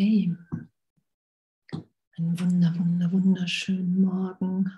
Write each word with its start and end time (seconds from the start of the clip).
Okay. 0.00 0.34
Einen 2.16 2.40
wunder, 2.40 2.74
wunder, 2.74 3.12
wunderschönen 3.12 4.00
Morgen. 4.00 4.72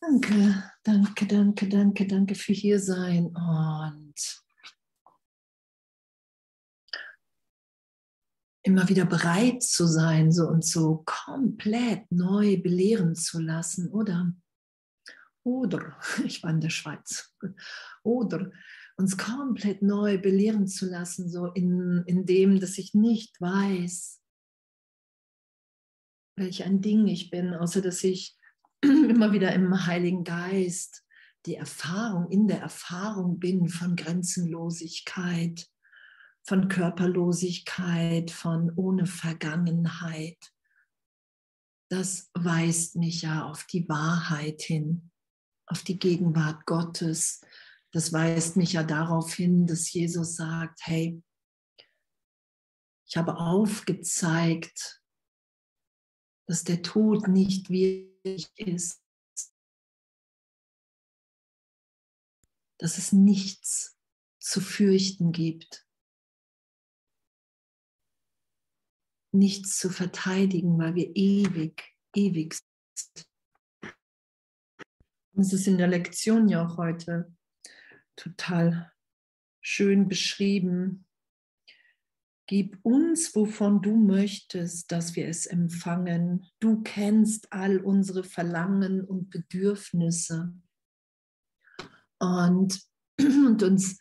Danke, 0.00 0.62
danke, 0.84 1.26
danke, 1.26 1.68
danke, 1.68 2.06
danke 2.06 2.34
für 2.36 2.52
hier 2.52 2.78
sein 2.78 3.26
und 3.26 4.14
immer 8.62 8.88
wieder 8.88 9.04
bereit 9.04 9.64
zu 9.64 9.88
sein, 9.88 10.30
so 10.30 10.46
und 10.46 10.64
so 10.64 11.02
komplett 11.04 12.04
neu 12.12 12.56
belehren 12.62 13.16
zu 13.16 13.40
lassen, 13.40 13.90
oder? 13.90 14.32
Oder, 15.42 15.98
ich 16.24 16.40
war 16.44 16.50
in 16.50 16.60
der 16.60 16.70
Schweiz, 16.70 17.34
oder 18.04 18.52
uns 19.02 19.18
komplett 19.18 19.82
neu 19.82 20.16
belehren 20.16 20.68
zu 20.68 20.86
lassen, 20.86 21.28
so 21.28 21.46
in, 21.46 22.04
in 22.06 22.24
dem, 22.24 22.60
dass 22.60 22.78
ich 22.78 22.94
nicht 22.94 23.40
weiß, 23.40 24.22
welch 26.36 26.64
ein 26.64 26.80
Ding 26.80 27.08
ich 27.08 27.28
bin, 27.28 27.52
außer 27.52 27.82
dass 27.82 28.04
ich 28.04 28.38
immer 28.80 29.32
wieder 29.32 29.52
im 29.52 29.86
Heiligen 29.86 30.22
Geist 30.22 31.04
die 31.46 31.56
Erfahrung, 31.56 32.30
in 32.30 32.46
der 32.46 32.60
Erfahrung 32.60 33.40
bin 33.40 33.68
von 33.68 33.96
Grenzenlosigkeit, 33.96 35.68
von 36.44 36.68
Körperlosigkeit, 36.68 38.30
von 38.30 38.70
ohne 38.76 39.06
Vergangenheit. 39.06 40.38
Das 41.90 42.30
weist 42.34 42.94
mich 42.94 43.22
ja 43.22 43.46
auf 43.46 43.64
die 43.64 43.88
Wahrheit 43.88 44.62
hin, 44.62 45.10
auf 45.66 45.82
die 45.82 45.98
Gegenwart 45.98 46.66
Gottes, 46.66 47.40
das 47.92 48.12
weist 48.12 48.56
mich 48.56 48.72
ja 48.72 48.82
darauf 48.82 49.34
hin, 49.34 49.66
dass 49.66 49.92
Jesus 49.92 50.36
sagt, 50.36 50.80
hey, 50.86 51.22
ich 53.06 53.16
habe 53.18 53.36
aufgezeigt, 53.36 55.02
dass 56.46 56.64
der 56.64 56.82
Tod 56.82 57.28
nicht 57.28 57.68
wirklich 57.68 58.50
ist, 58.56 59.04
dass 62.78 62.96
es 62.96 63.12
nichts 63.12 63.98
zu 64.40 64.60
fürchten 64.62 65.32
gibt, 65.32 65.86
nichts 69.34 69.78
zu 69.78 69.90
verteidigen, 69.90 70.78
weil 70.78 70.94
wir 70.94 71.14
ewig, 71.14 71.94
ewig 72.16 72.58
sind. 72.94 73.28
Das 75.34 75.52
ist 75.52 75.66
in 75.66 75.78
der 75.78 75.88
Lektion 75.88 76.48
ja 76.48 76.66
auch 76.66 76.78
heute 76.78 77.34
total 78.16 78.92
schön 79.60 80.08
beschrieben. 80.08 81.06
Gib 82.46 82.78
uns, 82.82 83.34
wovon 83.34 83.80
du 83.80 83.96
möchtest, 83.96 84.90
dass 84.92 85.16
wir 85.16 85.28
es 85.28 85.46
empfangen. 85.46 86.44
Du 86.60 86.82
kennst 86.82 87.52
all 87.52 87.78
unsere 87.78 88.24
Verlangen 88.24 89.02
und 89.02 89.30
Bedürfnisse. 89.30 90.52
Und, 92.18 92.82
und 93.18 93.62
uns 93.62 94.00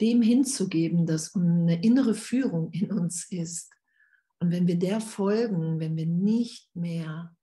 dem 0.00 0.22
hinzugeben, 0.22 1.06
dass 1.06 1.34
eine 1.34 1.82
innere 1.82 2.14
Führung 2.14 2.70
in 2.72 2.90
uns 2.92 3.30
ist. 3.30 3.70
Und 4.38 4.50
wenn 4.50 4.66
wir 4.66 4.78
der 4.78 5.00
folgen, 5.00 5.80
wenn 5.80 5.96
wir 5.96 6.06
nicht 6.06 6.74
mehr 6.74 7.36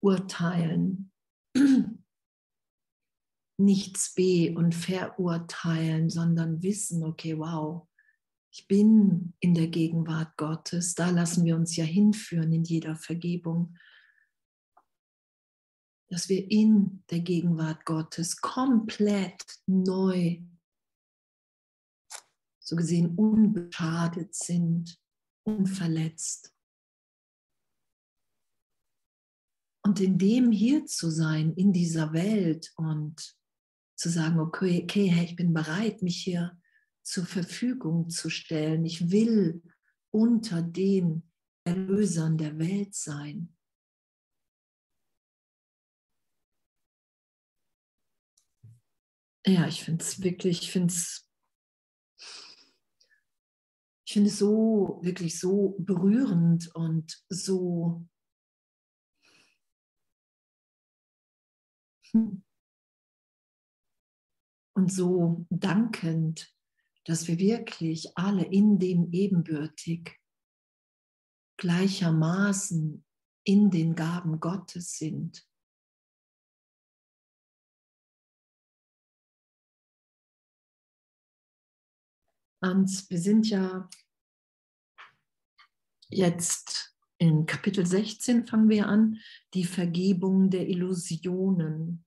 urteilen, 0.00 1.12
nichts 3.58 4.14
be- 4.14 4.54
und 4.56 4.74
verurteilen, 4.74 6.10
sondern 6.10 6.62
wissen, 6.62 7.04
okay, 7.04 7.38
wow, 7.38 7.88
ich 8.50 8.66
bin 8.68 9.34
in 9.40 9.54
der 9.54 9.68
Gegenwart 9.68 10.36
Gottes, 10.36 10.94
da 10.94 11.10
lassen 11.10 11.44
wir 11.44 11.56
uns 11.56 11.76
ja 11.76 11.84
hinführen 11.84 12.52
in 12.52 12.64
jeder 12.64 12.96
Vergebung, 12.96 13.76
dass 16.08 16.28
wir 16.28 16.50
in 16.50 17.02
der 17.10 17.20
Gegenwart 17.20 17.84
Gottes 17.84 18.40
komplett 18.40 19.44
neu, 19.66 20.40
so 22.60 22.76
gesehen 22.76 23.14
unbeschadet 23.16 24.34
sind, 24.34 24.98
unverletzt. 25.44 26.55
Und 29.86 30.00
in 30.00 30.18
dem 30.18 30.50
hier 30.50 30.84
zu 30.86 31.12
sein, 31.12 31.52
in 31.54 31.72
dieser 31.72 32.12
Welt 32.12 32.72
und 32.74 33.38
zu 33.94 34.08
sagen, 34.08 34.40
okay, 34.40 34.82
okay, 34.82 35.14
ich 35.22 35.36
bin 35.36 35.54
bereit, 35.54 36.02
mich 36.02 36.24
hier 36.24 36.60
zur 37.04 37.24
Verfügung 37.24 38.10
zu 38.10 38.28
stellen. 38.28 38.84
Ich 38.84 39.12
will 39.12 39.62
unter 40.10 40.60
den 40.60 41.30
Erlösern 41.62 42.36
der 42.36 42.58
Welt 42.58 42.96
sein. 42.96 43.56
Ja, 49.46 49.68
ich 49.68 49.84
finde 49.84 50.02
es 50.02 50.20
wirklich, 50.20 50.62
ich 50.62 50.72
finde 50.72 50.92
es, 50.92 51.30
ich 54.04 54.14
finde 54.14 54.30
es 54.30 54.38
so, 54.40 54.98
wirklich 55.04 55.38
so 55.38 55.76
berührend 55.78 56.74
und 56.74 57.24
so 57.28 58.04
Und 64.74 64.92
so 64.92 65.46
dankend, 65.50 66.54
dass 67.04 67.28
wir 67.28 67.38
wirklich 67.38 68.16
alle 68.16 68.44
in 68.44 68.78
dem 68.78 69.12
ebenbürtig 69.12 70.20
gleichermaßen 71.58 73.04
in 73.44 73.70
den 73.70 73.94
Gaben 73.94 74.40
Gottes 74.40 74.98
sind. 74.98 75.46
Und 82.60 83.10
wir 83.10 83.18
sind 83.20 83.48
ja 83.48 83.88
jetzt 86.08 86.96
in 87.18 87.46
Kapitel 87.46 87.86
16 87.86 88.46
fangen 88.46 88.68
wir 88.68 88.88
an, 88.88 89.20
die 89.54 89.64
Vergebung 89.64 90.50
der 90.50 90.68
Illusionen. 90.68 92.05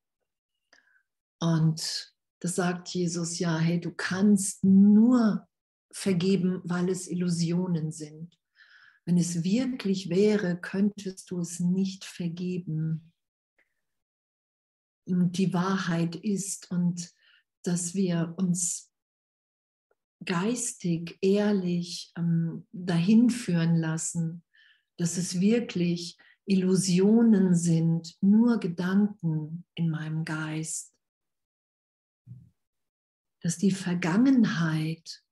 Und 1.39 2.13
das 2.39 2.55
sagt 2.55 2.89
Jesus 2.89 3.39
ja, 3.39 3.57
hey, 3.57 3.79
du 3.79 3.91
kannst 3.91 4.63
nur 4.63 5.47
vergeben, 5.91 6.61
weil 6.63 6.89
es 6.89 7.07
Illusionen 7.07 7.91
sind. 7.91 8.37
Wenn 9.05 9.17
es 9.17 9.43
wirklich 9.43 10.09
wäre, 10.09 10.59
könntest 10.59 11.31
du 11.31 11.39
es 11.39 11.59
nicht 11.59 12.05
vergeben. 12.05 13.11
Und 15.05 15.37
die 15.37 15.53
Wahrheit 15.53 16.15
ist 16.15 16.69
und 16.69 17.11
dass 17.63 17.95
wir 17.95 18.35
uns 18.37 18.91
geistig, 20.23 21.17
ehrlich 21.21 22.11
ähm, 22.17 22.67
dahin 22.71 23.29
führen 23.29 23.75
lassen, 23.77 24.43
dass 24.97 25.17
es 25.17 25.39
wirklich 25.39 26.17
Illusionen 26.45 27.55
sind, 27.55 28.15
nur 28.21 28.59
Gedanken 28.59 29.65
in 29.75 29.89
meinem 29.89 30.25
Geist 30.25 30.93
dass 33.41 33.57
die 33.57 33.71
Vergangenheit 33.71 35.23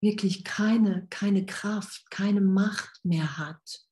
wirklich 0.00 0.44
keine, 0.44 1.06
keine 1.08 1.44
Kraft, 1.44 2.10
keine 2.10 2.40
Macht 2.40 3.04
mehr 3.04 3.38
hat 3.38 3.88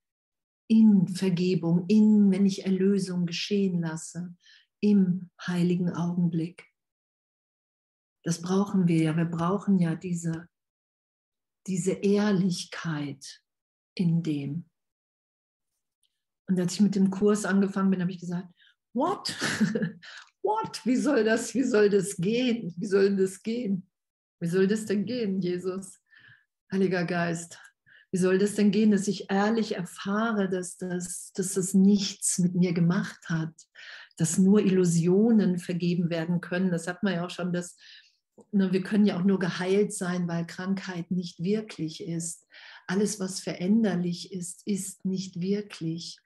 in 0.68 1.08
Vergebung, 1.08 1.86
in, 1.88 2.30
wenn 2.30 2.46
ich 2.46 2.64
Erlösung 2.64 3.26
geschehen 3.26 3.80
lasse, 3.80 4.34
im 4.80 5.30
heiligen 5.46 5.90
Augenblick. 5.90 6.64
Das 8.24 8.42
brauchen 8.42 8.88
wir 8.88 9.02
ja. 9.02 9.16
Wir 9.16 9.24
brauchen 9.24 9.78
ja 9.78 9.94
diese, 9.94 10.48
diese 11.66 11.92
Ehrlichkeit 11.92 13.42
in 13.94 14.22
dem. 14.22 14.68
Und 16.48 16.58
als 16.60 16.74
ich 16.74 16.80
mit 16.80 16.94
dem 16.94 17.10
Kurs 17.10 17.44
angefangen 17.44 17.90
bin, 17.90 18.00
habe 18.00 18.10
ich 18.10 18.20
gesagt, 18.20 18.48
what? 18.92 19.34
what? 20.46 20.80
Wie 20.84 20.96
soll 20.96 21.24
das, 21.24 21.54
wie 21.54 21.64
soll 21.64 21.90
das 21.90 22.16
gehen? 22.16 22.72
Wie 22.78 22.86
soll 22.86 23.16
das 23.16 23.42
gehen? 23.42 23.86
Wie 24.40 24.46
soll 24.46 24.66
das 24.66 24.86
denn 24.86 25.04
gehen, 25.04 25.40
Jesus? 25.40 25.98
Heiliger 26.72 27.04
Geist, 27.04 27.58
wie 28.12 28.18
soll 28.18 28.38
das 28.38 28.54
denn 28.54 28.70
gehen, 28.70 28.92
dass 28.92 29.08
ich 29.08 29.30
ehrlich 29.30 29.76
erfahre, 29.76 30.48
dass 30.48 30.76
das, 30.76 31.32
dass 31.32 31.54
das 31.54 31.74
nichts 31.74 32.38
mit 32.38 32.54
mir 32.54 32.72
gemacht 32.72 33.28
hat, 33.28 33.54
dass 34.16 34.38
nur 34.38 34.60
Illusionen 34.60 35.58
vergeben 35.58 36.10
werden 36.10 36.40
können? 36.40 36.70
Das 36.70 36.86
hat 36.86 37.02
man 37.02 37.14
ja 37.14 37.26
auch 37.26 37.30
schon, 37.30 37.52
dass 37.52 37.76
ne, 38.52 38.72
wir 38.72 38.82
können 38.82 39.06
ja 39.06 39.18
auch 39.18 39.24
nur 39.24 39.38
geheilt 39.38 39.92
sein, 39.92 40.28
weil 40.28 40.46
Krankheit 40.46 41.10
nicht 41.10 41.42
wirklich 41.42 42.02
ist. 42.02 42.46
Alles, 42.86 43.18
was 43.18 43.40
veränderlich 43.40 44.32
ist, 44.32 44.66
ist 44.66 45.04
nicht 45.04 45.40
wirklich. 45.40 46.18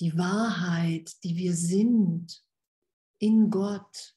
Die 0.00 0.16
Wahrheit, 0.16 1.12
die 1.24 1.36
wir 1.36 1.54
sind, 1.54 2.42
in 3.18 3.50
Gott. 3.50 4.16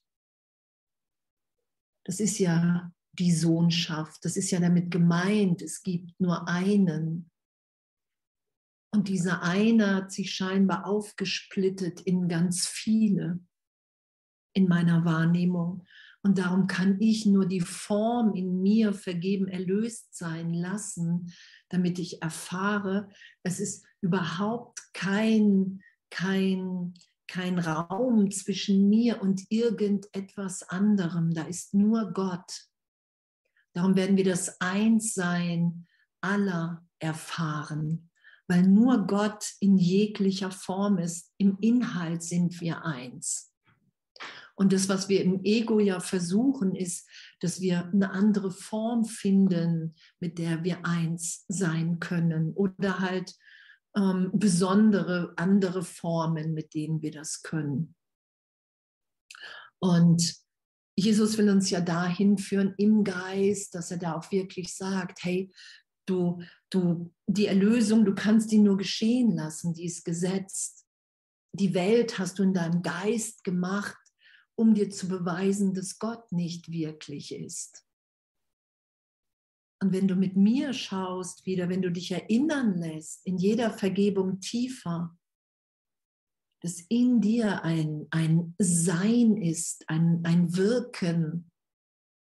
Das 2.05 2.19
ist 2.19 2.39
ja 2.39 2.91
die 3.13 3.33
Sohnschaft. 3.33 4.23
Das 4.25 4.37
ist 4.37 4.51
ja 4.51 4.59
damit 4.59 4.91
gemeint, 4.91 5.61
es 5.61 5.83
gibt 5.83 6.19
nur 6.19 6.47
einen. 6.47 7.29
Und 8.93 9.07
dieser 9.07 9.41
eine 9.41 9.95
hat 9.95 10.11
sich 10.11 10.33
scheinbar 10.33 10.85
aufgesplittet 10.85 12.01
in 12.01 12.27
ganz 12.27 12.67
viele 12.67 13.39
in 14.53 14.67
meiner 14.67 15.05
Wahrnehmung. 15.05 15.85
Und 16.23 16.37
darum 16.37 16.67
kann 16.67 16.99
ich 16.99 17.25
nur 17.25 17.47
die 17.47 17.61
Form 17.61 18.35
in 18.35 18.61
mir 18.61 18.93
vergeben, 18.93 19.47
erlöst 19.47 20.13
sein 20.15 20.53
lassen, 20.53 21.33
damit 21.69 21.97
ich 21.97 22.21
erfahre, 22.21 23.09
es 23.43 23.59
ist 23.59 23.85
überhaupt 24.01 24.93
kein, 24.93 25.81
kein, 26.11 26.93
kein 27.31 27.59
Raum 27.59 28.29
zwischen 28.29 28.89
mir 28.89 29.21
und 29.21 29.49
irgendetwas 29.49 30.63
anderem. 30.63 31.33
Da 31.33 31.43
ist 31.43 31.73
nur 31.73 32.11
Gott. 32.11 32.67
Darum 33.73 33.95
werden 33.95 34.17
wir 34.17 34.25
das 34.25 34.59
Einssein 34.59 35.87
aller 36.19 36.85
erfahren, 36.99 38.09
weil 38.49 38.63
nur 38.63 39.07
Gott 39.07 39.45
in 39.61 39.77
jeglicher 39.77 40.51
Form 40.51 40.97
ist. 40.97 41.31
Im 41.37 41.57
Inhalt 41.61 42.21
sind 42.21 42.59
wir 42.59 42.83
eins. 42.83 43.53
Und 44.55 44.73
das, 44.73 44.89
was 44.89 45.07
wir 45.07 45.23
im 45.23 45.45
Ego 45.45 45.79
ja 45.79 46.01
versuchen, 46.01 46.75
ist, 46.75 47.07
dass 47.39 47.61
wir 47.61 47.85
eine 47.93 48.11
andere 48.11 48.51
Form 48.51 49.05
finden, 49.05 49.95
mit 50.19 50.37
der 50.37 50.65
wir 50.65 50.85
eins 50.85 51.45
sein 51.47 52.01
können 52.01 52.51
oder 52.55 52.99
halt 52.99 53.33
ähm, 53.95 54.31
besondere 54.33 55.33
andere 55.37 55.83
Formen, 55.83 56.53
mit 56.53 56.73
denen 56.73 57.01
wir 57.01 57.11
das 57.11 57.41
können. 57.41 57.95
Und 59.79 60.35
Jesus 60.95 61.37
will 61.37 61.49
uns 61.49 61.69
ja 61.69 61.81
dahin 61.81 62.37
führen 62.37 62.75
im 62.77 63.03
Geist, 63.03 63.73
dass 63.75 63.91
er 63.91 63.97
da 63.97 64.15
auch 64.15 64.31
wirklich 64.31 64.75
sagt, 64.75 65.23
hey, 65.23 65.51
du, 66.05 66.41
du, 66.69 67.11
die 67.27 67.47
Erlösung, 67.47 68.05
du 68.05 68.13
kannst 68.13 68.51
die 68.51 68.59
nur 68.59 68.77
geschehen 68.77 69.35
lassen, 69.35 69.73
die 69.73 69.85
ist 69.85 70.03
gesetzt. 70.03 70.85
Die 71.53 71.73
Welt 71.73 72.19
hast 72.19 72.39
du 72.39 72.43
in 72.43 72.53
deinem 72.53 72.81
Geist 72.81 73.43
gemacht, 73.43 73.97
um 74.55 74.73
dir 74.73 74.89
zu 74.89 75.07
beweisen, 75.07 75.73
dass 75.73 75.99
Gott 75.99 76.31
nicht 76.31 76.71
wirklich 76.71 77.33
ist. 77.33 77.85
Und 79.81 79.93
wenn 79.93 80.07
du 80.07 80.15
mit 80.15 80.37
mir 80.37 80.73
schaust, 80.73 81.45
wieder, 81.45 81.67
wenn 81.67 81.81
du 81.81 81.91
dich 81.91 82.11
erinnern 82.11 82.77
lässt, 82.77 83.25
in 83.25 83.37
jeder 83.37 83.71
Vergebung 83.71 84.39
tiefer, 84.39 85.17
dass 86.61 86.81
in 86.81 87.19
dir 87.19 87.63
ein, 87.63 88.07
ein 88.11 88.53
Sein 88.59 89.37
ist, 89.37 89.89
ein, 89.89 90.21
ein 90.23 90.55
Wirken. 90.55 91.51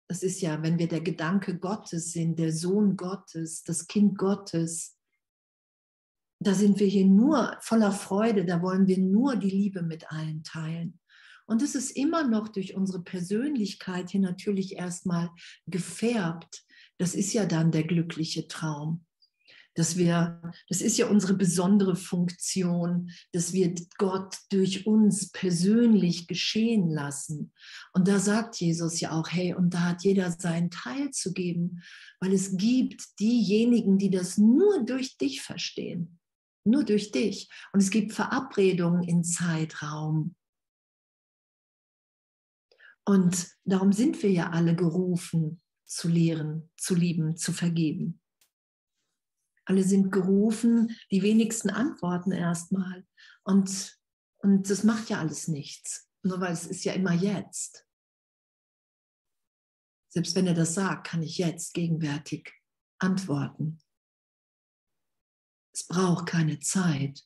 Das 0.07 0.24
ist 0.24 0.40
ja, 0.40 0.63
wenn 0.63 0.80
wir 0.80 0.88
der 0.88 1.01
Gedanke 1.01 1.60
Gottes 1.60 2.13
sind, 2.13 2.40
der 2.40 2.54
Sohn 2.54 2.95
Gottes, 2.95 3.63
das 3.63 3.88
Kind 3.88 4.18
Gottes, 4.18 4.98
da 6.39 6.54
sind 6.54 6.80
wir 6.80 6.88
hier 6.88 7.06
nur 7.06 7.57
voller 7.60 7.92
Freude, 7.92 8.46
da 8.46 8.62
wollen 8.62 8.88
wir 8.88 8.98
nur 8.98 9.36
die 9.36 9.50
Liebe 9.50 9.81
mit 9.81 10.10
allen 10.12 10.44
teilen. 10.44 11.00
Und 11.46 11.62
es 11.62 11.75
ist 11.75 11.92
immer 11.92 12.25
noch 12.25 12.48
durch 12.48 12.75
unsere 12.75 13.01
Persönlichkeit 13.01 14.12
hier 14.12 14.22
natürlich 14.22 14.78
erstmal 14.78 15.30
gefärbt. 15.66 16.66
Das 17.00 17.16
ist 17.16 17.34
ja 17.34 17.45
dann 17.45 17.72
der 17.72 17.84
glückliche 17.84 18.48
Traum. 18.48 19.06
Dass 19.75 19.98
wir, 19.98 20.40
das 20.69 20.81
ist 20.81 20.98
ja 21.00 21.07
unsere 21.07 21.34
besondere 21.34 21.95
Funktion, 21.95 23.10
dass 23.31 23.54
wir 23.54 23.74
Gott 23.98 24.38
durch 24.51 24.86
uns 24.86 25.31
persönlich 25.31 26.28
geschehen 26.28 26.92
lassen. 26.92 27.51
Und 27.92 28.07
da 28.07 28.19
sagt 28.19 28.57
Jesus 28.57 29.00
ja 29.00 29.12
auch, 29.12 29.30
hey, 29.31 29.56
und 29.56 29.74
da 29.74 29.80
hat 29.80 30.04
jeder 30.04 30.30
seinen 30.30 30.69
Teil 30.69 31.10
zu 31.10 31.34
geben, 31.34 31.81
weil 32.19 32.34
es 32.34 32.56
gibt 32.56 33.19
diejenigen, 33.19 33.98
die 33.98 34.12
das 34.12 34.38
nur 34.38 34.86
durch 34.86 35.18
dich 35.18 35.42
verstehen. 35.42 36.19
Nur 36.66 36.84
durch 36.84 37.12
dich. 37.12 37.50
Und 37.74 37.81
es 37.81 37.89
gibt 37.89 38.13
Verabredungen 38.13 39.01
in 39.01 39.24
Zeitraum. 39.24 40.36
Und 43.06 43.48
darum 43.66 43.92
sind 43.92 44.22
wir 44.22 44.30
ja 44.30 44.51
alle 44.51 44.75
gerufen, 44.75 45.62
zu 45.94 46.07
lehren, 46.07 46.72
zu 46.78 46.95
lieben, 46.95 47.38
zu 47.38 47.54
vergeben. 47.54 48.22
Alle 49.66 49.84
sind 49.84 50.12
gerufen, 50.12 50.95
die 51.12 51.22
wenigsten 51.22 51.69
antworten 51.69 52.31
erstmal. 52.31 53.06
Und, 53.44 53.98
und 54.40 54.69
das 54.69 54.84
macht 54.84 55.10
ja 55.10 55.19
alles 55.19 55.48
nichts, 55.48 56.10
nur 56.22 56.42
weil 56.42 56.51
es 56.51 56.66
ist 56.66 56.84
ja 56.84 56.94
immer 56.94 57.13
jetzt. 57.13 57.88
Selbst 60.10 60.36
wenn 60.36 60.48
er 60.48 60.54
das 60.54 60.74
sagt, 60.74 61.07
kann 61.07 61.24
ich 61.24 61.38
jetzt 61.38 61.74
gegenwärtig 61.74 62.54
antworten. 63.00 63.80
Es 65.74 65.88
braucht 65.88 66.28
keine 66.28 66.60
Zeit. 66.60 67.25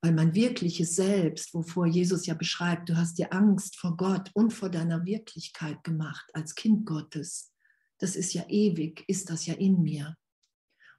Weil 0.00 0.12
mein 0.12 0.34
wirkliches 0.34 0.94
Selbst, 0.94 1.54
wovor 1.54 1.86
Jesus 1.86 2.26
ja 2.26 2.34
beschreibt, 2.34 2.88
du 2.88 2.96
hast 2.96 3.18
dir 3.18 3.32
Angst 3.32 3.76
vor 3.76 3.96
Gott 3.96 4.30
und 4.34 4.52
vor 4.52 4.68
deiner 4.68 5.04
Wirklichkeit 5.04 5.82
gemacht 5.82 6.30
als 6.34 6.54
Kind 6.54 6.86
Gottes. 6.86 7.52
Das 7.98 8.14
ist 8.14 8.32
ja 8.32 8.48
ewig, 8.48 9.04
ist 9.08 9.28
das 9.28 9.46
ja 9.46 9.54
in 9.54 9.82
mir. 9.82 10.16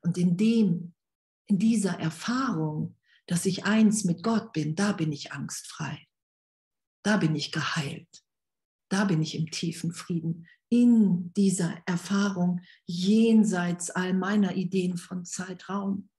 Und 0.01 0.17
in 0.17 0.35
dem, 0.35 0.93
in 1.47 1.57
dieser 1.57 1.99
Erfahrung, 1.99 2.97
dass 3.25 3.45
ich 3.45 3.65
eins 3.65 4.03
mit 4.03 4.23
Gott 4.23 4.53
bin, 4.53 4.75
da 4.75 4.91
bin 4.91 5.11
ich 5.11 5.31
angstfrei. 5.31 6.07
Da 7.03 7.17
bin 7.17 7.35
ich 7.35 7.51
geheilt. 7.51 8.23
Da 8.89 9.05
bin 9.05 9.21
ich 9.21 9.35
im 9.35 9.51
tiefen 9.51 9.93
Frieden. 9.93 10.47
In 10.69 11.31
dieser 11.33 11.81
Erfahrung 11.85 12.61
jenseits 12.85 13.91
all 13.91 14.13
meiner 14.13 14.55
Ideen 14.55 14.97
von 14.97 15.25
Zeitraum. 15.25 16.09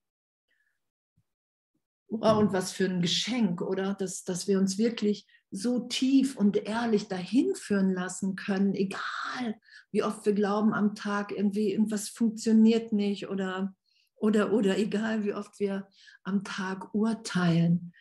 Und 2.11 2.53
was 2.53 2.73
für 2.73 2.87
ein 2.87 3.01
Geschenk, 3.01 3.63
oder? 3.63 3.95
Dass, 3.95 4.25
dass 4.25 4.49
wir 4.49 4.59
uns 4.59 4.79
wirklich 4.79 5.29
so 5.53 5.81
tief 5.89 6.37
und 6.37 6.57
ehrlich 6.57 7.09
dahin 7.09 7.55
führen 7.55 7.93
lassen 7.93 8.35
können, 8.37 8.75
egal 8.75 9.61
wie 9.93 10.03
oft 10.03 10.27
wir 10.27 10.33
glauben 10.33 10.75
am 10.75 10.95
Tag, 10.95 11.33
irgendwie 11.33 11.73
irgendwas 11.73 12.09
funktioniert 12.09 12.93
nicht 12.93 13.29
oder, 13.29 13.75
oder, 14.17 14.53
oder 14.53 14.79
egal 14.79 15.25
wie 15.25 15.35
oft 15.35 15.59
wir 15.61 15.89
am 16.25 16.43
Tag 16.45 16.95
urteilen. 16.95 17.93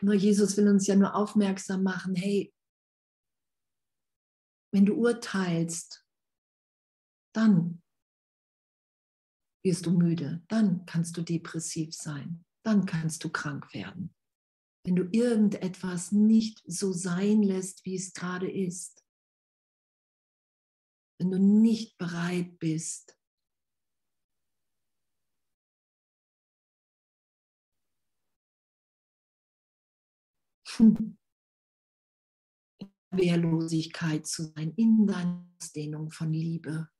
Nur 0.00 0.14
Jesus 0.14 0.56
will 0.56 0.68
uns 0.68 0.86
ja 0.86 0.96
nur 0.96 1.14
aufmerksam 1.14 1.82
machen, 1.82 2.14
hey, 2.14 2.52
wenn 4.72 4.84
du 4.84 4.94
urteilst, 4.94 6.04
dann 7.34 7.82
wirst 9.62 9.86
du 9.86 9.92
müde, 9.92 10.42
dann 10.48 10.84
kannst 10.86 11.16
du 11.16 11.22
depressiv 11.22 11.94
sein 11.94 12.45
dann 12.66 12.84
kannst 12.84 13.22
du 13.22 13.30
krank 13.30 13.72
werden. 13.74 14.12
Wenn 14.84 14.96
du 14.96 15.04
irgendetwas 15.12 16.10
nicht 16.10 16.64
so 16.66 16.92
sein 16.92 17.44
lässt, 17.44 17.84
wie 17.84 17.94
es 17.94 18.12
gerade 18.12 18.50
ist. 18.50 19.04
Wenn 21.20 21.30
du 21.30 21.38
nicht 21.38 21.96
bereit 21.96 22.58
bist, 22.58 23.16
Wehrlosigkeit 33.12 34.26
zu 34.26 34.52
sein, 34.52 34.74
in 34.76 35.06
deiner 35.06 35.48
Ausdehnung 35.56 36.10
von 36.10 36.32
Liebe. 36.32 36.90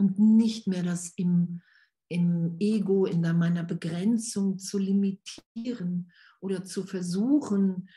Und 0.00 0.18
nicht 0.18 0.66
mehr 0.66 0.82
das 0.82 1.10
im 1.16 1.60
im 2.08 2.56
Ego, 2.58 3.06
in 3.06 3.20
meiner 3.20 3.64
Begrenzung 3.64 4.58
zu 4.58 4.78
limitieren 4.78 6.10
oder 6.40 6.64
zu 6.64 6.84
versuchen, 6.84 7.88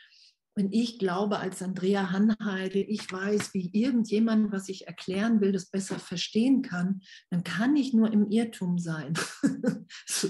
wenn 0.54 0.70
ich 0.70 0.98
glaube 0.98 1.38
als 1.38 1.62
Andrea 1.62 2.10
Hanheide, 2.10 2.80
ich 2.80 3.10
weiß, 3.10 3.54
wie 3.54 3.70
irgendjemand, 3.72 4.52
was 4.52 4.68
ich 4.68 4.86
erklären 4.86 5.40
will, 5.40 5.52
das 5.52 5.66
besser 5.66 5.98
verstehen 5.98 6.60
kann, 6.60 7.00
dann 7.30 7.42
kann 7.42 7.74
ich 7.74 7.94
nur 7.94 8.12
im 8.12 8.30
Irrtum 8.30 8.78
sein, 8.78 9.14
so, 10.06 10.28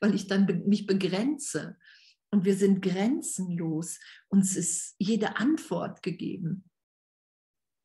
weil 0.00 0.14
ich 0.14 0.28
dann 0.28 0.46
mich 0.66 0.86
begrenze. 0.86 1.76
Und 2.30 2.44
wir 2.44 2.56
sind 2.56 2.80
grenzenlos. 2.80 3.98
Uns 4.28 4.56
ist 4.56 4.94
jede 4.98 5.36
Antwort 5.36 6.02
gegeben. 6.02 6.64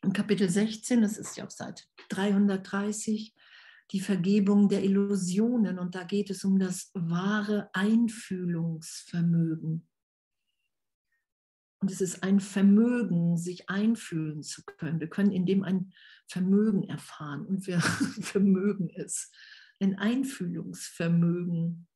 Im 0.04 0.14
Kapitel 0.14 0.50
16, 0.50 1.02
das 1.02 1.18
ist 1.18 1.36
ja 1.36 1.44
auf 1.44 1.52
Seite 1.52 1.84
330, 2.10 3.34
die 3.92 4.00
Vergebung 4.00 4.70
der 4.70 4.84
Illusionen. 4.84 5.80
Und 5.80 5.96
da 5.96 6.04
geht 6.04 6.30
es 6.30 6.44
um 6.44 6.60
das 6.60 6.92
wahre 6.94 7.72
Einfühlungsvermögen. 7.74 9.88
Und 11.80 11.92
es 11.92 12.02
ist 12.02 12.24
ein 12.24 12.40
Vermögen, 12.40 13.38
sich 13.38 13.70
einfühlen 13.70 14.42
zu 14.42 14.64
können. 14.66 15.00
Wir 15.00 15.10
können 15.10 15.32
in 15.32 15.46
dem 15.46 15.64
ein 15.64 15.94
Vermögen 16.28 16.84
erfahren 16.84 17.46
und 17.46 17.68
wir 17.68 17.80
vermögen 18.22 18.90
es. 18.90 19.32
Ein 19.80 19.96
Einfühlungsvermögen. 19.96 21.88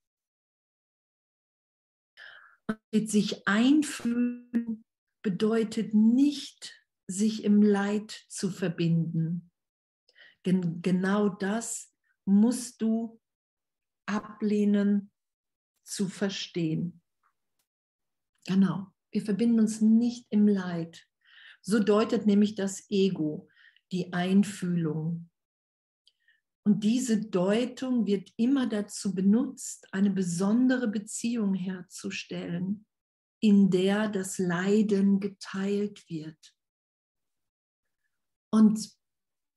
Und 2.94 3.10
sich 3.10 3.48
einfühlen 3.48 4.86
bedeutet 5.24 5.94
nicht, 5.94 6.74
sich 7.08 7.44
im 7.44 7.62
Leid 7.62 8.12
zu 8.30 8.50
verbinden. 8.50 9.51
Denn 10.46 10.82
genau 10.82 11.30
das 11.30 11.94
musst 12.26 12.82
du 12.82 13.20
ablehnen 14.06 15.12
zu 15.84 16.08
verstehen. 16.08 17.02
Genau, 18.48 18.88
wir 19.12 19.22
verbinden 19.24 19.60
uns 19.60 19.82
nicht 19.82 20.28
im 20.30 20.48
Leid. 20.48 21.08
So 21.62 21.80
deutet 21.80 22.26
nämlich 22.26 22.56
das 22.56 22.90
Ego 22.90 23.48
die 23.92 24.14
Einfühlung. 24.14 25.30
Und 26.64 26.84
diese 26.84 27.20
Deutung 27.20 28.06
wird 28.06 28.32
immer 28.38 28.68
dazu 28.68 29.14
benutzt, 29.16 29.88
eine 29.92 30.12
besondere 30.12 30.88
Beziehung 30.88 31.56
herzustellen, 31.56 32.86
in 33.40 33.70
der 33.72 34.10
das 34.10 34.38
Leiden 34.38 35.20
geteilt 35.20 36.08
wird. 36.08 36.56
Und, 38.54 38.92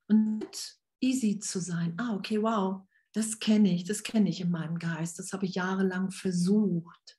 und 0.08 0.78
easy 1.00 1.38
zu 1.38 1.60
sein. 1.60 1.94
Ah, 1.98 2.14
okay, 2.14 2.42
wow, 2.42 2.82
das 3.12 3.38
kenne 3.38 3.72
ich, 3.72 3.84
das 3.84 4.02
kenne 4.02 4.28
ich 4.28 4.40
in 4.40 4.50
meinem 4.50 4.78
Geist. 4.78 5.18
Das 5.18 5.32
habe 5.32 5.46
ich 5.46 5.54
jahrelang 5.54 6.10
versucht. 6.10 7.18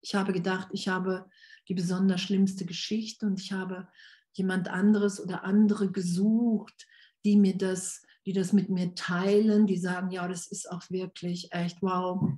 Ich 0.00 0.14
habe 0.14 0.32
gedacht, 0.32 0.68
ich 0.72 0.88
habe 0.88 1.28
die 1.68 1.74
besonders 1.74 2.20
schlimmste 2.20 2.64
Geschichte 2.64 3.26
und 3.26 3.40
ich 3.40 3.52
habe 3.52 3.88
jemand 4.32 4.68
anderes 4.68 5.20
oder 5.20 5.44
andere 5.44 5.90
gesucht, 5.90 6.86
die 7.24 7.36
mir 7.36 7.56
das, 7.58 8.02
die 8.24 8.32
das 8.32 8.52
mit 8.52 8.70
mir 8.70 8.94
teilen, 8.94 9.66
die 9.66 9.76
sagen, 9.76 10.10
ja, 10.10 10.26
das 10.28 10.46
ist 10.46 10.70
auch 10.70 10.88
wirklich 10.88 11.52
echt, 11.52 11.82
wow, 11.82 12.32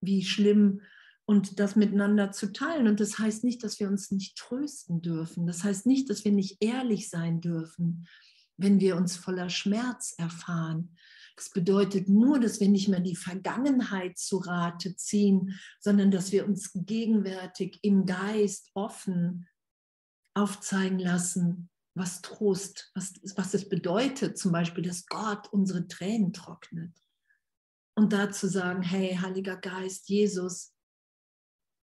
wie 0.00 0.24
schlimm 0.24 0.82
und 1.24 1.58
das 1.58 1.76
miteinander 1.76 2.32
zu 2.32 2.52
teilen. 2.52 2.86
Und 2.86 3.00
das 3.00 3.18
heißt 3.18 3.44
nicht, 3.44 3.62
dass 3.64 3.80
wir 3.80 3.88
uns 3.88 4.10
nicht 4.10 4.36
trösten 4.36 5.00
dürfen. 5.00 5.46
Das 5.46 5.64
heißt 5.64 5.86
nicht, 5.86 6.10
dass 6.10 6.24
wir 6.24 6.32
nicht 6.32 6.62
ehrlich 6.62 7.08
sein 7.08 7.40
dürfen, 7.40 8.06
wenn 8.56 8.80
wir 8.80 8.96
uns 8.96 9.16
voller 9.16 9.50
Schmerz 9.50 10.14
erfahren. 10.18 10.96
Das 11.36 11.50
bedeutet 11.50 12.08
nur, 12.08 12.38
dass 12.38 12.60
wir 12.60 12.68
nicht 12.68 12.88
mehr 12.88 13.00
die 13.00 13.16
Vergangenheit 13.16 14.18
zu 14.18 14.38
Rate 14.38 14.94
ziehen, 14.96 15.58
sondern 15.80 16.10
dass 16.10 16.30
wir 16.30 16.46
uns 16.46 16.70
gegenwärtig 16.74 17.80
im 17.82 18.06
Geist 18.06 18.70
offen 18.74 19.48
aufzeigen 20.34 20.98
lassen, 20.98 21.70
was 21.94 22.22
Trost, 22.22 22.90
was, 22.94 23.14
was 23.36 23.54
es 23.54 23.68
bedeutet, 23.68 24.38
zum 24.38 24.52
Beispiel, 24.52 24.84
dass 24.84 25.06
Gott 25.06 25.48
unsere 25.52 25.86
Tränen 25.88 26.32
trocknet. 26.32 26.92
Und 27.96 28.12
dazu 28.12 28.48
sagen, 28.48 28.82
hey, 28.82 29.16
Heiliger 29.20 29.56
Geist, 29.56 30.08
Jesus, 30.08 30.72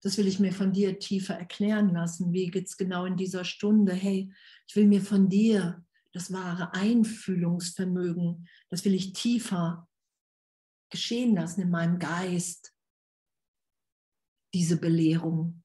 das 0.02 0.18
will 0.18 0.28
ich 0.28 0.40
mir 0.40 0.54
von 0.54 0.72
dir 0.72 0.98
tiefer 0.98 1.36
erklären 1.36 1.94
lassen. 1.94 2.34
Wie 2.34 2.48
geht 2.48 2.68
es 2.68 2.78
genau 2.78 3.06
in 3.06 3.18
dieser 3.18 3.46
Stunde? 3.46 3.94
Hey, 3.94 4.32
ich 4.68 4.76
will 4.76 4.88
mir 4.88 5.02
von 5.02 5.30
dir 5.30 5.84
das 6.14 6.32
wahre 6.34 6.74
Einfühlungsvermögen, 6.74 8.48
das 8.70 8.86
will 8.86 8.94
ich 8.94 9.14
tiefer 9.14 9.88
geschehen 10.92 11.36
lassen 11.36 11.62
in 11.62 11.70
meinem 11.70 12.00
Geist, 12.00 12.74
diese 14.54 14.78
Belehrung. 14.78 15.64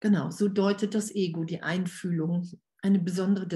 Genau, 0.00 0.30
so 0.30 0.48
deutet 0.48 0.94
das 0.94 1.14
Ego 1.14 1.44
die 1.44 1.62
Einfühlung, 1.62 2.50
eine 2.82 2.98
besondere, 2.98 3.46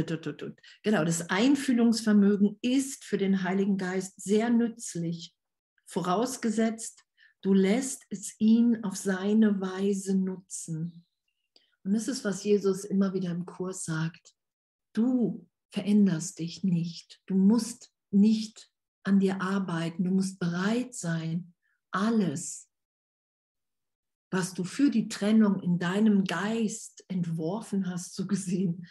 genau, 0.82 1.04
das 1.04 1.28
Einfühlungsvermögen 1.28 2.58
ist 2.62 3.04
für 3.04 3.18
den 3.18 3.42
Heiligen 3.42 3.76
Geist 3.76 4.22
sehr 4.22 4.50
nützlich, 4.50 5.34
vorausgesetzt, 5.86 7.04
du 7.42 7.52
lässt 7.52 8.04
es 8.10 8.38
ihn 8.38 8.84
auf 8.84 8.96
seine 8.96 9.60
Weise 9.60 10.16
nutzen. 10.16 11.04
Und 11.86 11.94
das 11.94 12.08
ist, 12.08 12.24
was 12.24 12.44
Jesus 12.44 12.84
immer 12.84 13.14
wieder 13.14 13.30
im 13.30 13.46
Kurs 13.46 13.84
sagt. 13.84 14.34
Du 14.92 15.46
veränderst 15.70 16.38
dich 16.38 16.64
nicht. 16.64 17.22
Du 17.26 17.36
musst 17.36 17.92
nicht 18.10 18.70
an 19.04 19.20
dir 19.20 19.40
arbeiten. 19.40 20.04
Du 20.04 20.10
musst 20.10 20.38
bereit 20.38 20.94
sein, 20.94 21.54
alles 21.92 22.66
was 24.30 24.54
du 24.54 24.64
für 24.64 24.90
die 24.90 25.08
Trennung 25.08 25.60
in 25.60 25.78
deinem 25.78 26.24
Geist 26.24 27.04
entworfen 27.08 27.88
hast, 27.88 28.14
so 28.14 28.26
gesehen, 28.26 28.86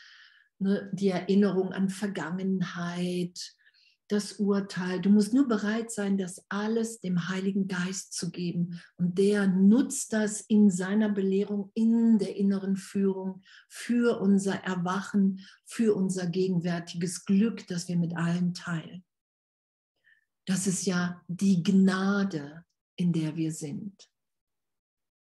ne, 0.59 0.89
die 0.93 1.09
Erinnerung 1.09 1.73
an 1.73 1.89
Vergangenheit, 1.89 3.55
das 4.07 4.33
Urteil. 4.33 5.01
Du 5.01 5.09
musst 5.09 5.33
nur 5.33 5.47
bereit 5.47 5.91
sein, 5.91 6.17
das 6.17 6.45
alles 6.49 6.99
dem 6.99 7.29
Heiligen 7.29 7.67
Geist 7.67 8.13
zu 8.13 8.31
geben. 8.31 8.81
Und 8.97 9.17
der 9.17 9.47
nutzt 9.47 10.13
das 10.13 10.41
in 10.41 10.69
seiner 10.69 11.09
Belehrung, 11.09 11.71
in 11.73 12.19
der 12.19 12.35
inneren 12.35 12.75
Führung 12.75 13.41
für 13.69 14.19
unser 14.19 14.63
Erwachen, 14.63 15.41
für 15.65 15.95
unser 15.95 16.27
gegenwärtiges 16.27 17.25
Glück, 17.25 17.65
das 17.67 17.87
wir 17.87 17.97
mit 17.97 18.15
allen 18.15 18.53
teilen. 18.53 19.03
Das 20.45 20.67
ist 20.67 20.85
ja 20.85 21.23
die 21.27 21.63
Gnade, 21.63 22.63
in 22.95 23.11
der 23.11 23.35
wir 23.35 23.51
sind 23.51 24.09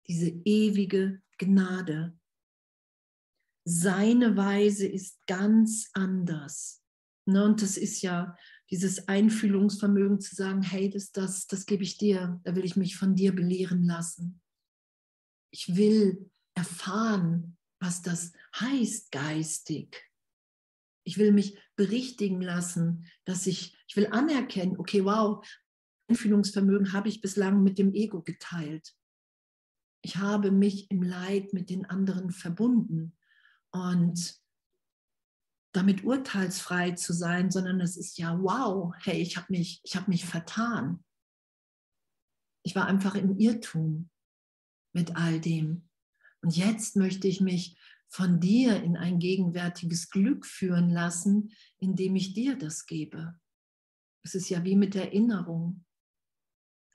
diese 0.08 0.30
ewige 0.46 1.22
Gnade. 1.38 2.18
Seine 3.66 4.38
Weise 4.38 4.88
ist 4.88 5.20
ganz 5.28 5.90
anders. 5.94 6.82
Ne, 7.26 7.44
und 7.44 7.62
das 7.62 7.76
ist 7.76 8.02
ja 8.02 8.36
dieses 8.70 9.08
Einfühlungsvermögen 9.08 10.20
zu 10.20 10.36
sagen, 10.36 10.62
hey, 10.62 10.90
das, 10.90 11.12
das, 11.12 11.48
das 11.48 11.66
gebe 11.66 11.84
ich 11.84 11.98
dir, 11.98 12.40
da 12.44 12.56
will 12.56 12.66
ich 12.66 12.76
mich 12.76 12.98
von 12.98 13.16
dir 13.16 13.34
belehren 13.34 13.84
lassen. 13.84 14.42
Ich 15.52 15.76
will 15.76 16.30
erfahren, 16.56 17.58
was 17.80 18.02
das 18.02 18.34
heißt 18.60 19.12
geistig. 19.12 20.04
Ich 21.06 21.18
will 21.18 21.32
mich 21.32 21.58
berichtigen 21.78 22.42
lassen, 22.42 23.06
dass 23.24 23.48
ich, 23.48 23.78
ich 23.88 23.96
will 23.96 24.08
anerkennen, 24.08 24.78
okay, 24.78 25.06
wow, 25.06 25.46
Einfühlungsvermögen 26.10 26.94
habe 26.94 27.08
ich 27.08 27.22
bislang 27.22 27.64
mit 27.64 27.78
dem 27.78 27.94
Ego 27.94 28.22
geteilt 28.22 28.98
ich 30.08 30.16
habe 30.16 30.52
mich 30.52 30.90
im 30.90 31.04
Leid 31.04 31.52
mit 31.52 31.70
den 31.70 31.86
anderen 31.86 32.32
verbunden 32.32 33.18
und 33.72 34.40
damit 35.74 36.04
urteilsfrei 36.04 36.92
zu 36.92 37.14
sein, 37.14 37.52
sondern 37.52 37.82
es 37.82 37.98
ist 37.98 38.18
ja, 38.18 38.38
wow, 38.42 38.94
hey, 39.04 39.22
ich 39.22 39.38
habe 39.38 39.48
mich, 39.50 39.82
ich 39.84 39.96
habe 39.96 40.10
mich 40.10 40.26
vertan. 40.26 41.04
Ich 42.64 42.76
war 42.76 42.86
einfach 42.86 43.16
im 43.16 43.38
Irrtum 43.38 44.10
mit 44.94 45.16
all 45.16 45.40
dem. 45.40 45.90
Und 46.42 46.56
jetzt 46.56 46.96
möchte 46.96 47.28
ich 47.28 47.42
mich 47.42 47.78
von 48.10 48.40
dir 48.40 48.82
in 48.82 48.96
ein 48.96 49.20
gegenwärtiges 49.20 50.10
Glück 50.10 50.46
führen 50.46 50.90
lassen, 50.90 51.52
indem 51.78 52.16
ich 52.16 52.34
dir 52.34 52.58
das 52.58 52.86
gebe. 52.86 53.40
Es 54.24 54.36
ist 54.36 54.50
ja 54.50 54.64
wie 54.64 54.76
mit 54.76 54.96
Erinnerung 54.96 55.86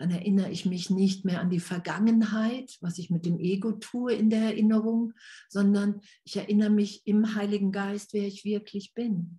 dann 0.02 0.10
erinnere 0.10 0.50
ich 0.50 0.66
mich 0.66 0.90
nicht 0.90 1.24
mehr 1.24 1.40
an 1.40 1.48
die 1.48 1.60
Vergangenheit, 1.60 2.76
was 2.80 2.98
ich 2.98 3.08
mit 3.08 3.24
dem 3.24 3.38
Ego 3.38 3.70
tue 3.70 4.12
in 4.12 4.30
der 4.30 4.40
Erinnerung, 4.40 5.12
sondern 5.48 6.00
ich 6.24 6.36
erinnere 6.36 6.70
mich 6.70 7.06
im 7.06 7.36
Heiligen 7.36 7.70
Geist, 7.70 8.12
wer 8.12 8.26
ich 8.26 8.44
wirklich 8.44 8.94
bin. 8.94 9.38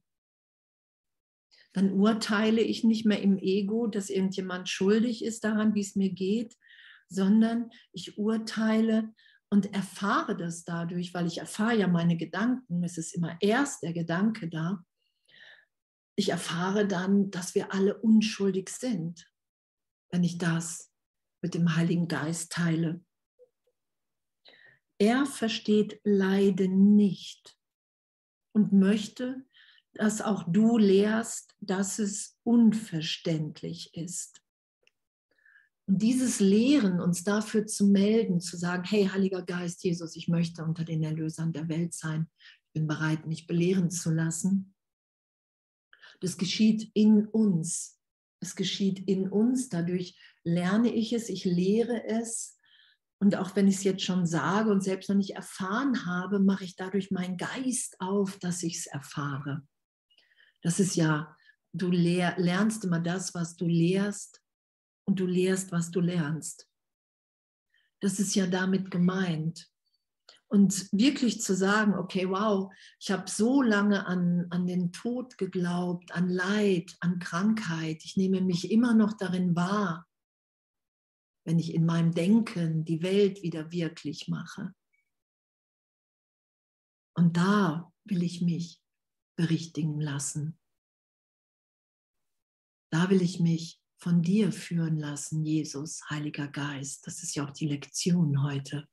Dann 1.74 1.91
urteile 1.91 2.62
ich 2.62 2.86
nicht 2.86 3.05
mehr 3.05 3.22
im 3.22 3.38
Ego, 3.39 3.88
dass 3.88 4.10
irgendjemand 4.10 4.70
schuldig 4.70 5.25
ist 5.25 5.43
daran, 5.43 5.75
wie 5.75 5.82
es 5.82 5.98
mir 5.98 6.13
geht, 6.13 6.55
sondern 7.10 7.70
ich 7.91 8.17
urteile 8.17 9.13
und 9.50 9.74
erfahre 9.74 10.38
das 10.38 10.63
dadurch, 10.63 11.13
weil 11.13 11.27
ich 11.27 11.39
erfahre 11.39 11.77
ja 11.77 11.89
meine 11.89 12.15
Gedanken. 12.15 12.86
Es 12.86 12.98
ist 12.98 13.13
immer 13.13 13.36
erst 13.41 13.84
der 13.84 13.91
Gedanke 13.91 14.48
da. 14.48 14.86
Ich 16.15 16.29
erfahre 16.29 16.88
dann, 16.88 17.32
dass 17.32 17.53
wir 17.53 17.74
alle 17.74 18.00
unschuldig 18.00 18.70
sind 18.70 19.25
wenn 20.13 20.24
ich 20.24 20.38
das 20.38 20.91
mit 21.41 21.55
dem 21.55 21.75
Heiligen 21.75 22.08
Geist 22.08 22.51
teile. 22.51 23.03
Er 25.00 25.25
versteht 25.25 26.00
Leiden 26.03 26.96
nicht 26.96 27.58
und 28.53 28.72
möchte, 28.72 29.43
dass 29.93 30.22
auch 30.22 30.43
du 30.48 30.77
lehrst, 30.77 31.55
dass 31.62 31.98
es 31.98 32.38
unverständlich 32.43 33.96
ist. 33.96 34.43
Und 35.88 36.03
dieses 36.03 36.39
Lehren, 36.39 37.01
uns 37.01 37.24
dafür 37.24 37.65
zu 37.65 37.88
melden, 37.88 38.39
zu 38.39 38.55
sagen, 38.55 38.84
hey, 38.84 39.08
Heiliger 39.08 39.41
Geist, 39.41 39.84
Jesus, 39.84 40.15
ich 40.15 40.27
möchte 40.27 40.63
unter 40.63 40.86
den 40.86 41.03
Erlösern 41.03 41.53
der 41.53 41.67
Welt 41.70 41.96
sein, 41.96 42.29
ich 42.67 42.74
bin 42.74 42.86
bereit, 42.86 43.25
mich 43.25 43.48
belehren 43.48 43.89
zu 43.89 44.12
lassen, 44.12 44.75
das 46.20 46.38
geschieht 46.38 46.91
in 46.93 47.27
uns, 47.27 48.00
es 48.44 48.56
geschieht 48.56 49.00
in 49.08 49.30
uns, 49.30 49.70
dadurch 49.70 50.18
lerne 50.44 50.94
ich 50.94 51.14
es, 51.14 51.30
ich 51.30 51.46
lehre 51.46 52.06
es. 52.06 52.60
Und 53.20 53.36
auch 53.36 53.56
wenn 53.56 53.68
ich 53.68 53.78
es 53.78 53.84
jetzt 53.84 54.04
schon 54.04 54.26
sage 54.26 54.70
und 54.70 54.84
selbst 54.84 55.10
noch 55.10 55.16
nicht 55.16 55.36
erfahren 55.36 56.06
habe, 56.06 56.40
mache 56.40 56.66
ich 56.66 56.76
dadurch 56.76 57.10
meinen 57.10 57.38
Geist 57.38 57.96
auf, 58.00 58.38
dass 58.40 58.64
ich 58.64 58.78
es 58.80 58.86
erfahre. 58.88 59.66
Das 60.62 60.80
ist 60.80 60.96
ja, 60.96 61.36
du 61.74 61.90
lehr, 61.90 62.36
lernst 62.38 62.84
immer 62.86 63.00
das, 63.00 63.34
was 63.34 63.56
du 63.56 63.66
lehrst 63.66 64.42
und 65.06 65.20
du 65.20 65.26
lehrst, 65.26 65.72
was 65.72 65.92
du 65.92 66.00
lernst. 66.00 66.68
Das 68.02 68.20
ist 68.20 68.36
ja 68.36 68.48
damit 68.48 68.92
gemeint. 68.92 69.73
Und 70.53 70.88
wirklich 70.91 71.41
zu 71.41 71.55
sagen, 71.55 71.95
okay, 71.95 72.29
wow, 72.29 72.72
ich 73.00 73.10
habe 73.10 73.27
so 73.27 73.63
lange 73.63 74.05
an, 74.05 74.45
an 74.51 74.67
den 74.67 74.91
Tod 74.91 75.39
geglaubt, 75.39 76.12
an 76.12 76.29
Leid, 76.29 76.95
an 77.00 77.17
Krankheit. 77.17 78.05
Ich 78.05 78.17
nehme 78.17 78.39
mich 78.39 78.69
immer 78.69 78.93
noch 78.93 79.13
darin 79.13 79.55
wahr, 79.55 80.07
wenn 81.43 81.57
ich 81.57 81.74
in 81.74 81.88
meinem 81.88 82.12
Denken 82.12 82.86
die 82.86 83.01
Welt 83.01 83.41
wieder 83.41 83.72
wirklich 83.72 84.27
mache. 84.27 84.75
Und 87.15 87.36
da 87.36 87.91
will 88.03 88.22
ich 88.22 88.43
mich 88.43 88.79
berichtigen 89.36 90.00
lassen. 90.00 90.60
Da 92.91 93.10
will 93.10 93.24
ich 93.24 93.39
mich 93.39 93.81
von 93.98 94.22
dir 94.22 94.51
führen 94.51 94.98
lassen, 94.98 95.43
Jesus, 95.43 96.07
Heiliger 96.12 96.48
Geist. 96.48 97.07
Das 97.07 97.24
ist 97.24 97.33
ja 97.33 97.43
auch 97.43 97.53
die 97.53 97.69
Lektion 97.69 98.43
heute. 98.43 98.88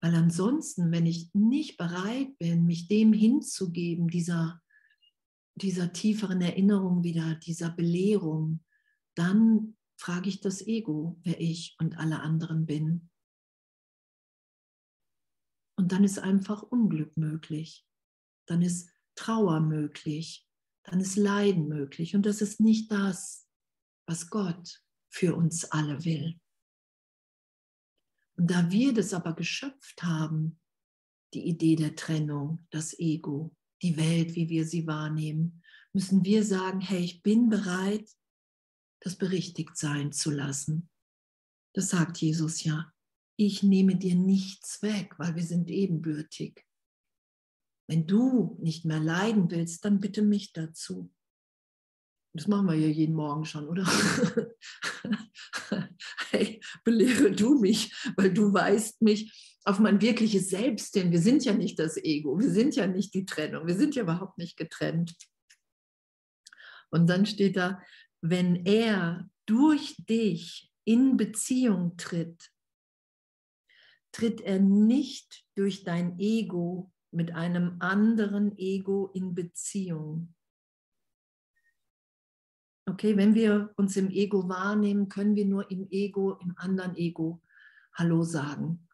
Weil 0.00 0.14
ansonsten, 0.14 0.92
wenn 0.92 1.06
ich 1.06 1.32
nicht 1.34 1.76
bereit 1.76 2.36
bin, 2.38 2.66
mich 2.66 2.86
dem 2.88 3.12
hinzugeben, 3.12 4.08
dieser, 4.08 4.62
dieser 5.56 5.92
tieferen 5.92 6.40
Erinnerung 6.40 7.02
wieder, 7.02 7.34
dieser 7.34 7.70
Belehrung, 7.70 8.64
dann 9.16 9.76
frage 9.96 10.28
ich 10.28 10.40
das 10.40 10.64
Ego, 10.64 11.18
wer 11.24 11.40
ich 11.40 11.76
und 11.80 11.98
alle 11.98 12.20
anderen 12.20 12.66
bin. 12.66 13.10
Und 15.76 15.92
dann 15.92 16.04
ist 16.04 16.18
einfach 16.18 16.62
Unglück 16.62 17.16
möglich. 17.16 17.86
Dann 18.46 18.62
ist 18.62 18.90
Trauer 19.16 19.60
möglich. 19.60 20.48
Dann 20.84 21.00
ist 21.00 21.16
Leiden 21.16 21.68
möglich. 21.68 22.14
Und 22.14 22.24
das 22.24 22.40
ist 22.40 22.60
nicht 22.60 22.90
das, 22.90 23.48
was 24.06 24.30
Gott 24.30 24.82
für 25.10 25.34
uns 25.34 25.64
alle 25.66 26.04
will. 26.04 26.40
Und 28.38 28.50
da 28.50 28.70
wir 28.70 28.94
das 28.94 29.12
aber 29.12 29.34
geschöpft 29.34 30.02
haben, 30.02 30.60
die 31.34 31.46
Idee 31.48 31.76
der 31.76 31.96
Trennung, 31.96 32.66
das 32.70 32.98
Ego, 32.98 33.54
die 33.82 33.96
Welt, 33.96 34.34
wie 34.34 34.48
wir 34.48 34.64
sie 34.64 34.86
wahrnehmen, 34.86 35.62
müssen 35.92 36.24
wir 36.24 36.44
sagen, 36.44 36.80
hey, 36.80 37.00
ich 37.00 37.22
bin 37.22 37.48
bereit, 37.48 38.08
das 39.00 39.16
berichtigt 39.16 39.76
sein 39.76 40.12
zu 40.12 40.30
lassen. 40.30 40.88
Das 41.74 41.90
sagt 41.90 42.18
Jesus 42.18 42.64
ja. 42.64 42.92
Ich 43.36 43.62
nehme 43.62 43.96
dir 43.96 44.14
nichts 44.14 44.82
weg, 44.82 45.14
weil 45.18 45.34
wir 45.36 45.44
sind 45.44 45.70
ebenbürtig. 45.70 46.64
Wenn 47.88 48.06
du 48.06 48.56
nicht 48.60 48.84
mehr 48.84 49.00
leiden 49.00 49.50
willst, 49.50 49.84
dann 49.84 50.00
bitte 50.00 50.22
mich 50.22 50.52
dazu. 50.52 51.12
Das 52.38 52.46
machen 52.46 52.68
wir 52.68 52.76
ja 52.76 52.86
jeden 52.86 53.16
Morgen 53.16 53.44
schon, 53.44 53.66
oder? 53.66 53.84
hey, 56.30 56.60
belehre 56.84 57.32
du 57.32 57.58
mich, 57.58 57.92
weil 58.14 58.32
du 58.32 58.52
weißt 58.52 59.02
mich 59.02 59.56
auf 59.64 59.80
mein 59.80 60.00
wirkliches 60.00 60.48
Selbst 60.48 60.94
hin. 60.94 61.10
Wir 61.10 61.20
sind 61.20 61.44
ja 61.44 61.52
nicht 61.52 61.80
das 61.80 61.96
Ego, 61.96 62.38
wir 62.38 62.48
sind 62.48 62.76
ja 62.76 62.86
nicht 62.86 63.12
die 63.14 63.26
Trennung, 63.26 63.66
wir 63.66 63.74
sind 63.74 63.96
ja 63.96 64.04
überhaupt 64.04 64.38
nicht 64.38 64.56
getrennt. 64.56 65.16
Und 66.90 67.10
dann 67.10 67.26
steht 67.26 67.56
da, 67.56 67.82
wenn 68.20 68.64
er 68.64 69.28
durch 69.46 69.96
dich 70.08 70.70
in 70.84 71.16
Beziehung 71.16 71.96
tritt, 71.96 72.52
tritt 74.12 74.42
er 74.42 74.60
nicht 74.60 75.44
durch 75.56 75.82
dein 75.82 76.20
Ego 76.20 76.92
mit 77.10 77.34
einem 77.34 77.78
anderen 77.80 78.56
Ego 78.58 79.10
in 79.12 79.34
Beziehung. 79.34 80.36
Okay, 82.88 83.18
wenn 83.18 83.34
wir 83.34 83.70
uns 83.76 83.98
im 83.98 84.08
Ego 84.08 84.48
wahrnehmen, 84.48 85.10
können 85.10 85.34
wir 85.36 85.44
nur 85.44 85.70
im 85.70 85.86
Ego, 85.90 86.38
im 86.40 86.54
anderen 86.56 86.96
Ego 86.96 87.42
Hallo 87.92 88.22
sagen. 88.22 88.88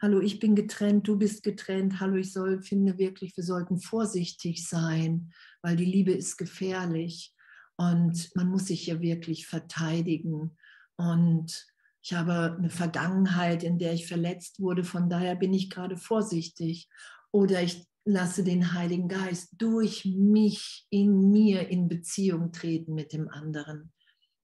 Hallo, 0.00 0.20
ich 0.20 0.38
bin 0.38 0.54
getrennt, 0.54 1.08
du 1.08 1.18
bist 1.18 1.42
getrennt. 1.42 1.98
Hallo, 1.98 2.14
ich 2.14 2.32
soll, 2.32 2.62
finde 2.62 2.96
wirklich, 2.96 3.36
wir 3.36 3.42
sollten 3.42 3.80
vorsichtig 3.80 4.68
sein, 4.68 5.32
weil 5.62 5.74
die 5.74 5.84
Liebe 5.84 6.12
ist 6.12 6.36
gefährlich 6.36 7.34
und 7.76 8.30
man 8.36 8.46
muss 8.46 8.66
sich 8.66 8.86
ja 8.86 9.00
wirklich 9.00 9.48
verteidigen. 9.48 10.56
Und 10.94 11.66
ich 12.00 12.12
habe 12.12 12.54
eine 12.56 12.70
Vergangenheit, 12.70 13.64
in 13.64 13.80
der 13.80 13.94
ich 13.94 14.06
verletzt 14.06 14.60
wurde, 14.60 14.84
von 14.84 15.10
daher 15.10 15.34
bin 15.34 15.52
ich 15.52 15.70
gerade 15.70 15.96
vorsichtig. 15.96 16.88
Oder 17.32 17.64
ich 17.64 17.84
lasse 18.08 18.42
den 18.42 18.72
Heiligen 18.72 19.08
Geist 19.08 19.50
durch 19.58 20.04
mich 20.06 20.86
in 20.88 21.30
mir 21.30 21.68
in 21.68 21.88
Beziehung 21.88 22.52
treten 22.52 22.94
mit 22.94 23.12
dem 23.12 23.28
anderen. 23.28 23.92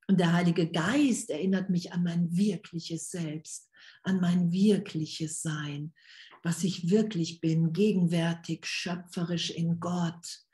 Und 0.06 0.20
der 0.20 0.34
Heilige 0.34 0.70
Geist 0.70 1.30
erinnert 1.30 1.70
mich 1.70 1.92
an 1.92 2.02
mein 2.02 2.36
wirkliches 2.36 3.10
Selbst, 3.10 3.70
an 4.02 4.20
mein 4.20 4.52
wirkliches 4.52 5.40
Sein, 5.40 5.94
was 6.42 6.62
ich 6.62 6.90
wirklich 6.90 7.40
bin, 7.40 7.72
gegenwärtig, 7.72 8.66
schöpferisch 8.66 9.50
in 9.50 9.80
Gott, 9.80 10.44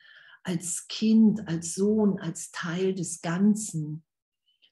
als 0.44 0.87
Kind, 0.87 1.49
als 1.49 1.75
Sohn, 1.75 2.20
als 2.20 2.53
Teil 2.53 2.94
des 2.94 3.23
Ganzen. 3.23 4.05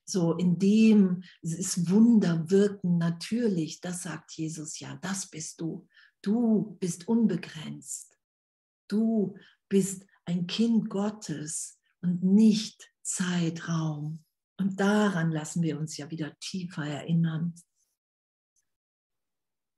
So 0.04 0.34
in 0.34 0.60
dem 0.60 1.24
ist 1.42 1.90
Wunder 1.90 2.48
wirken 2.48 2.98
natürlich, 2.98 3.80
das 3.80 4.04
sagt 4.04 4.32
Jesus 4.32 4.78
ja, 4.78 4.96
das 5.02 5.28
bist 5.28 5.60
du. 5.60 5.88
Du 6.22 6.76
bist 6.78 7.08
unbegrenzt. 7.08 8.07
Du 8.88 9.36
bist 9.68 10.06
ein 10.24 10.46
Kind 10.46 10.90
Gottes 10.90 11.78
und 12.00 12.22
nicht 12.22 12.90
Zeitraum. 13.02 14.24
Und 14.58 14.80
daran 14.80 15.30
lassen 15.30 15.62
wir 15.62 15.78
uns 15.78 15.96
ja 15.96 16.10
wieder 16.10 16.36
tiefer 16.40 16.84
erinnern. 16.84 17.54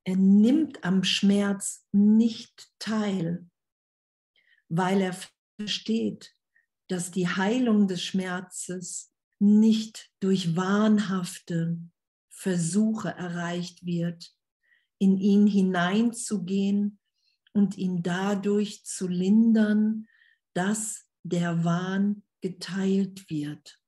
Er 0.04 0.16
nimmt 0.16 0.82
am 0.82 1.04
Schmerz 1.04 1.86
nicht 1.92 2.72
teil, 2.78 3.48
weil 4.68 5.02
er 5.02 5.16
versteht, 5.58 6.34
dass 6.88 7.10
die 7.10 7.28
Heilung 7.28 7.86
des 7.86 8.02
Schmerzes 8.02 9.12
nicht 9.38 10.10
durch 10.20 10.56
wahnhafte 10.56 11.78
Versuche 12.30 13.10
erreicht 13.10 13.84
wird, 13.84 14.34
in 14.98 15.18
ihn 15.18 15.46
hineinzugehen 15.46 16.99
und 17.52 17.76
ihn 17.76 18.02
dadurch 18.02 18.84
zu 18.84 19.08
lindern, 19.08 20.06
dass 20.54 21.06
der 21.22 21.64
Wahn 21.64 22.22
geteilt 22.40 23.28
wird. 23.28 23.80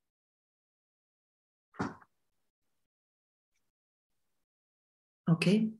Okay? 5.26 5.78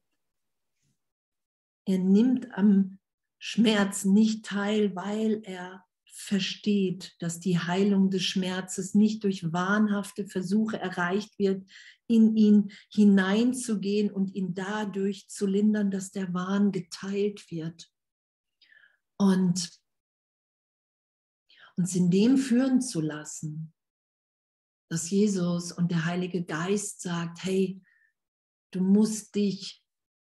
Er 1.86 1.98
nimmt 1.98 2.52
am 2.52 2.98
Schmerz 3.38 4.04
nicht 4.04 4.44
teil, 4.44 4.94
weil 4.94 5.42
er 5.44 5.84
versteht, 6.06 7.16
dass 7.18 7.40
die 7.40 7.58
Heilung 7.58 8.10
des 8.10 8.22
Schmerzes 8.22 8.94
nicht 8.94 9.24
durch 9.24 9.52
wahnhafte 9.52 10.26
Versuche 10.26 10.78
erreicht 10.78 11.38
wird, 11.38 11.68
in 12.12 12.36
ihn 12.36 12.72
hineinzugehen 12.90 14.10
und 14.10 14.34
ihn 14.34 14.54
dadurch 14.54 15.28
zu 15.28 15.46
lindern, 15.46 15.90
dass 15.90 16.10
der 16.10 16.32
Wahn 16.34 16.72
geteilt 16.72 17.50
wird. 17.50 17.90
Und 19.18 19.70
uns 21.76 21.94
in 21.94 22.10
dem 22.10 22.36
führen 22.36 22.80
zu 22.80 23.00
lassen, 23.00 23.72
dass 24.88 25.10
Jesus 25.10 25.72
und 25.72 25.90
der 25.90 26.04
Heilige 26.04 26.44
Geist 26.44 27.00
sagt, 27.00 27.44
hey, 27.44 27.80
du 28.72 28.80
musst 28.80 29.34
dich 29.34 29.82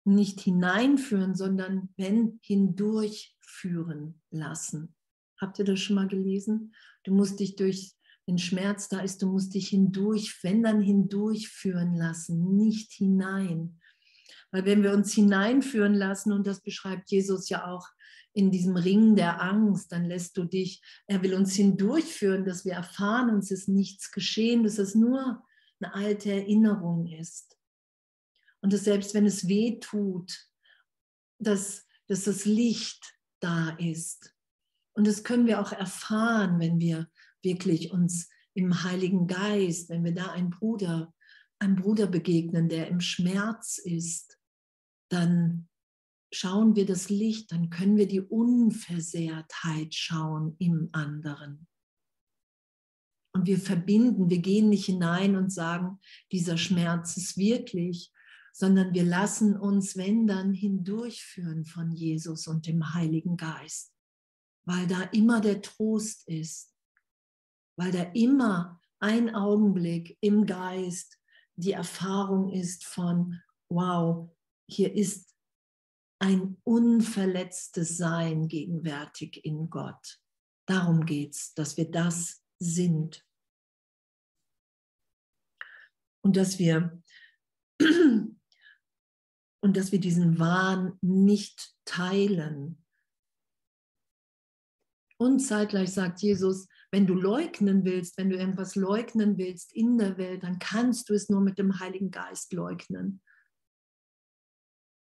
nicht 0.05 0.41
hineinführen, 0.41 1.35
sondern 1.35 1.89
wenn 1.97 2.39
hindurchführen 2.43 4.21
lassen. 4.29 4.95
Habt 5.39 5.59
ihr 5.59 5.65
das 5.65 5.79
schon 5.79 5.95
mal 5.95 6.07
gelesen? 6.07 6.73
Du 7.03 7.13
musst 7.13 7.39
dich 7.39 7.55
durch 7.55 7.93
den 8.27 8.37
Schmerz 8.37 8.87
da 8.87 8.99
ist, 8.99 9.21
du 9.21 9.27
musst 9.27 9.53
dich 9.53 9.69
hindurch, 9.69 10.43
wenn 10.43 10.63
dann 10.63 10.81
hindurchführen 10.81 11.93
lassen, 11.95 12.55
nicht 12.55 12.91
hinein. 12.93 13.79
Weil 14.51 14.65
wenn 14.65 14.83
wir 14.83 14.93
uns 14.93 15.13
hineinführen 15.13 15.93
lassen, 15.93 16.31
und 16.31 16.47
das 16.47 16.61
beschreibt 16.61 17.11
Jesus 17.11 17.49
ja 17.49 17.67
auch 17.67 17.87
in 18.33 18.51
diesem 18.51 18.75
Ring 18.75 19.15
der 19.15 19.41
Angst, 19.41 19.91
dann 19.91 20.05
lässt 20.05 20.37
du 20.37 20.45
dich, 20.45 20.81
er 21.07 21.21
will 21.21 21.33
uns 21.33 21.53
hindurchführen, 21.55 22.45
dass 22.45 22.65
wir 22.65 22.73
erfahren, 22.73 23.29
uns 23.29 23.51
ist 23.51 23.67
nichts 23.67 24.11
geschehen, 24.11 24.63
dass 24.63 24.77
es 24.77 24.95
nur 24.95 25.43
eine 25.79 25.93
alte 25.93 26.31
Erinnerung 26.31 27.07
ist. 27.07 27.57
Und 28.61 28.73
dass 28.73 28.85
selbst 28.85 29.13
wenn 29.13 29.25
es 29.25 29.47
weh 29.47 29.79
tut, 29.79 30.47
dass, 31.39 31.85
dass 32.07 32.23
das 32.23 32.45
Licht 32.45 33.13
da 33.39 33.71
ist. 33.71 34.33
Und 34.93 35.07
das 35.07 35.23
können 35.23 35.47
wir 35.47 35.59
auch 35.59 35.71
erfahren, 35.71 36.59
wenn 36.59 36.79
wir 36.79 37.09
wirklich 37.43 37.91
uns 37.91 38.29
im 38.53 38.83
Heiligen 38.83 39.27
Geist, 39.27 39.89
wenn 39.89 40.03
wir 40.03 40.13
da 40.13 40.31
einen 40.31 40.49
Bruder, 40.49 41.13
einen 41.59 41.75
Bruder 41.75 42.07
begegnen, 42.07 42.69
der 42.69 42.87
im 42.87 42.99
Schmerz 42.99 43.77
ist, 43.77 44.37
dann 45.09 45.67
schauen 46.31 46.75
wir 46.75 46.85
das 46.85 47.09
Licht, 47.09 47.51
dann 47.51 47.69
können 47.69 47.97
wir 47.97 48.07
die 48.07 48.21
Unversehrtheit 48.21 49.93
schauen 49.93 50.55
im 50.59 50.89
anderen. 50.91 51.67
Und 53.35 53.47
wir 53.47 53.59
verbinden, 53.59 54.29
wir 54.29 54.39
gehen 54.39 54.69
nicht 54.69 54.85
hinein 54.85 55.35
und 55.35 55.51
sagen, 55.51 55.99
dieser 56.31 56.57
Schmerz 56.57 57.17
ist 57.17 57.37
wirklich, 57.37 58.11
sondern 58.51 58.93
wir 58.93 59.03
lassen 59.03 59.57
uns, 59.57 59.97
wenn 59.97 60.27
dann, 60.27 60.53
hindurchführen 60.53 61.65
von 61.65 61.91
Jesus 61.91 62.45
und 62.47 62.67
dem 62.67 62.93
Heiligen 62.93 63.35
Geist, 63.35 63.91
weil 64.65 64.85
da 64.85 65.01
immer 65.05 65.41
der 65.41 65.61
Trost 65.63 66.27
ist, 66.27 66.72
weil 67.75 67.91
da 67.91 68.03
immer 68.13 68.79
ein 68.99 69.33
Augenblick 69.35 70.17
im 70.21 70.45
Geist 70.45 71.19
die 71.55 71.73
Erfahrung 71.73 72.51
ist 72.51 72.85
von, 72.85 73.41
wow, 73.69 74.29
hier 74.67 74.93
ist 74.93 75.35
ein 76.19 76.57
unverletztes 76.63 77.97
Sein 77.97 78.47
gegenwärtig 78.47 79.43
in 79.45 79.69
Gott. 79.69 80.19
Darum 80.65 81.05
geht 81.05 81.35
es, 81.35 81.53
dass 81.53 81.77
wir 81.77 81.91
das 81.91 82.43
sind. 82.59 83.25
Und 86.23 86.37
dass 86.37 86.57
wir 86.57 87.03
und 89.61 89.77
dass 89.77 89.91
wir 89.91 89.99
diesen 89.99 90.39
Wahn 90.39 90.97
nicht 91.01 91.75
teilen. 91.85 92.83
Und 95.17 95.39
zeitgleich 95.39 95.91
sagt 95.91 96.21
Jesus, 96.21 96.67
wenn 96.93 97.07
du 97.07 97.15
leugnen 97.15 97.85
willst, 97.85 98.19
wenn 98.19 98.29
du 98.29 98.37
irgendwas 98.37 98.75
leugnen 98.75 99.39
willst 99.39 99.73
in 99.73 99.97
der 99.97 100.19
Welt, 100.19 100.43
dann 100.43 100.59
kannst 100.59 101.09
du 101.09 101.15
es 101.15 101.27
nur 101.27 101.41
mit 101.41 101.57
dem 101.57 101.79
Heiligen 101.79 102.11
Geist 102.11 102.53
leugnen. 102.53 103.19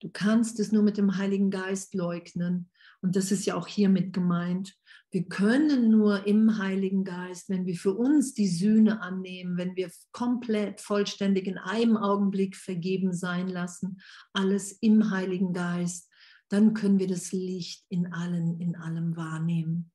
Du 0.01 0.09
kannst 0.09 0.59
es 0.61 0.73
nur 0.73 0.83
mit 0.83 0.97
dem 0.97 1.19
Heiligen 1.19 1.51
Geist 1.51 1.93
leugnen. 1.93 2.71
Und 3.03 3.17
das 3.17 3.31
ist 3.31 3.45
ja 3.45 3.55
auch 3.55 3.67
hiermit 3.67 4.15
gemeint. 4.15 4.75
Wir 5.11 5.29
können 5.29 5.91
nur 5.91 6.27
im 6.27 6.57
Heiligen 6.57 7.05
Geist, 7.05 7.51
wenn 7.51 7.67
wir 7.67 7.77
für 7.77 7.93
uns 7.93 8.33
die 8.33 8.49
Sühne 8.49 9.03
annehmen, 9.03 9.59
wenn 9.59 9.77
wir 9.77 9.91
komplett, 10.13 10.81
vollständig 10.81 11.47
in 11.47 11.59
einem 11.59 11.99
Augenblick 11.99 12.57
vergeben 12.57 13.13
sein 13.13 13.47
lassen, 13.47 14.01
alles 14.33 14.73
im 14.73 15.11
Heiligen 15.11 15.53
Geist, 15.53 16.11
dann 16.49 16.73
können 16.73 16.99
wir 16.99 17.09
das 17.09 17.33
Licht 17.33 17.85
in 17.91 18.11
allen, 18.11 18.59
in 18.59 18.75
allem 18.75 19.19
wahrnehmen. 19.19 19.91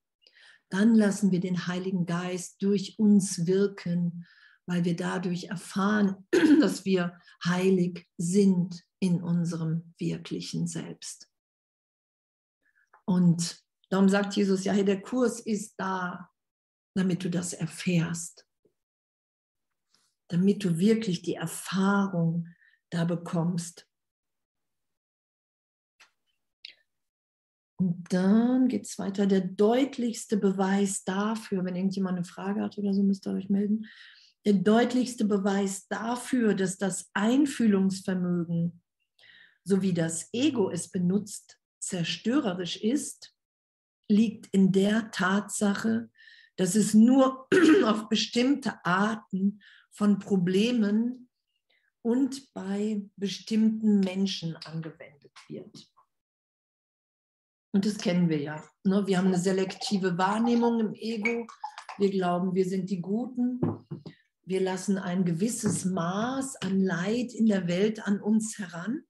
Dann 0.70 0.96
lassen 0.96 1.32
wir 1.32 1.40
den 1.40 1.68
Heiligen 1.68 2.06
Geist 2.06 2.62
durch 2.62 2.98
uns 3.00 3.48
wirken, 3.48 4.26
weil 4.68 4.86
wir 4.86 4.96
dadurch 4.96 5.46
erfahren, 5.46 6.28
dass 6.62 6.86
wir 6.86 7.20
heilig 7.44 8.08
sind 8.18 8.84
in 9.00 9.24
unserem 9.24 9.94
wirklichen 9.98 10.68
Selbst. 10.68 11.28
Und 13.06 13.64
darum 13.90 14.08
sagt 14.08 14.36
Jesus, 14.36 14.66
ja, 14.66 14.84
der 14.84 15.02
Kurs 15.02 15.40
ist 15.40 15.74
da, 15.78 16.30
damit 16.96 17.24
du 17.24 17.30
das 17.32 17.54
erfährst, 17.54 18.46
damit 20.28 20.64
du 20.64 20.78
wirklich 20.78 21.24
die 21.24 21.34
Erfahrung 21.34 22.48
da 22.92 23.06
bekommst. 23.06 23.89
Und 27.80 28.04
dann 28.10 28.68
geht 28.68 28.86
es 28.86 29.00
weiter. 29.00 29.26
Der 29.26 29.42
deutlichste 29.42 30.36
Beweis 30.36 31.06
dafür, 31.06 31.64
wenn 31.64 31.76
irgendjemand 31.76 32.18
eine 32.18 32.26
Frage 32.26 32.62
hat 32.62 32.78
oder 32.78 32.94
so, 32.94 33.04
müsst 33.04 33.26
ihr 33.26 33.34
euch 33.34 33.50
melden. 33.50 33.86
Der 34.46 34.54
deutlichste 34.54 35.24
Beweis 35.26 35.88
dafür, 35.88 36.54
dass 36.56 36.78
das 36.78 37.10
Einfühlungsvermögen 37.14 38.82
so 39.64 39.82
wie 39.82 39.94
das 39.94 40.30
Ego 40.34 40.70
es 40.70 40.90
benutzt, 40.90 41.60
zerstörerisch 41.80 42.78
ist, 42.78 43.36
liegt 44.10 44.48
in 44.48 44.72
der 44.72 45.12
Tatsache, 45.12 46.10
dass 46.56 46.76
es 46.76 46.94
nur 46.94 47.48
auf 47.86 48.10
bestimmte 48.10 48.84
Arten 48.84 49.62
von 49.92 50.20
Problemen 50.20 51.30
und 52.02 52.52
bei 52.54 53.04
bestimmten 53.16 54.00
Menschen 54.00 54.56
angewendet 54.58 55.34
wird. 55.48 55.88
Und 57.72 57.86
das 57.86 57.98
kennen 57.98 58.30
wir 58.30 58.40
ja. 58.40 58.64
Ne? 58.84 59.06
Wir 59.06 59.18
haben 59.18 59.28
eine 59.28 59.38
selektive 59.38 60.18
Wahrnehmung 60.18 60.80
im 60.80 60.94
Ego. 60.94 61.48
Wir 61.98 62.10
glauben, 62.10 62.56
wir 62.56 62.66
sind 62.66 62.90
die 62.90 63.02
Guten. 63.02 63.60
Wir 64.44 64.62
lassen 64.62 64.98
ein 64.98 65.26
gewisses 65.26 65.86
Maß 65.86 66.56
an 66.58 66.82
Leid 66.82 67.34
in 67.34 67.46
der 67.46 67.68
Welt 67.68 68.06
an 68.08 68.20
uns 68.20 68.58
heran. 68.58 69.04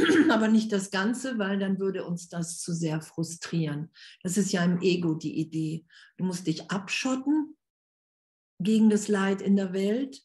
aber 0.30 0.48
nicht 0.48 0.72
das 0.72 0.90
Ganze, 0.90 1.38
weil 1.38 1.58
dann 1.58 1.78
würde 1.78 2.04
uns 2.04 2.28
das 2.28 2.58
zu 2.58 2.72
sehr 2.72 3.00
frustrieren. 3.00 3.90
Das 4.22 4.36
ist 4.36 4.52
ja 4.52 4.64
im 4.64 4.80
Ego 4.80 5.14
die 5.14 5.38
Idee. 5.38 5.86
Du 6.16 6.24
musst 6.24 6.46
dich 6.46 6.70
abschotten 6.70 7.56
gegen 8.58 8.90
das 8.90 9.08
Leid 9.08 9.42
in 9.42 9.56
der 9.56 9.72
Welt 9.72 10.22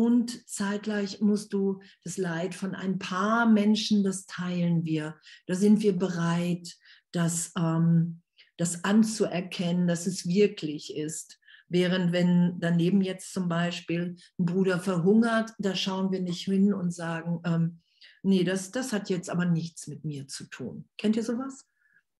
und 0.00 0.48
zeitgleich 0.48 1.20
musst 1.20 1.52
du 1.52 1.82
das 2.04 2.16
Leid 2.16 2.54
von 2.54 2.74
ein 2.74 2.98
paar 2.98 3.44
Menschen, 3.44 4.02
das 4.02 4.24
teilen 4.24 4.86
wir. 4.86 5.20
Da 5.46 5.54
sind 5.54 5.82
wir 5.82 5.94
bereit, 5.94 6.74
das, 7.12 7.52
ähm, 7.54 8.22
das 8.56 8.82
anzuerkennen, 8.82 9.86
dass 9.86 10.06
es 10.06 10.26
wirklich 10.26 10.96
ist. 10.96 11.38
Während 11.68 12.12
wenn 12.12 12.58
daneben 12.60 13.02
jetzt 13.02 13.34
zum 13.34 13.50
Beispiel 13.50 14.16
ein 14.38 14.46
Bruder 14.46 14.80
verhungert, 14.80 15.52
da 15.58 15.74
schauen 15.74 16.10
wir 16.10 16.22
nicht 16.22 16.46
hin 16.46 16.72
und 16.72 16.92
sagen, 16.92 17.42
ähm, 17.44 17.80
nee, 18.22 18.42
das, 18.42 18.70
das 18.70 18.94
hat 18.94 19.10
jetzt 19.10 19.28
aber 19.28 19.44
nichts 19.44 19.86
mit 19.86 20.06
mir 20.06 20.26
zu 20.28 20.44
tun. 20.44 20.88
Kennt 20.96 21.16
ihr 21.16 21.24
sowas? 21.24 21.66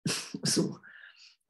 so. 0.42 0.76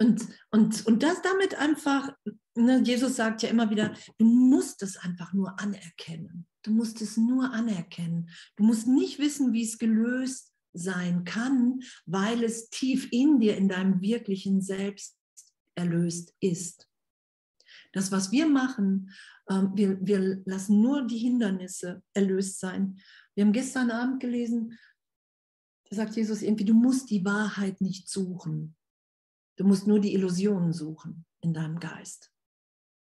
Und, 0.00 0.26
und, 0.50 0.86
und 0.86 1.02
das 1.02 1.20
damit 1.20 1.56
einfach, 1.56 2.10
ne, 2.54 2.82
Jesus 2.82 3.16
sagt 3.16 3.42
ja 3.42 3.50
immer 3.50 3.68
wieder, 3.68 3.94
du 4.18 4.24
musst 4.24 4.82
es 4.82 4.96
einfach 4.96 5.34
nur 5.34 5.60
anerkennen. 5.60 6.46
Du 6.62 6.70
musst 6.70 7.02
es 7.02 7.18
nur 7.18 7.52
anerkennen. 7.52 8.30
Du 8.56 8.64
musst 8.64 8.86
nicht 8.86 9.18
wissen, 9.18 9.52
wie 9.52 9.62
es 9.62 9.78
gelöst 9.78 10.54
sein 10.72 11.24
kann, 11.24 11.80
weil 12.06 12.42
es 12.44 12.70
tief 12.70 13.08
in 13.10 13.40
dir, 13.40 13.56
in 13.56 13.68
deinem 13.68 14.00
wirklichen 14.00 14.62
Selbst 14.62 15.18
erlöst 15.74 16.34
ist. 16.40 16.88
Das, 17.92 18.10
was 18.10 18.32
wir 18.32 18.46
machen, 18.46 19.10
ähm, 19.50 19.72
wir, 19.74 19.98
wir 20.00 20.42
lassen 20.46 20.80
nur 20.80 21.06
die 21.06 21.18
Hindernisse 21.18 22.02
erlöst 22.14 22.58
sein. 22.60 23.00
Wir 23.34 23.44
haben 23.44 23.52
gestern 23.52 23.90
Abend 23.90 24.20
gelesen, 24.20 24.78
da 25.90 25.96
sagt 25.96 26.16
Jesus 26.16 26.40
irgendwie, 26.40 26.64
du 26.64 26.74
musst 26.74 27.10
die 27.10 27.24
Wahrheit 27.24 27.80
nicht 27.80 28.08
suchen. 28.08 28.76
Du 29.60 29.66
musst 29.66 29.86
nur 29.86 30.00
die 30.00 30.14
Illusionen 30.14 30.72
suchen 30.72 31.26
in 31.42 31.52
deinem 31.52 31.80
Geist, 31.80 32.32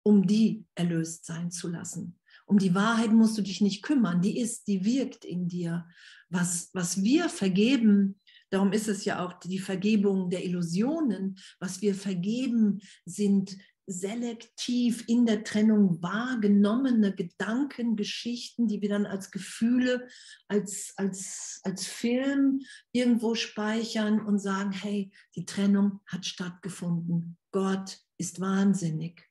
um 0.05 0.29
die 0.29 0.65
erlöst 0.77 1.27
sein 1.27 1.51
zu 1.51 1.67
lassen. 1.67 2.21
Um 2.47 2.57
die 2.57 2.73
Wahrheit 2.73 3.11
musst 3.11 3.37
du 3.37 3.43
dich 3.43 3.61
nicht 3.61 3.83
kümmern, 3.83 4.23
die 4.23 4.39
ist, 4.39 4.69
die 4.69 4.85
wirkt 4.85 5.25
in 5.25 5.49
dir. 5.49 5.89
Was, 6.29 6.71
was 6.73 7.03
wir 7.03 7.31
vergeben, 7.31 8.21
darum 8.51 8.73
ist 8.73 8.87
es 8.87 9.05
ja 9.05 9.27
auch 9.27 9.33
die 9.41 9.59
Vergebung 9.59 10.31
der 10.31 10.45
Illusionen, 10.45 11.37
was 11.59 11.83
wir 11.83 11.97
vergeben, 11.97 12.79
sind 13.05 13.59
selektiv 13.87 15.05
in 15.07 15.27
der 15.27 15.45
Trennung 15.45 16.03
wahrgenommene 16.03 17.15
Gedanken, 17.15 17.97
Geschichten, 17.97 18.67
die 18.67 18.83
wir 18.83 18.89
dann 18.89 19.07
als 19.07 19.31
Gefühle, 19.31 20.09
als, 20.49 20.93
als, 20.97 21.61
als 21.63 21.87
Film 21.87 22.63
irgendwo 22.93 23.35
speichern 23.35 24.21
und 24.21 24.39
sagen, 24.39 24.73
hey, 24.73 25.13
die 25.37 25.47
Trennung 25.47 26.01
hat 26.07 26.27
stattgefunden. 26.27 27.39
Gott 27.53 28.01
ist 28.19 28.41
wahnsinnig. 28.41 29.25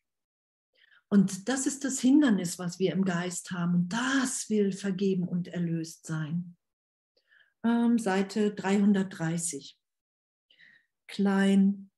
Und 1.10 1.48
das 1.50 1.68
ist 1.68 1.84
das 1.84 2.00
Hindernis, 2.00 2.58
was 2.58 2.80
wir 2.80 2.94
im 2.94 3.06
Geist 3.06 3.52
haben. 3.52 3.76
Und 3.76 3.90
das 3.90 4.50
will 4.50 4.72
vergeben 4.72 5.28
und 5.28 5.48
erlöst 5.48 6.06
sein. 6.06 6.56
Ähm, 7.64 8.00
Seite 8.00 8.54
330. 8.54 9.78
Klein 11.08 11.92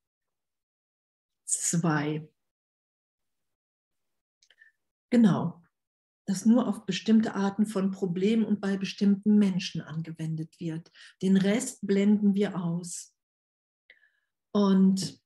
2. 1.46 2.28
Genau, 5.10 5.64
das 6.26 6.46
nur 6.46 6.68
auf 6.68 6.86
bestimmte 6.86 7.36
Arten 7.36 7.66
von 7.66 7.92
Problemen 7.92 8.46
und 8.46 8.60
bei 8.60 8.78
bestimmten 8.78 9.38
Menschen 9.38 9.82
angewendet 9.82 10.60
wird. 10.60 10.92
Den 11.22 11.38
Rest 11.38 11.80
blenden 11.88 12.36
wir 12.36 12.62
aus. 12.62 13.16
Und 14.54 15.22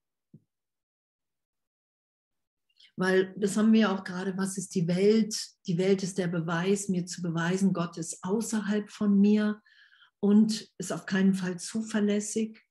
weil 2.97 3.33
das 3.35 3.57
haben 3.57 3.73
wir 3.73 3.91
auch 3.91 4.03
gerade, 4.03 4.37
was 4.37 4.57
ist 4.57 4.75
die 4.75 4.87
Welt? 4.87 5.35
Die 5.65 5.77
Welt 5.79 6.03
ist 6.03 6.19
der 6.19 6.27
Beweis, 6.27 6.87
mir 6.87 7.07
zu 7.07 7.23
beweisen, 7.23 7.73
Gott 7.73 7.97
ist 7.97 8.23
außerhalb 8.23 8.91
von 8.91 9.19
mir 9.19 9.59
und 10.19 10.71
ist 10.77 10.93
auf 10.93 11.07
keinen 11.07 11.33
Fall 11.33 11.57
zuverlässig, 11.57 12.61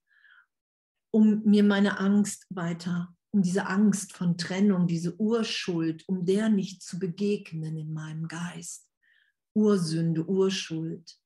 um 1.11 1.43
mir 1.43 1.65
meine 1.65 1.99
Angst 1.99 2.45
weiter 2.49 3.13
um 3.31 3.41
diese 3.41 3.67
Angst 3.67 4.13
von 4.13 4.37
Trennung, 4.37 4.87
diese 4.87 5.19
Urschuld, 5.19 6.07
um 6.07 6.25
der 6.25 6.49
nicht 6.49 6.83
zu 6.83 6.99
begegnen 6.99 7.77
in 7.77 7.93
meinem 7.93 8.27
Geist. 8.27 8.89
Ursünde, 9.53 10.27
Urschuld. 10.27 11.17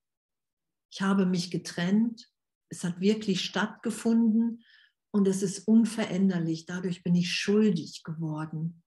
Ich 0.92 1.02
habe 1.02 1.26
mich 1.26 1.52
getrennt, 1.52 2.30
es 2.70 2.84
hat 2.84 3.00
wirklich 3.00 3.44
stattgefunden 3.44 4.64
und 5.12 5.28
es 5.28 5.42
ist 5.42 5.68
unveränderlich. 5.68 6.66
Dadurch 6.66 7.04
bin 7.04 7.16
ich 7.16 7.32
schuldig 7.32 8.04
geworden. 8.04 8.84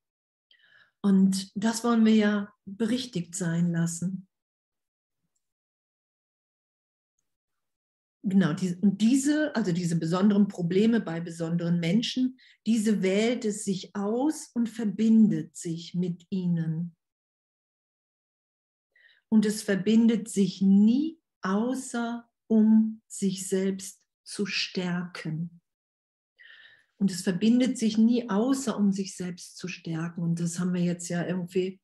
Und 1.00 1.50
das 1.54 1.84
wollen 1.84 2.04
wir 2.04 2.14
ja 2.14 2.54
berichtigt 2.66 3.34
sein 3.34 3.72
lassen. 3.72 4.27
Genau, 8.28 8.52
die, 8.52 8.74
und 8.74 9.00
diese, 9.00 9.56
also 9.56 9.72
diese 9.72 9.96
besonderen 9.96 10.48
Probleme 10.48 11.00
bei 11.00 11.18
besonderen 11.20 11.80
Menschen, 11.80 12.38
diese 12.66 13.02
wählt 13.02 13.46
es 13.46 13.64
sich 13.64 13.96
aus 13.96 14.50
und 14.52 14.68
verbindet 14.68 15.56
sich 15.56 15.94
mit 15.94 16.26
ihnen. 16.28 16.94
Und 19.30 19.46
es 19.46 19.62
verbindet 19.62 20.28
sich 20.28 20.60
nie, 20.60 21.18
außer 21.40 22.28
um 22.48 23.00
sich 23.06 23.48
selbst 23.48 24.02
zu 24.24 24.44
stärken. 24.44 25.62
Und 26.98 27.10
es 27.10 27.22
verbindet 27.22 27.78
sich 27.78 27.96
nie, 27.96 28.28
außer 28.28 28.76
um 28.76 28.92
sich 28.92 29.16
selbst 29.16 29.56
zu 29.56 29.68
stärken. 29.68 30.22
Und 30.22 30.40
das 30.40 30.58
haben 30.58 30.74
wir 30.74 30.82
jetzt 30.82 31.08
ja 31.08 31.26
irgendwie 31.26 31.80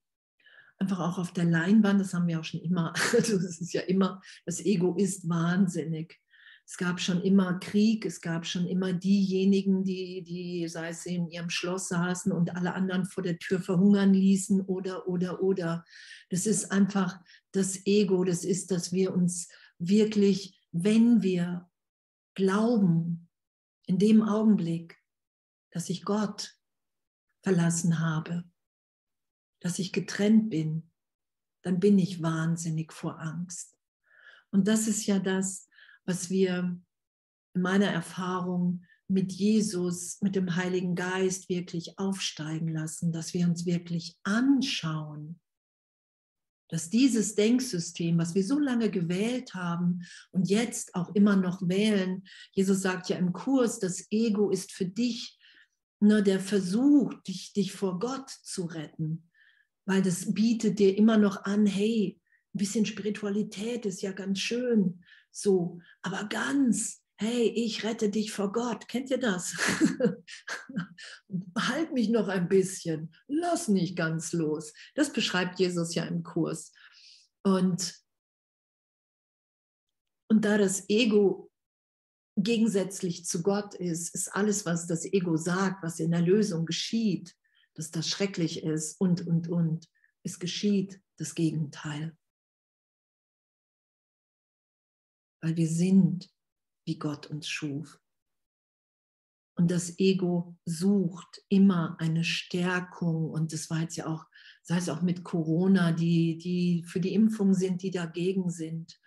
einfach 0.76 1.00
auch 1.00 1.18
auf 1.18 1.32
der 1.32 1.44
Leinwand, 1.44 2.00
das 2.00 2.12
haben 2.12 2.26
wir 2.26 2.40
auch 2.40 2.44
schon 2.44 2.60
immer, 2.60 2.92
also 3.14 3.38
das 3.38 3.60
ist 3.62 3.72
ja 3.72 3.80
immer, 3.82 4.20
das 4.44 4.60
Ego 4.60 4.94
ist 4.96 5.26
wahnsinnig. 5.26 6.20
Es 6.66 6.78
gab 6.78 6.98
schon 6.98 7.20
immer 7.20 7.58
Krieg, 7.60 8.06
es 8.06 8.20
gab 8.20 8.46
schon 8.46 8.66
immer 8.66 8.92
diejenigen, 8.92 9.84
die, 9.84 10.22
die, 10.22 10.66
sei 10.68 10.88
es 10.88 11.04
in 11.04 11.28
ihrem 11.28 11.50
Schloss 11.50 11.88
saßen 11.88 12.32
und 12.32 12.56
alle 12.56 12.74
anderen 12.74 13.04
vor 13.04 13.22
der 13.22 13.38
Tür 13.38 13.60
verhungern 13.60 14.14
ließen 14.14 14.62
oder, 14.62 15.06
oder, 15.06 15.42
oder. 15.42 15.84
Das 16.30 16.46
ist 16.46 16.72
einfach 16.72 17.20
das 17.52 17.84
Ego, 17.86 18.24
das 18.24 18.44
ist, 18.44 18.70
dass 18.70 18.92
wir 18.92 19.14
uns 19.14 19.48
wirklich, 19.78 20.58
wenn 20.72 21.22
wir 21.22 21.70
glauben, 22.34 23.28
in 23.86 23.98
dem 23.98 24.22
Augenblick, 24.22 24.98
dass 25.70 25.90
ich 25.90 26.04
Gott 26.04 26.56
verlassen 27.42 28.00
habe, 28.00 28.44
dass 29.60 29.78
ich 29.78 29.92
getrennt 29.92 30.48
bin, 30.48 30.90
dann 31.62 31.80
bin 31.80 31.98
ich 31.98 32.22
wahnsinnig 32.22 32.92
vor 32.92 33.20
Angst. 33.20 33.76
Und 34.50 34.68
das 34.68 34.88
ist 34.88 35.06
ja 35.06 35.18
das, 35.18 35.68
was 36.04 36.30
wir 36.30 36.80
in 37.54 37.62
meiner 37.62 37.86
Erfahrung 37.86 38.84
mit 39.08 39.32
Jesus, 39.32 40.20
mit 40.22 40.34
dem 40.34 40.56
Heiligen 40.56 40.94
Geist 40.94 41.48
wirklich 41.48 41.98
aufsteigen 41.98 42.68
lassen, 42.68 43.12
dass 43.12 43.34
wir 43.34 43.46
uns 43.46 43.66
wirklich 43.66 44.16
anschauen, 44.22 45.40
dass 46.68 46.90
dieses 46.90 47.34
Denksystem, 47.34 48.18
was 48.18 48.34
wir 48.34 48.44
so 48.44 48.58
lange 48.58 48.90
gewählt 48.90 49.54
haben 49.54 50.02
und 50.32 50.48
jetzt 50.48 50.94
auch 50.94 51.14
immer 51.14 51.36
noch 51.36 51.68
wählen, 51.68 52.24
Jesus 52.52 52.80
sagt 52.80 53.08
ja 53.08 53.16
im 53.16 53.32
Kurs, 53.32 53.78
das 53.78 54.10
Ego 54.10 54.50
ist 54.50 54.72
für 54.72 54.86
dich 54.86 55.38
nur 56.00 56.22
der 56.22 56.40
Versuch, 56.40 57.14
dich, 57.22 57.52
dich 57.52 57.72
vor 57.72 57.98
Gott 57.98 58.30
zu 58.30 58.64
retten, 58.64 59.30
weil 59.86 60.02
das 60.02 60.32
bietet 60.32 60.78
dir 60.78 60.96
immer 60.96 61.18
noch 61.18 61.44
an, 61.44 61.66
hey, 61.66 62.20
ein 62.54 62.58
bisschen 62.58 62.86
Spiritualität 62.86 63.84
ist 63.86 64.02
ja 64.02 64.12
ganz 64.12 64.38
schön, 64.38 65.04
so, 65.34 65.80
aber 66.02 66.24
ganz, 66.28 67.02
hey, 67.16 67.48
ich 67.48 67.84
rette 67.84 68.08
dich 68.08 68.32
vor 68.32 68.52
Gott. 68.52 68.86
Kennt 68.88 69.10
ihr 69.10 69.18
das? 69.18 69.56
halt 71.58 71.92
mich 71.92 72.08
noch 72.08 72.28
ein 72.28 72.48
bisschen, 72.48 73.12
lass 73.26 73.68
nicht 73.68 73.96
ganz 73.96 74.32
los. 74.32 74.72
Das 74.94 75.12
beschreibt 75.12 75.58
Jesus 75.58 75.94
ja 75.94 76.04
im 76.04 76.22
Kurs. 76.22 76.72
Und, 77.42 78.00
und 80.30 80.44
da 80.44 80.56
das 80.56 80.88
Ego 80.88 81.50
gegensätzlich 82.36 83.24
zu 83.24 83.42
Gott 83.42 83.74
ist, 83.74 84.14
ist 84.14 84.28
alles, 84.34 84.66
was 84.66 84.86
das 84.86 85.04
Ego 85.04 85.36
sagt, 85.36 85.82
was 85.82 86.00
in 86.00 86.10
der 86.10 86.22
Lösung 86.22 86.64
geschieht, 86.64 87.34
dass 87.74 87.90
das 87.90 88.08
schrecklich 88.08 88.62
ist 88.62 89.00
und, 89.00 89.26
und, 89.26 89.48
und, 89.48 89.88
es 90.22 90.38
geschieht 90.38 91.00
das 91.18 91.34
Gegenteil. 91.34 92.16
Weil 95.44 95.56
wir 95.58 95.68
sind, 95.68 96.30
wie 96.86 96.98
Gott 96.98 97.26
uns 97.26 97.46
schuf. 97.46 98.00
Und 99.56 99.70
das 99.70 99.98
Ego 99.98 100.56
sucht 100.64 101.42
immer 101.50 101.96
eine 102.00 102.24
Stärkung. 102.24 103.30
Und 103.30 103.52
das 103.52 103.68
war 103.68 103.82
jetzt 103.82 103.96
ja 103.96 104.06
auch, 104.06 104.24
sei 104.62 104.78
es 104.78 104.88
auch 104.88 105.02
mit 105.02 105.22
Corona, 105.22 105.92
die, 105.92 106.38
die 106.38 106.82
für 106.84 106.98
die 106.98 107.12
Impfung 107.12 107.52
sind, 107.52 107.82
die 107.82 107.90
dagegen 107.90 108.48
sind. 108.48 108.98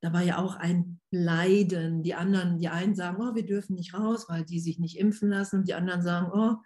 Da 0.00 0.12
war 0.14 0.22
ja 0.22 0.38
auch 0.38 0.56
ein 0.56 1.00
Leiden. 1.10 2.02
Die 2.02 2.14
anderen, 2.14 2.58
die 2.58 2.68
einen 2.68 2.94
sagen, 2.94 3.22
oh, 3.22 3.34
wir 3.34 3.44
dürfen 3.44 3.76
nicht 3.76 3.92
raus, 3.92 4.24
weil 4.28 4.44
die 4.44 4.60
sich 4.60 4.78
nicht 4.78 4.98
impfen 4.98 5.28
lassen. 5.28 5.60
Und 5.60 5.68
die 5.68 5.74
anderen 5.74 6.02
sagen, 6.02 6.30
oh, 6.32 6.56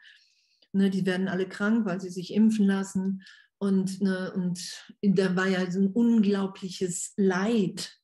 ne, 0.73 0.91
die 0.91 1.05
werden 1.07 1.27
alle 1.27 1.49
krank, 1.49 1.85
weil 1.87 2.01
sie 2.01 2.11
sich 2.11 2.33
impfen 2.33 2.67
lassen. 2.67 3.25
Und, 3.59 4.01
ne, 4.01 4.33
und 4.33 4.61
da 5.03 5.35
war 5.35 5.49
ja 5.49 5.69
so 5.71 5.81
ein 5.81 5.89
unglaubliches 5.89 7.15
Leid 7.17 7.99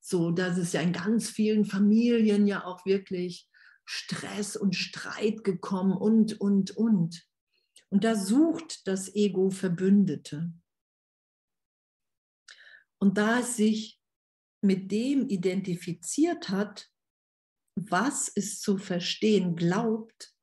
so, 0.00 0.30
dass 0.30 0.56
es 0.56 0.72
ja 0.72 0.80
in 0.80 0.92
ganz 0.92 1.30
vielen 1.30 1.64
Familien 1.64 2.46
ja 2.46 2.64
auch 2.64 2.84
wirklich 2.86 3.48
Stress 3.84 4.56
und 4.56 4.74
Streit 4.74 5.44
gekommen 5.44 5.92
und, 5.92 6.40
und, 6.40 6.70
und. 6.72 7.26
Und 7.90 8.04
da 8.04 8.14
sucht 8.14 8.86
das 8.86 9.14
Ego 9.14 9.50
Verbündete. 9.50 10.52
Und 12.98 13.18
da 13.18 13.40
es 13.40 13.56
sich 13.56 14.00
mit 14.62 14.92
dem 14.92 15.28
identifiziert 15.28 16.50
hat, 16.50 16.88
was 17.74 18.30
es 18.34 18.60
zu 18.60 18.78
verstehen 18.78 19.56
glaubt, 19.56 20.34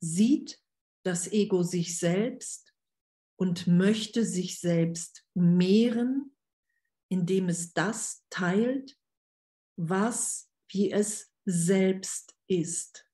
sieht 0.00 0.60
das 1.02 1.32
Ego 1.32 1.62
sich 1.62 1.98
selbst 1.98 2.74
und 3.36 3.66
möchte 3.66 4.24
sich 4.24 4.60
selbst 4.60 5.24
mehren 5.34 6.35
indem 7.08 7.48
es 7.48 7.72
das 7.72 8.24
teilt, 8.30 8.96
was 9.76 10.48
wie 10.68 10.90
es 10.90 11.30
selbst 11.44 12.34
ist. 12.46 13.06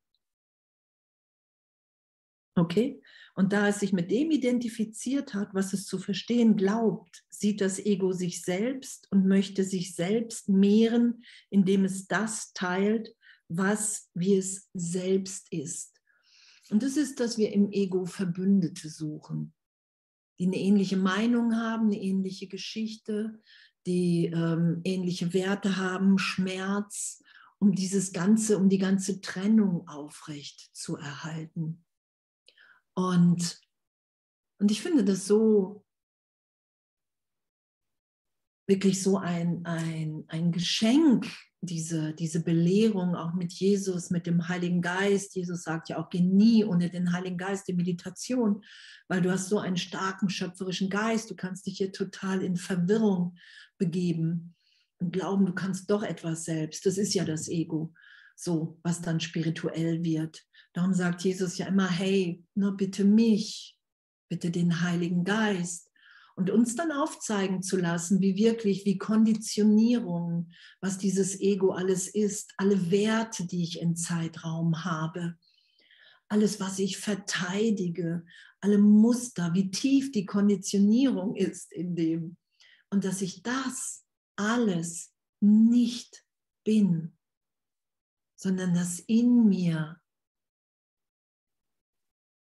Okay? 2.54 3.02
Und 3.34 3.52
da 3.52 3.68
es 3.68 3.80
sich 3.80 3.92
mit 3.92 4.10
dem 4.10 4.30
identifiziert 4.30 5.32
hat, 5.32 5.54
was 5.54 5.72
es 5.72 5.86
zu 5.86 5.98
verstehen 5.98 6.56
glaubt, 6.56 7.24
sieht 7.30 7.62
das 7.62 7.78
Ego 7.78 8.12
sich 8.12 8.42
selbst 8.42 9.10
und 9.10 9.26
möchte 9.26 9.64
sich 9.64 9.94
selbst 9.94 10.48
mehren, 10.50 11.24
indem 11.48 11.84
es 11.84 12.06
das 12.06 12.52
teilt, 12.52 13.14
was 13.48 14.10
wie 14.14 14.36
es 14.36 14.68
selbst 14.74 15.46
ist. 15.50 15.98
Und 16.70 16.82
das 16.82 16.96
ist, 16.96 17.20
dass 17.20 17.38
wir 17.38 17.52
im 17.52 17.70
Ego 17.70 18.04
Verbündete 18.04 18.88
suchen, 18.88 19.54
die 20.38 20.46
eine 20.46 20.58
ähnliche 20.58 20.96
Meinung 20.96 21.56
haben, 21.56 21.86
eine 21.86 22.00
ähnliche 22.00 22.48
Geschichte, 22.48 23.40
die 23.86 24.26
ähm, 24.26 24.80
ähnliche 24.84 25.32
Werte 25.32 25.76
haben, 25.76 26.18
Schmerz, 26.18 27.22
um 27.58 27.72
dieses 27.72 28.12
ganze, 28.12 28.58
um 28.58 28.68
die 28.68 28.78
ganze 28.78 29.20
Trennung 29.20 29.86
aufrecht 29.88 30.70
zu 30.74 30.96
erhalten. 30.96 31.84
Und, 32.94 33.60
und 34.58 34.70
ich 34.70 34.82
finde 34.82 35.04
das 35.04 35.26
so 35.26 35.84
wirklich 38.66 39.02
so 39.02 39.18
ein, 39.18 39.64
ein, 39.64 40.24
ein 40.28 40.52
Geschenk, 40.52 41.26
diese, 41.60 42.12
diese 42.14 42.42
Belehrung 42.42 43.14
auch 43.14 43.34
mit 43.34 43.52
Jesus, 43.52 44.10
mit 44.10 44.26
dem 44.26 44.48
Heiligen 44.48 44.82
Geist. 44.82 45.36
Jesus 45.36 45.62
sagt 45.62 45.88
ja 45.88 45.98
auch, 45.98 46.10
geh 46.10 46.20
nie 46.20 46.64
ohne 46.64 46.90
den 46.90 47.12
Heiligen 47.12 47.38
Geist 47.38 47.68
die 47.68 47.74
Meditation, 47.74 48.64
weil 49.08 49.22
du 49.22 49.30
hast 49.30 49.48
so 49.48 49.58
einen 49.58 49.76
starken 49.76 50.28
schöpferischen 50.28 50.90
Geist. 50.90 51.30
Du 51.30 51.36
kannst 51.36 51.66
dich 51.66 51.78
hier 51.78 51.92
total 51.92 52.42
in 52.42 52.56
Verwirrung 52.56 53.36
begeben 53.82 54.54
und 55.00 55.12
glauben, 55.12 55.44
du 55.44 55.52
kannst 55.52 55.90
doch 55.90 56.04
etwas 56.04 56.44
selbst. 56.44 56.86
Das 56.86 56.98
ist 56.98 57.14
ja 57.14 57.24
das 57.24 57.48
Ego, 57.48 57.92
so 58.36 58.78
was 58.84 59.02
dann 59.02 59.18
spirituell 59.18 60.04
wird. 60.04 60.44
Darum 60.72 60.94
sagt 60.94 61.22
Jesus 61.22 61.58
ja 61.58 61.66
immer, 61.66 61.90
hey, 61.90 62.44
nur 62.54 62.76
bitte 62.76 63.04
mich, 63.04 63.76
bitte 64.28 64.52
den 64.52 64.82
Heiligen 64.82 65.24
Geist 65.24 65.90
und 66.36 66.48
uns 66.48 66.76
dann 66.76 66.92
aufzeigen 66.92 67.60
zu 67.62 67.76
lassen, 67.76 68.20
wie 68.20 68.36
wirklich, 68.36 68.84
wie 68.84 68.98
Konditionierung, 68.98 70.50
was 70.80 70.96
dieses 70.96 71.40
Ego 71.40 71.72
alles 71.72 72.06
ist, 72.06 72.54
alle 72.56 72.92
Werte, 72.92 73.44
die 73.48 73.64
ich 73.64 73.80
im 73.80 73.96
Zeitraum 73.96 74.84
habe, 74.84 75.34
alles, 76.28 76.60
was 76.60 76.78
ich 76.78 76.98
verteidige, 76.98 78.24
alle 78.60 78.78
Muster, 78.78 79.52
wie 79.54 79.72
tief 79.72 80.12
die 80.12 80.24
Konditionierung 80.24 81.34
ist 81.34 81.72
in 81.72 81.96
dem 81.96 82.36
und 82.92 83.04
dass 83.04 83.22
ich 83.22 83.42
das 83.42 84.04
alles 84.36 85.14
nicht 85.40 86.26
bin, 86.62 87.16
sondern 88.36 88.74
dass 88.74 89.00
in 89.00 89.48
mir, 89.48 89.98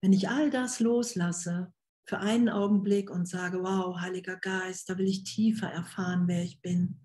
wenn 0.02 0.12
ich 0.12 0.30
all 0.30 0.50
das 0.50 0.80
loslasse, 0.80 1.72
für 2.06 2.20
einen 2.20 2.50
Augenblick 2.50 3.10
und 3.10 3.28
sage, 3.28 3.64
wow, 3.64 4.02
Heiliger 4.02 4.36
Geist, 4.36 4.90
da 4.90 4.98
will 4.98 5.08
ich 5.08 5.24
tiefer 5.24 5.68
erfahren, 5.68 6.28
wer 6.28 6.44
ich 6.44 6.62
bin. 6.62 7.00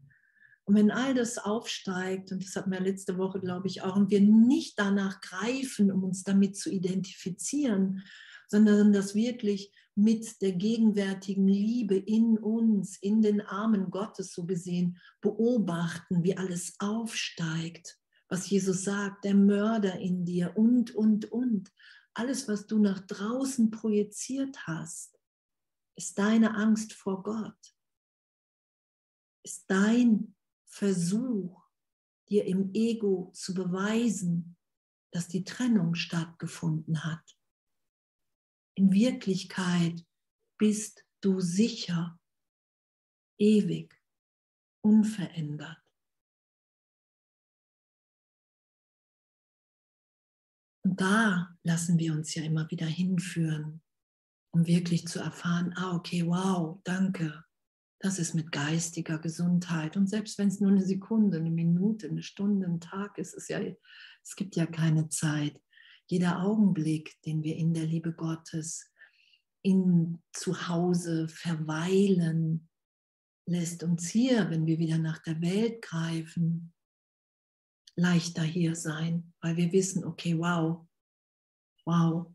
Und 0.65 0.75
wenn 0.75 0.91
all 0.91 1.15
das 1.15 1.39
aufsteigt, 1.39 2.33
und 2.33 2.45
das 2.45 2.57
hatten 2.57 2.73
wir 2.73 2.81
letzte 2.81 3.17
Woche, 3.17 3.41
glaube 3.41 3.69
ich, 3.69 3.83
auch, 3.83 3.95
und 3.95 4.11
wir 4.11 4.21
nicht 4.21 4.79
danach 4.79 5.21
greifen, 5.21 5.93
um 5.93 6.03
uns 6.03 6.25
damit 6.25 6.57
zu 6.57 6.71
identifizieren, 6.71 8.03
sondern 8.49 8.93
das 8.93 9.15
wirklich 9.15 9.73
mit 9.99 10.41
der 10.43 10.53
gegenwärtigen 10.53 11.49
Liebe 11.49 11.97
in 11.97 12.39
uns, 12.39 12.97
in 13.03 13.21
den 13.21 13.41
Armen 13.41 13.91
Gottes 13.91 14.33
so 14.33 14.47
gesehen, 14.47 15.01
beobachten, 15.21 16.23
wie 16.23 16.37
alles 16.37 16.75
aufsteigt, 16.79 17.99
was 18.29 18.49
Jesus 18.49 18.85
sagt, 18.85 19.25
der 19.25 19.35
Mörder 19.35 19.99
in 19.99 20.25
dir 20.25 20.57
und, 20.57 20.95
und, 20.95 21.33
und. 21.33 21.73
Alles, 22.15 22.47
was 22.47 22.69
du 22.69 22.79
nach 22.79 23.01
draußen 23.01 23.73
projiziert 23.73 24.69
hast, 24.69 25.19
ist 25.97 26.17
deine 26.17 26.55
Angst 26.55 26.93
vor 26.93 27.25
Gott, 27.25 27.75
ist 29.43 29.65
dein 29.67 30.37
Versuch, 30.65 31.61
dir 32.29 32.45
im 32.45 32.71
Ego 32.73 33.33
zu 33.35 33.53
beweisen, 33.53 34.57
dass 35.11 35.27
die 35.27 35.43
Trennung 35.43 35.97
stattgefunden 35.97 37.03
hat. 37.03 37.38
In 38.79 38.93
Wirklichkeit 38.93 40.07
bist 40.57 41.05
du 41.21 41.41
sicher, 41.41 42.17
ewig, 43.37 44.01
unverändert. 44.85 45.83
Und 50.85 51.01
da 51.01 51.59
lassen 51.65 51.99
wir 51.99 52.13
uns 52.13 52.37
ja 52.37 52.45
immer 52.45 52.71
wieder 52.71 52.87
hinführen, 52.87 53.83
um 54.55 54.65
wirklich 54.69 55.09
zu 55.09 55.19
erfahren, 55.19 55.73
ah, 55.75 55.97
okay, 55.97 56.25
wow, 56.25 56.81
danke, 56.85 57.45
das 57.99 58.21
ist 58.21 58.35
mit 58.35 58.53
geistiger 58.53 59.19
Gesundheit. 59.19 59.97
Und 59.97 60.07
selbst 60.07 60.39
wenn 60.39 60.47
es 60.47 60.61
nur 60.61 60.71
eine 60.71 60.87
Sekunde, 60.87 61.39
eine 61.39 61.51
Minute, 61.51 62.09
eine 62.09 62.23
Stunde, 62.23 62.67
ein 62.67 62.81
Tag 62.81 63.19
ist, 63.19 63.35
ist 63.35 63.49
ja, 63.49 63.61
es 64.23 64.37
gibt 64.37 64.55
ja 64.55 64.67
keine 64.67 65.09
Zeit. 65.09 65.61
Jeder 66.09 66.43
Augenblick, 66.43 67.21
den 67.23 67.43
wir 67.43 67.57
in 67.57 67.75
der 67.75 67.85
Liebe 67.85 68.13
Gottes 68.13 68.91
in 69.63 70.23
zu 70.33 70.69
Hause 70.69 71.29
verweilen, 71.29 72.69
lässt 73.47 73.83
uns 73.83 74.09
hier, 74.09 74.51
wenn 74.51 74.67
wir 74.67 74.79
wieder 74.79 74.99
nach 74.99 75.19
der 75.19 75.41
Welt 75.41 75.83
greifen, 75.83 76.73
leichter 77.97 78.43
hier 78.43 78.75
sein, 78.75 79.33
weil 79.41 79.57
wir 79.57 79.73
wissen, 79.73 80.05
okay, 80.05 80.39
wow, 80.39 80.87
wow, 81.85 82.33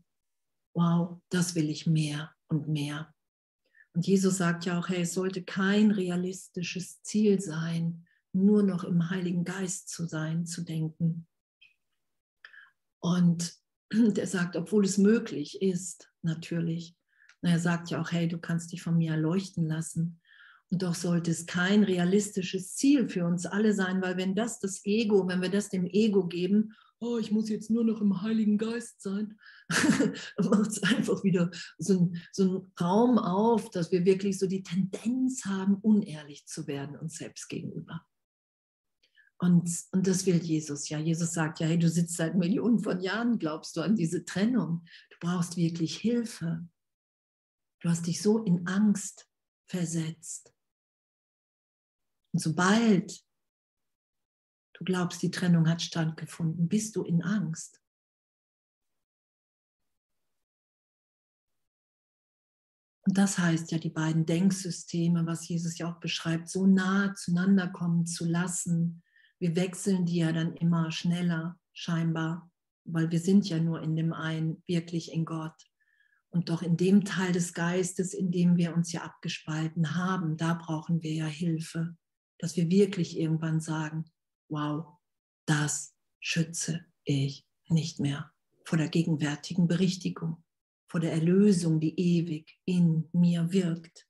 wow, 0.74 1.20
das 1.30 1.54
will 1.54 1.70
ich 1.70 1.86
mehr 1.86 2.34
und 2.48 2.68
mehr. 2.68 3.12
Und 3.94 4.06
Jesus 4.06 4.38
sagt 4.38 4.66
ja 4.66 4.78
auch, 4.78 4.88
hey, 4.88 5.02
es 5.02 5.14
sollte 5.14 5.42
kein 5.42 5.90
realistisches 5.90 7.00
Ziel 7.02 7.40
sein, 7.40 8.06
nur 8.32 8.62
noch 8.62 8.84
im 8.84 9.10
Heiligen 9.10 9.44
Geist 9.44 9.88
zu 9.88 10.06
sein, 10.06 10.46
zu 10.46 10.62
denken. 10.62 11.26
Und 13.00 13.63
er 14.16 14.26
sagt, 14.26 14.56
obwohl 14.56 14.84
es 14.84 14.98
möglich 14.98 15.60
ist, 15.62 16.10
natürlich. 16.22 16.96
er 17.42 17.58
sagt 17.58 17.90
ja 17.90 18.00
auch, 18.00 18.12
hey, 18.12 18.28
du 18.28 18.38
kannst 18.38 18.72
dich 18.72 18.82
von 18.82 18.96
mir 18.96 19.12
erleuchten 19.12 19.66
lassen. 19.66 20.20
Und 20.70 20.82
doch 20.82 20.94
sollte 20.94 21.30
es 21.30 21.46
kein 21.46 21.84
realistisches 21.84 22.74
Ziel 22.74 23.08
für 23.08 23.26
uns 23.26 23.46
alle 23.46 23.74
sein, 23.74 24.02
weil 24.02 24.16
wenn 24.16 24.34
das 24.34 24.60
das 24.60 24.84
Ego, 24.84 25.28
wenn 25.28 25.42
wir 25.42 25.50
das 25.50 25.68
dem 25.68 25.86
Ego 25.86 26.26
geben, 26.26 26.72
oh, 27.00 27.18
ich 27.18 27.30
muss 27.30 27.48
jetzt 27.48 27.70
nur 27.70 27.84
noch 27.84 28.00
im 28.00 28.22
Heiligen 28.22 28.58
Geist 28.58 29.02
sein, 29.02 29.38
dann 30.36 30.48
macht 30.48 30.70
es 30.70 30.82
einfach 30.82 31.22
wieder 31.22 31.50
so, 31.78 32.00
ein, 32.00 32.22
so 32.32 32.42
einen 32.42 32.72
Raum 32.80 33.18
auf, 33.18 33.70
dass 33.70 33.92
wir 33.92 34.04
wirklich 34.04 34.38
so 34.38 34.46
die 34.46 34.62
Tendenz 34.62 35.44
haben, 35.44 35.76
unehrlich 35.76 36.46
zu 36.46 36.66
werden 36.66 36.96
uns 36.96 37.16
selbst 37.16 37.48
gegenüber. 37.48 38.04
Und, 39.38 39.68
und 39.92 40.06
das 40.06 40.26
will 40.26 40.36
Jesus 40.36 40.88
ja. 40.88 40.98
Jesus 40.98 41.32
sagt 41.32 41.60
ja, 41.60 41.66
hey, 41.66 41.78
du 41.78 41.88
sitzt 41.88 42.16
seit 42.16 42.36
Millionen 42.36 42.78
von 42.78 43.00
Jahren, 43.00 43.38
glaubst 43.38 43.76
du 43.76 43.80
an 43.80 43.96
diese 43.96 44.24
Trennung. 44.24 44.84
Du 45.10 45.16
brauchst 45.20 45.56
wirklich 45.56 45.96
Hilfe. 45.96 46.66
Du 47.80 47.88
hast 47.88 48.06
dich 48.06 48.22
so 48.22 48.42
in 48.44 48.66
Angst 48.66 49.28
versetzt. 49.66 50.54
Und 52.32 52.40
sobald 52.40 53.24
du 54.74 54.84
glaubst, 54.84 55.22
die 55.22 55.30
Trennung 55.30 55.68
hat 55.68 55.82
stattgefunden, 55.82 56.68
bist 56.68 56.96
du 56.96 57.02
in 57.02 57.22
Angst. 57.22 57.80
Und 63.06 63.18
das 63.18 63.38
heißt 63.38 63.70
ja, 63.70 63.78
die 63.78 63.90
beiden 63.90 64.24
Denksysteme, 64.24 65.26
was 65.26 65.46
Jesus 65.46 65.78
ja 65.78 65.92
auch 65.92 66.00
beschreibt, 66.00 66.48
so 66.48 66.66
nah 66.66 67.14
zueinander 67.14 67.68
kommen 67.68 68.06
zu 68.06 68.24
lassen. 68.24 69.03
Wir 69.44 69.56
wechseln 69.56 70.06
die 70.06 70.20
ja 70.20 70.32
dann 70.32 70.54
immer 70.54 70.90
schneller, 70.90 71.60
scheinbar, 71.74 72.50
weil 72.86 73.10
wir 73.10 73.20
sind 73.20 73.46
ja 73.46 73.58
nur 73.58 73.82
in 73.82 73.94
dem 73.94 74.14
einen, 74.14 74.62
wirklich 74.66 75.12
in 75.12 75.26
Gott. 75.26 75.66
Und 76.30 76.48
doch 76.48 76.62
in 76.62 76.78
dem 76.78 77.04
Teil 77.04 77.30
des 77.32 77.52
Geistes, 77.52 78.14
in 78.14 78.30
dem 78.30 78.56
wir 78.56 78.74
uns 78.74 78.90
ja 78.92 79.02
abgespalten 79.02 79.96
haben, 79.96 80.38
da 80.38 80.54
brauchen 80.54 81.02
wir 81.02 81.12
ja 81.12 81.26
Hilfe, 81.26 81.94
dass 82.38 82.56
wir 82.56 82.70
wirklich 82.70 83.18
irgendwann 83.18 83.60
sagen, 83.60 84.06
wow, 84.48 84.96
das 85.44 85.94
schütze 86.20 86.86
ich 87.04 87.46
nicht 87.68 88.00
mehr 88.00 88.32
vor 88.64 88.78
der 88.78 88.88
gegenwärtigen 88.88 89.68
Berichtigung 89.68 90.42
vor 90.86 91.00
der 91.00 91.12
Erlösung, 91.12 91.80
die 91.80 91.98
ewig 92.00 92.56
in 92.64 93.10
mir 93.12 93.52
wirkt. 93.52 94.06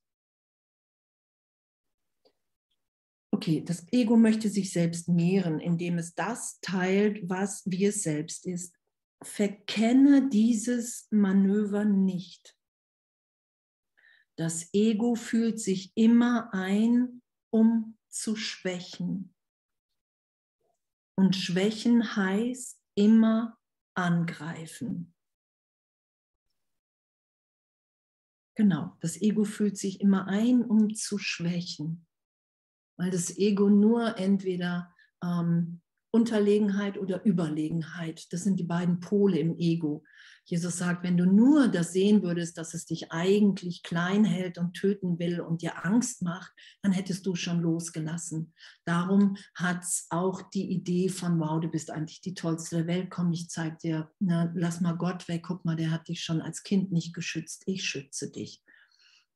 Okay, 3.45 3.61
das 3.63 3.87
Ego 3.93 4.17
möchte 4.17 4.49
sich 4.49 4.73
selbst 4.73 5.07
mehren, 5.07 5.61
indem 5.61 5.99
es 5.99 6.15
das 6.15 6.61
teilt, 6.63 7.29
was 7.29 7.63
es 7.67 8.03
selbst 8.03 8.47
ist. 8.47 8.75
Verkenne 9.23 10.31
dieses 10.31 11.09
Manöver 11.11 11.85
nicht. 11.85 12.57
Das 14.37 14.73
Ego 14.73 15.15
fühlt 15.15 15.61
sich 15.61 15.93
immer 15.95 16.55
ein, 16.55 17.21
um 17.51 17.99
zu 18.09 18.35
schwächen. 18.35 19.35
Und 21.15 21.37
schwächen 21.37 22.17
heißt 22.17 22.81
immer 22.95 23.59
angreifen. 23.93 25.13
Genau, 28.55 28.97
das 29.01 29.21
Ego 29.21 29.45
fühlt 29.45 29.77
sich 29.77 30.01
immer 30.01 30.29
ein, 30.29 30.65
um 30.65 30.95
zu 30.95 31.19
schwächen, 31.19 32.07
weil 32.97 33.11
das 33.11 33.37
Ego 33.37 33.69
nur 33.69 34.19
entweder 34.19 34.93
ähm, 35.23 35.81
Unterlegenheit 36.11 36.97
oder 36.97 37.25
Überlegenheit, 37.27 38.33
das 38.33 38.45
sind 38.45 38.61
die 38.61 38.65
beiden 38.65 39.01
Pole 39.01 39.39
im 39.39 39.59
Ego. 39.59 40.05
Jesus 40.47 40.77
sagt, 40.77 41.03
wenn 41.03 41.17
du 41.17 41.25
nur 41.25 41.69
das 41.69 41.93
sehen 41.93 42.23
würdest, 42.23 42.59
dass 42.59 42.75
es 42.75 42.85
dich 42.85 43.11
eigentlich 43.11 43.83
klein 43.83 44.25
hält 44.25 44.59
und 44.59 44.75
töten 44.75 45.19
will 45.19 45.41
und 45.41 45.63
dir 45.63 45.85
Angst 45.85 46.23
macht, 46.23 46.53
dann 46.83 46.93
hättest 46.93 47.25
du 47.27 47.35
schon 47.35 47.61
losgelassen. 47.61 48.53
Darum 48.85 49.37
hat 49.55 49.83
es 49.83 50.07
auch 50.11 50.43
die 50.51 50.71
Idee 50.71 51.09
von, 51.09 51.41
wow, 51.41 51.61
du 51.61 51.69
bist 51.69 51.91
eigentlich 51.91 52.21
die 52.21 52.35
tollste 52.35 52.77
der 52.77 52.87
Welt, 52.87 53.11
komm, 53.11 53.33
ich 53.33 53.49
zeig 53.49 53.79
dir, 53.79 54.11
na, 54.21 54.53
lass 54.55 54.81
mal 54.81 54.97
Gott 54.97 55.27
weg, 55.29 55.45
guck 55.45 55.65
mal, 55.65 55.77
der 55.77 55.91
hat 55.91 56.09
dich 56.09 56.23
schon 56.23 56.43
als 56.43 56.63
Kind 56.63 56.93
nicht 56.93 57.15
geschützt, 57.15 57.63
ich 57.67 57.85
schütze 57.85 58.31
dich. 58.31 58.64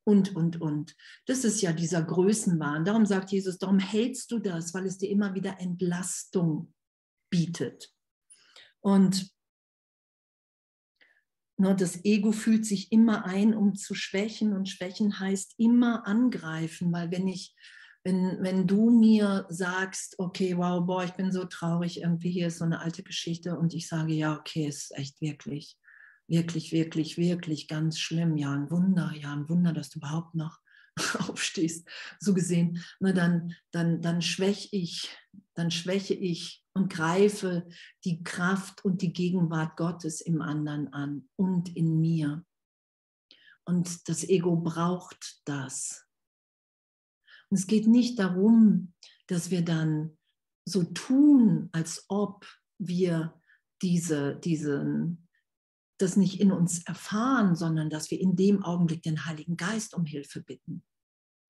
Und, 0.09 0.35
und, 0.35 0.59
und. 0.63 0.97
Das 1.27 1.45
ist 1.45 1.61
ja 1.61 1.71
dieser 1.71 2.03
Größenwahn. 2.03 2.87
Darum 2.87 3.05
sagt 3.05 3.31
Jesus, 3.31 3.59
darum 3.59 3.79
hältst 3.79 4.31
du 4.31 4.39
das, 4.39 4.73
weil 4.73 4.87
es 4.87 4.97
dir 4.97 5.11
immer 5.11 5.35
wieder 5.35 5.61
Entlastung 5.61 6.73
bietet. 7.29 7.93
Und 8.81 9.31
Ne, 11.61 11.75
das 11.75 12.05
Ego 12.05 12.31
fühlt 12.31 12.65
sich 12.65 12.93
immer 12.93 13.25
ein, 13.27 13.53
um 13.53 13.75
zu 13.75 13.97
schwächen 13.97 14.53
und 14.53 14.69
schwächen 14.69 15.19
heißt 15.19 15.55
immer 15.59 16.07
angreifen, 16.07 16.93
weil 16.93 17.11
wenn 17.11 17.27
ich, 17.27 17.57
wenn, 18.05 18.39
wenn 18.43 18.69
du 18.69 18.91
mir 18.91 19.45
sagst, 19.49 20.21
okay, 20.21 20.57
wow, 20.57 20.87
boah, 20.87 21.03
ich 21.03 21.15
bin 21.15 21.33
so 21.33 21.45
traurig, 21.47 22.01
irgendwie 22.01 22.31
hier 22.31 22.47
ist 22.47 22.59
so 22.59 22.65
eine 22.65 22.79
alte 22.79 23.03
Geschichte 23.03 23.59
und 23.59 23.75
ich 23.75 23.89
sage, 23.89 24.13
ja, 24.13 24.39
okay, 24.39 24.69
ist 24.69 24.97
echt 24.97 25.21
wirklich, 25.21 25.77
wirklich, 26.29 26.73
wirklich, 26.73 27.17
wirklich 27.17 27.69
ganz 27.69 27.99
schlimm, 27.99 28.37
ja, 28.37 28.53
ein 28.53 28.71
Wunder, 28.71 29.13
ja, 29.19 29.33
ein 29.33 29.49
Wunder, 29.49 29.73
dass 29.73 29.91
du 29.91 29.99
überhaupt 29.99 30.35
noch 30.35 30.61
aufstehst, 31.29 31.89
so 32.21 32.35
gesehen, 32.35 32.85
ne, 33.01 33.15
dann, 33.15 33.55
dann, 33.73 34.03
dann 34.03 34.23
schwäche 34.23 34.69
ich, 34.73 35.09
dann 35.55 35.71
schwäche 35.71 36.15
ich 36.15 36.65
und 36.75 36.93
greife 36.93 37.69
die 38.05 38.23
Kraft 38.23 38.85
und 38.85 39.03
die 39.03 39.13
Gegenwart 39.13 39.77
Gottes 39.77 40.21
im 40.21 40.43
anderen 40.43 40.93
an 40.93 41.29
und 41.37 41.75
in 41.75 42.01
mir. 42.01 42.45
Und 43.65 44.09
das 44.09 44.25
Ego 44.29 44.57
braucht 44.57 45.41
das. 45.45 46.07
Und 47.51 47.59
es 47.59 47.67
geht 47.67 47.87
nicht 47.87 48.19
darum, 48.19 48.93
dass 49.27 49.51
wir 49.51 49.63
dann 49.63 50.17
so 50.65 50.85
tun, 50.85 51.69
als 51.73 52.05
ob 52.09 52.47
wir 52.79 53.41
diese, 53.83 54.37
diesen, 54.37 55.28
das 55.99 56.17
nicht 56.17 56.41
in 56.41 56.53
uns 56.53 56.85
erfahren, 56.85 57.57
sondern 57.57 57.91
dass 57.91 58.11
wir 58.11 58.21
in 58.21 58.37
dem 58.37 58.63
Augenblick 58.63 59.03
den 59.03 59.27
Heiligen 59.27 59.57
Geist 59.57 59.95
um 59.95 60.07
Hilfe 60.07 60.41
bitten. 60.43 60.83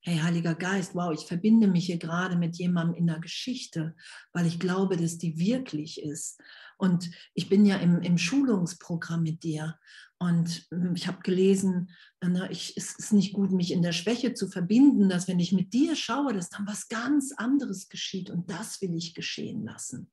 hey 0.03 0.19
Heiliger 0.19 0.55
Geist, 0.55 0.95
wow, 0.95 1.13
ich 1.13 1.27
verbinde 1.27 1.67
mich 1.67 1.87
hier 1.87 1.99
gerade 1.99 2.37
mit 2.37 2.57
jemandem 2.57 2.97
in 2.97 3.07
der 3.07 3.21
Geschichte, 3.21 3.95
weil 4.33 4.47
ich 4.47 4.59
glaube, 4.59 4.97
dass 4.97 5.19
die 5.19 5.39
wirklich 5.39 6.03
ist. 6.03 6.41
Und 6.79 7.11
ich 7.35 7.49
bin 7.49 7.67
ja 7.67 7.77
im, 7.77 8.01
im 8.03 8.17
Schulungsprogramm 8.17 9.23
mit 9.23 9.43
dir. 9.43 9.79
Und 10.19 10.67
hm, 10.71 10.95
ich 10.95 11.07
habe 11.07 11.23
gelesen, 11.23 11.91
na, 12.21 12.51
ich, 12.51 12.77
es 12.77 12.99
ist 12.99 13.13
nicht 13.13 13.33
gut, 13.33 13.53
mich 13.53 13.73
in 13.73 13.83
der 13.83 13.93
Schwäche 13.93 14.33
zu 14.35 14.49
verbinden, 14.49 15.09
dass 15.09 15.29
wenn 15.29 15.41
ich 15.41 15.53
mit 15.53 15.73
dir 15.75 15.97
schaue, 15.97 16.33
dass 16.33 16.49
dann 16.49 16.67
was 16.67 16.89
ganz 16.89 17.33
anderes 17.37 17.89
geschieht. 17.89 18.31
Und 18.31 18.51
das 18.51 18.81
will 18.81 18.95
ich 18.97 19.15
geschehen 19.15 19.65
lassen. 19.65 20.11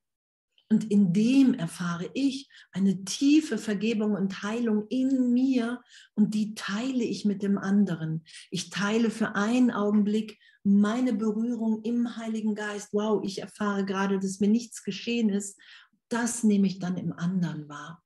Und 0.70 0.90
in 0.90 1.14
dem 1.14 1.54
erfahre 1.54 2.10
ich 2.16 2.50
eine 2.72 3.04
tiefe 3.06 3.60
Vergebung 3.60 4.14
und 4.14 4.42
Heilung 4.42 4.88
in 4.90 5.32
mir 5.32 5.82
und 6.16 6.34
die 6.34 6.56
teile 6.56 7.04
ich 7.04 7.24
mit 7.24 7.44
dem 7.44 7.60
anderen. 7.60 8.24
Ich 8.50 8.72
teile 8.72 9.12
für 9.12 9.36
einen 9.36 9.70
Augenblick 9.70 10.40
meine 10.64 11.14
Berührung 11.14 11.84
im 11.84 12.18
Heiligen 12.18 12.56
Geist. 12.56 12.90
Wow, 12.94 13.24
ich 13.24 13.40
erfahre 13.40 13.86
gerade, 13.86 14.20
dass 14.20 14.40
mir 14.40 14.50
nichts 14.50 14.84
geschehen 14.84 15.30
ist. 15.30 15.60
Das 16.10 16.44
nehme 16.44 16.66
ich 16.66 16.80
dann 16.80 16.98
im 16.98 17.14
anderen 17.14 17.70
wahr. 17.70 18.04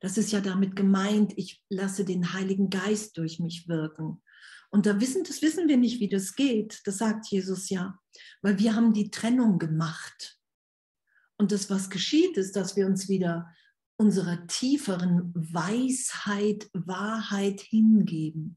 Das 0.00 0.18
ist 0.18 0.32
ja 0.32 0.40
damit 0.40 0.74
gemeint, 0.74 1.32
ich 1.36 1.62
lasse 1.68 2.04
den 2.04 2.32
Heiligen 2.32 2.70
Geist 2.70 3.16
durch 3.16 3.38
mich 3.38 3.68
wirken. 3.68 4.20
Und 4.70 4.86
da 4.86 5.00
wissen, 5.00 5.22
das 5.22 5.40
wissen 5.40 5.68
wir 5.68 5.76
nicht, 5.76 6.00
wie 6.00 6.08
das 6.08 6.34
geht. 6.34 6.80
Das 6.84 6.98
sagt 6.98 7.28
Jesus 7.28 7.70
ja, 7.70 7.96
weil 8.42 8.58
wir 8.58 8.74
haben 8.74 8.92
die 8.92 9.10
Trennung 9.10 9.60
gemacht 9.60 10.33
und 11.38 11.52
das, 11.52 11.70
was 11.70 11.90
geschieht, 11.90 12.36
ist, 12.36 12.56
dass 12.56 12.76
wir 12.76 12.86
uns 12.86 13.08
wieder 13.08 13.52
unserer 13.96 14.46
tieferen 14.46 15.32
Weisheit, 15.34 16.68
Wahrheit 16.72 17.60
hingeben. 17.60 18.56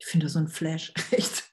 Ich 0.00 0.06
finde 0.06 0.28
so 0.28 0.38
ein 0.38 0.48
Flash 0.48 0.92
echt 1.10 1.50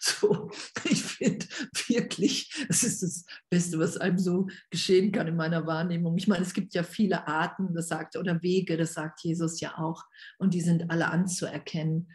so. 0.00 0.50
Ich 0.84 1.02
finde 1.02 1.46
wirklich, 1.86 2.66
das 2.68 2.82
ist 2.82 3.02
das 3.02 3.24
Beste, 3.48 3.78
was 3.78 3.96
einem 3.96 4.18
so 4.18 4.48
geschehen 4.70 5.12
kann 5.12 5.28
in 5.28 5.36
meiner 5.36 5.66
Wahrnehmung. 5.66 6.16
Ich 6.18 6.26
meine, 6.26 6.44
es 6.44 6.52
gibt 6.52 6.74
ja 6.74 6.82
viele 6.82 7.28
Arten, 7.28 7.74
das 7.74 7.88
sagt, 7.88 8.16
oder 8.16 8.42
Wege, 8.42 8.76
das 8.76 8.94
sagt 8.94 9.20
Jesus 9.22 9.60
ja 9.60 9.78
auch, 9.78 10.04
und 10.38 10.54
die 10.54 10.60
sind 10.60 10.90
alle 10.90 11.08
anzuerkennen. 11.10 12.10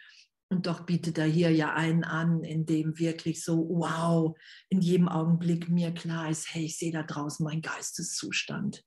Und 0.56 0.68
doch 0.68 0.86
bietet 0.86 1.18
er 1.18 1.26
hier 1.26 1.52
ja 1.52 1.74
einen 1.74 2.06
an, 2.06 2.46
in 2.46 2.66
dem 2.66 2.98
wirklich 2.98 3.44
so, 3.44 3.68
wow, 3.68 4.38
in 4.70 4.80
jedem 4.80 5.10
Augenblick 5.10 5.68
mir 5.68 5.94
klar 5.94 6.30
ist, 6.30 6.54
hey, 6.54 6.64
ich 6.64 6.78
sehe 6.78 6.94
da 6.94 7.04
draußen 7.04 7.44
meinen 7.44 7.62
Geisteszustand. 7.62 8.86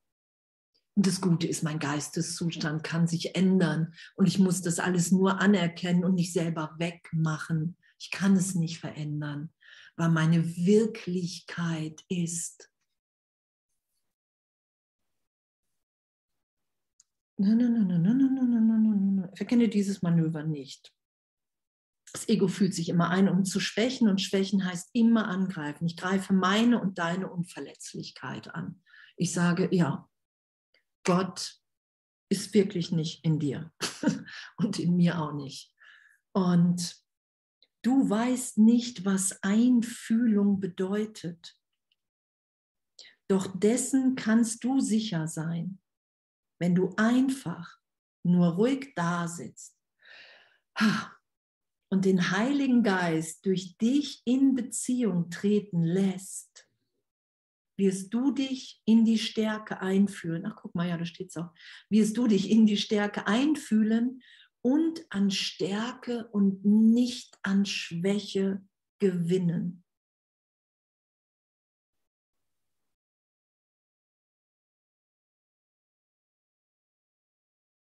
Und 0.96 1.06
das 1.06 1.20
Gute 1.20 1.46
ist, 1.46 1.62
mein 1.62 1.78
Geisteszustand 1.78 2.84
kann 2.84 3.06
sich 3.06 3.36
ändern 3.36 3.92
und 4.16 4.26
ich 4.26 4.38
muss 4.38 4.62
das 4.62 4.78
alles 4.78 5.12
nur 5.12 5.42
anerkennen 5.42 6.04
und 6.04 6.14
nicht 6.14 6.32
selber 6.32 6.74
wegmachen. 6.78 7.76
Ich 8.00 8.10
kann 8.10 8.34
es 8.34 8.54
nicht 8.54 8.78
verändern, 8.78 9.52
weil 9.96 10.08
meine 10.08 10.56
Wirklichkeit 10.56 12.02
ist. 12.08 12.70
Nein, 17.36 17.58
nein, 17.58 17.72
nein, 17.74 17.86
nein, 17.88 18.02
nein, 18.02 18.34
nein, 18.34 18.50
nein, 18.50 18.66
nein, 18.66 19.14
nein. 19.16 19.36
Verkenne 19.36 19.68
dieses 19.68 20.00
Manöver 20.00 20.44
nicht. 20.44 20.94
Das 22.18 22.28
Ego 22.28 22.48
fühlt 22.48 22.74
sich 22.74 22.88
immer 22.88 23.10
ein, 23.10 23.28
um 23.28 23.44
zu 23.44 23.60
schwächen 23.60 24.08
und 24.08 24.20
schwächen 24.20 24.64
heißt 24.64 24.90
immer 24.92 25.28
angreifen. 25.28 25.86
Ich 25.86 25.96
greife 25.96 26.32
meine 26.32 26.80
und 26.80 26.98
deine 26.98 27.30
Unverletzlichkeit 27.30 28.52
an. 28.52 28.82
Ich 29.16 29.32
sage, 29.32 29.68
ja, 29.70 30.10
Gott 31.04 31.60
ist 32.28 32.52
wirklich 32.54 32.90
nicht 32.90 33.24
in 33.24 33.38
dir 33.38 33.72
und 34.56 34.80
in 34.80 34.96
mir 34.96 35.20
auch 35.22 35.32
nicht. 35.32 35.72
Und 36.32 36.96
du 37.82 38.10
weißt 38.10 38.58
nicht, 38.58 39.04
was 39.04 39.40
Einfühlung 39.44 40.58
bedeutet. 40.58 41.56
Doch 43.28 43.46
dessen 43.46 44.16
kannst 44.16 44.64
du 44.64 44.80
sicher 44.80 45.28
sein, 45.28 45.78
wenn 46.58 46.74
du 46.74 46.92
einfach 46.96 47.78
nur 48.24 48.54
ruhig 48.54 48.92
da 48.96 49.28
sitzt 49.28 49.78
und 51.90 52.04
den 52.04 52.30
Heiligen 52.30 52.82
Geist 52.82 53.44
durch 53.46 53.76
dich 53.78 54.22
in 54.24 54.54
Beziehung 54.54 55.30
treten 55.30 55.82
lässt, 55.82 56.68
wirst 57.78 58.12
du 58.12 58.32
dich 58.32 58.82
in 58.84 59.04
die 59.04 59.18
Stärke 59.18 59.80
einfühlen. 59.80 60.44
Ach, 60.46 60.56
guck 60.56 60.74
mal, 60.74 60.88
ja, 60.88 60.96
da 60.96 61.04
steht 61.06 61.28
es 61.30 61.36
auch. 61.36 61.50
Wirst 61.88 62.16
du 62.16 62.26
dich 62.26 62.50
in 62.50 62.66
die 62.66 62.76
Stärke 62.76 63.26
einfühlen 63.26 64.20
und 64.62 65.06
an 65.10 65.30
Stärke 65.30 66.28
und 66.32 66.64
nicht 66.64 67.38
an 67.42 67.64
Schwäche 67.64 68.62
gewinnen. 68.98 69.84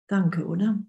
Danke, 0.07 0.45
oder? 0.45 0.83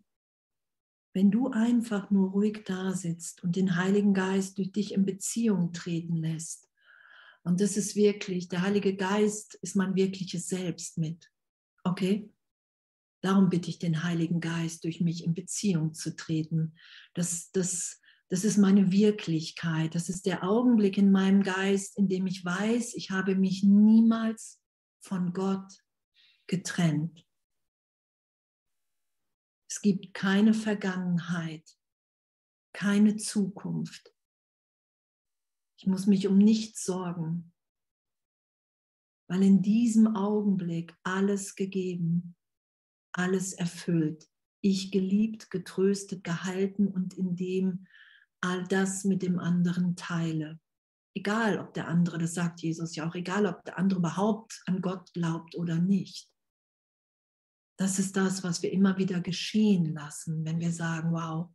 Wenn 1.13 1.31
du 1.31 1.49
einfach 1.49 2.11
nur 2.11 2.31
ruhig 2.31 2.63
da 2.65 2.95
sitzt 2.95 3.43
und 3.45 3.57
den 3.57 3.77
Heiligen 3.77 4.15
Geist 4.15 4.59
durch 4.59 4.73
dich 4.73 4.93
in 4.95 5.05
Beziehung 5.05 5.73
treten 5.73 6.17
lässt. 6.17 6.69
Und 7.45 7.61
das 7.61 7.77
ist 7.77 7.97
wirklich, 7.97 8.49
der 8.49 8.63
Heilige 8.63 8.97
Geist 8.97 9.55
ist 9.63 9.77
mein 9.77 9.95
wirkliches 9.95 10.49
Selbst 10.49 10.97
mit. 10.99 11.31
Okay? 11.85 12.31
Darum 13.21 13.51
bitte 13.51 13.69
ich 13.69 13.79
den 13.79 14.03
Heiligen 14.03 14.41
Geist, 14.41 14.85
durch 14.85 15.01
mich 15.01 15.25
in 15.25 15.35
Beziehung 15.35 15.95
zu 15.95 16.17
treten. 16.17 16.75
Das, 17.15 17.51
das, 17.53 18.01
das 18.29 18.45
ist 18.45 18.59
meine 18.59 18.91
Wirklichkeit. 18.91 19.95
Das 19.95 20.09
ist 20.09 20.27
der 20.27 20.45
Augenblick 20.45 20.99
in 20.99 21.13
meinem 21.13 21.43
Geist, 21.43 21.99
in 21.99 22.09
dem 22.09 22.27
ich 22.27 22.45
weiß, 22.45 22.95
ich 22.95 23.11
habe 23.11 23.37
mich 23.37 23.63
niemals 23.63 24.61
von 25.01 25.33
Gott 25.33 25.73
getrennt. 26.47 27.25
Es 29.75 29.81
gibt 29.81 30.13
keine 30.13 30.53
Vergangenheit, 30.53 31.67
keine 32.75 33.17
Zukunft. 33.17 34.15
Ich 35.79 35.87
muss 35.87 36.07
mich 36.07 36.29
um 36.29 36.37
nichts 36.37 36.85
sorgen, 36.85 37.55
weil 39.31 39.43
in 39.43 39.63
diesem 39.63 40.15
Augenblick 40.15 40.95
alles 41.05 41.55
gegeben, 41.55 42.37
alles 43.13 43.55
erfüllt, 43.55 44.29
ich 44.61 44.93
geliebt, 44.93 45.51
getröstet, 45.51 46.23
gehalten 46.23 46.89
und 46.89 47.15
in 47.15 47.35
dem 47.35 47.87
all 48.43 48.65
das 48.65 49.05
mit 49.05 49.23
dem 49.23 49.39
anderen 49.39 49.97
teile. 49.97 50.61
Egal, 51.15 51.59
ob 51.59 51.73
der 51.73 51.89
andere, 51.89 52.19
das 52.19 52.35
sagt 52.35 52.61
Jesus 52.61 52.95
ja 52.95 53.09
auch, 53.09 53.15
egal, 53.15 53.47
ob 53.47 53.65
der 53.65 53.79
andere 53.79 54.01
überhaupt 54.01 54.63
an 54.67 54.83
Gott 54.83 55.15
glaubt 55.15 55.55
oder 55.55 55.79
nicht. 55.79 56.32
Das 57.83 57.99
ist 57.99 58.17
das, 58.17 58.45
was 58.45 58.63
wir 58.63 58.71
immer 58.71 58.97
wieder 58.97 59.21
geschehen 59.21 59.93
lassen, 59.93 60.45
wenn 60.45 60.61
wir 60.61 60.71
sagen, 60.71 61.11
wow, 61.11 61.53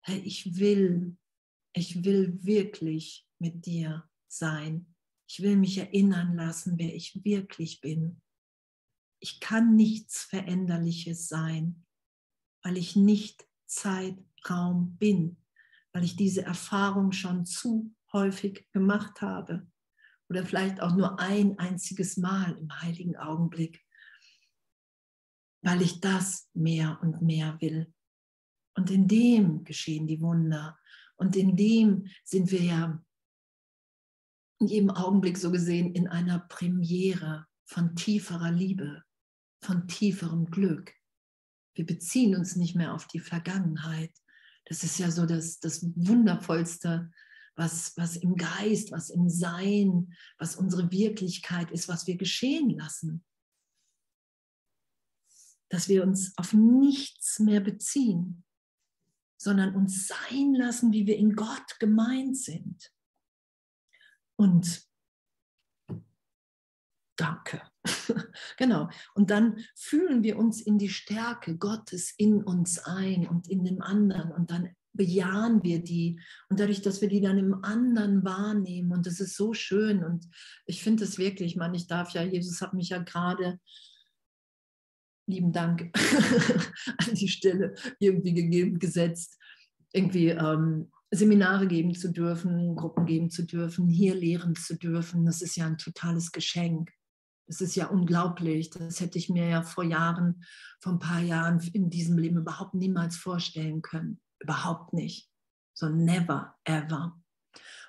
hey, 0.00 0.18
ich 0.18 0.58
will, 0.58 1.16
ich 1.72 2.02
will 2.02 2.36
wirklich 2.42 3.28
mit 3.38 3.64
dir 3.64 4.10
sein. 4.26 4.92
Ich 5.28 5.40
will 5.40 5.56
mich 5.56 5.78
erinnern 5.78 6.34
lassen, 6.34 6.80
wer 6.80 6.92
ich 6.92 7.24
wirklich 7.24 7.80
bin. 7.80 8.20
Ich 9.20 9.38
kann 9.38 9.76
nichts 9.76 10.24
Veränderliches 10.24 11.28
sein, 11.28 11.86
weil 12.64 12.76
ich 12.76 12.96
nicht 12.96 13.46
Zeitraum 13.66 14.96
bin, 14.96 15.36
weil 15.92 16.02
ich 16.02 16.16
diese 16.16 16.42
Erfahrung 16.42 17.12
schon 17.12 17.46
zu 17.46 17.94
häufig 18.12 18.68
gemacht 18.72 19.20
habe 19.20 19.70
oder 20.28 20.44
vielleicht 20.44 20.80
auch 20.80 20.96
nur 20.96 21.20
ein 21.20 21.56
einziges 21.60 22.16
Mal 22.16 22.58
im 22.58 22.82
heiligen 22.82 23.16
Augenblick 23.16 23.80
weil 25.62 25.80
ich 25.80 26.00
das 26.00 26.48
mehr 26.54 26.98
und 27.02 27.22
mehr 27.22 27.56
will. 27.60 27.92
Und 28.74 28.90
in 28.90 29.06
dem 29.06 29.64
geschehen 29.64 30.06
die 30.06 30.20
Wunder. 30.20 30.78
Und 31.16 31.36
in 31.36 31.56
dem 31.56 32.06
sind 32.24 32.50
wir 32.50 32.62
ja 32.62 33.04
in 34.58 34.66
jedem 34.66 34.90
Augenblick 34.90 35.38
so 35.38 35.50
gesehen 35.50 35.94
in 35.94 36.08
einer 36.08 36.40
Premiere 36.40 37.46
von 37.64 37.94
tieferer 37.94 38.50
Liebe, 38.50 39.02
von 39.60 39.86
tieferem 39.88 40.46
Glück. 40.46 40.92
Wir 41.74 41.86
beziehen 41.86 42.36
uns 42.36 42.56
nicht 42.56 42.74
mehr 42.74 42.92
auf 42.94 43.06
die 43.06 43.20
Vergangenheit. 43.20 44.12
Das 44.66 44.84
ist 44.84 44.98
ja 44.98 45.10
so 45.10 45.26
das, 45.26 45.58
das 45.60 45.82
Wundervollste, 45.96 47.10
was, 47.54 47.96
was 47.96 48.16
im 48.16 48.36
Geist, 48.36 48.92
was 48.92 49.10
im 49.10 49.28
Sein, 49.28 50.14
was 50.38 50.56
unsere 50.56 50.90
Wirklichkeit 50.90 51.70
ist, 51.70 51.88
was 51.88 52.06
wir 52.06 52.16
geschehen 52.16 52.70
lassen 52.70 53.24
dass 55.72 55.88
wir 55.88 56.02
uns 56.02 56.36
auf 56.36 56.52
nichts 56.52 57.38
mehr 57.38 57.60
beziehen, 57.60 58.44
sondern 59.38 59.74
uns 59.74 60.06
sein 60.06 60.54
lassen, 60.54 60.92
wie 60.92 61.06
wir 61.06 61.16
in 61.16 61.34
Gott 61.34 61.80
gemeint 61.80 62.36
sind. 62.36 62.92
Und 64.36 64.86
danke. 67.16 67.62
genau. 68.58 68.90
Und 69.14 69.30
dann 69.30 69.64
fühlen 69.74 70.22
wir 70.22 70.36
uns 70.36 70.60
in 70.60 70.76
die 70.76 70.90
Stärke 70.90 71.56
Gottes 71.56 72.12
in 72.18 72.42
uns 72.42 72.78
ein 72.80 73.26
und 73.26 73.48
in 73.48 73.64
dem 73.64 73.80
anderen. 73.80 74.30
Und 74.30 74.50
dann 74.50 74.76
bejahen 74.92 75.62
wir 75.62 75.82
die. 75.82 76.20
Und 76.50 76.60
dadurch, 76.60 76.82
dass 76.82 77.00
wir 77.00 77.08
die 77.08 77.22
dann 77.22 77.38
im 77.38 77.64
anderen 77.64 78.24
wahrnehmen, 78.24 78.92
und 78.92 79.06
das 79.06 79.20
ist 79.20 79.36
so 79.38 79.54
schön. 79.54 80.04
Und 80.04 80.28
ich 80.66 80.82
finde 80.82 81.04
es 81.04 81.16
wirklich, 81.16 81.56
man, 81.56 81.72
ich 81.72 81.86
darf 81.86 82.10
ja, 82.10 82.22
Jesus 82.22 82.60
hat 82.60 82.74
mich 82.74 82.90
ja 82.90 82.98
gerade, 82.98 83.58
lieben 85.26 85.52
Dank, 85.52 85.90
an 86.98 87.14
die 87.14 87.28
Stelle 87.28 87.74
irgendwie 87.98 88.34
gegeben, 88.34 88.78
gesetzt, 88.78 89.38
irgendwie 89.92 90.28
ähm, 90.28 90.90
Seminare 91.10 91.66
geben 91.66 91.94
zu 91.94 92.10
dürfen, 92.10 92.74
Gruppen 92.74 93.06
geben 93.06 93.30
zu 93.30 93.44
dürfen, 93.44 93.88
hier 93.88 94.14
lehren 94.14 94.56
zu 94.56 94.76
dürfen. 94.76 95.26
Das 95.26 95.42
ist 95.42 95.56
ja 95.56 95.66
ein 95.66 95.78
totales 95.78 96.32
Geschenk. 96.32 96.90
Das 97.46 97.60
ist 97.60 97.74
ja 97.74 97.86
unglaublich. 97.88 98.70
Das 98.70 99.00
hätte 99.00 99.18
ich 99.18 99.28
mir 99.28 99.46
ja 99.48 99.62
vor 99.62 99.84
Jahren, 99.84 100.44
vor 100.80 100.92
ein 100.92 100.98
paar 100.98 101.20
Jahren 101.20 101.60
in 101.72 101.90
diesem 101.90 102.16
Leben 102.16 102.38
überhaupt 102.38 102.74
niemals 102.74 103.16
vorstellen 103.16 103.82
können. 103.82 104.20
Überhaupt 104.40 104.94
nicht. 104.94 105.28
So 105.74 105.88
never, 105.88 106.54
ever. 106.64 107.20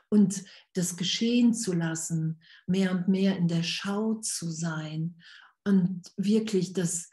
Und 0.09 0.43
das 0.73 0.97
geschehen 0.97 1.53
zu 1.53 1.73
lassen, 1.73 2.41
mehr 2.67 2.91
und 2.91 3.07
mehr 3.07 3.37
in 3.37 3.47
der 3.47 3.63
Schau 3.63 4.15
zu 4.15 4.51
sein 4.51 5.15
und 5.63 6.11
wirklich, 6.17 6.73
dass, 6.73 7.09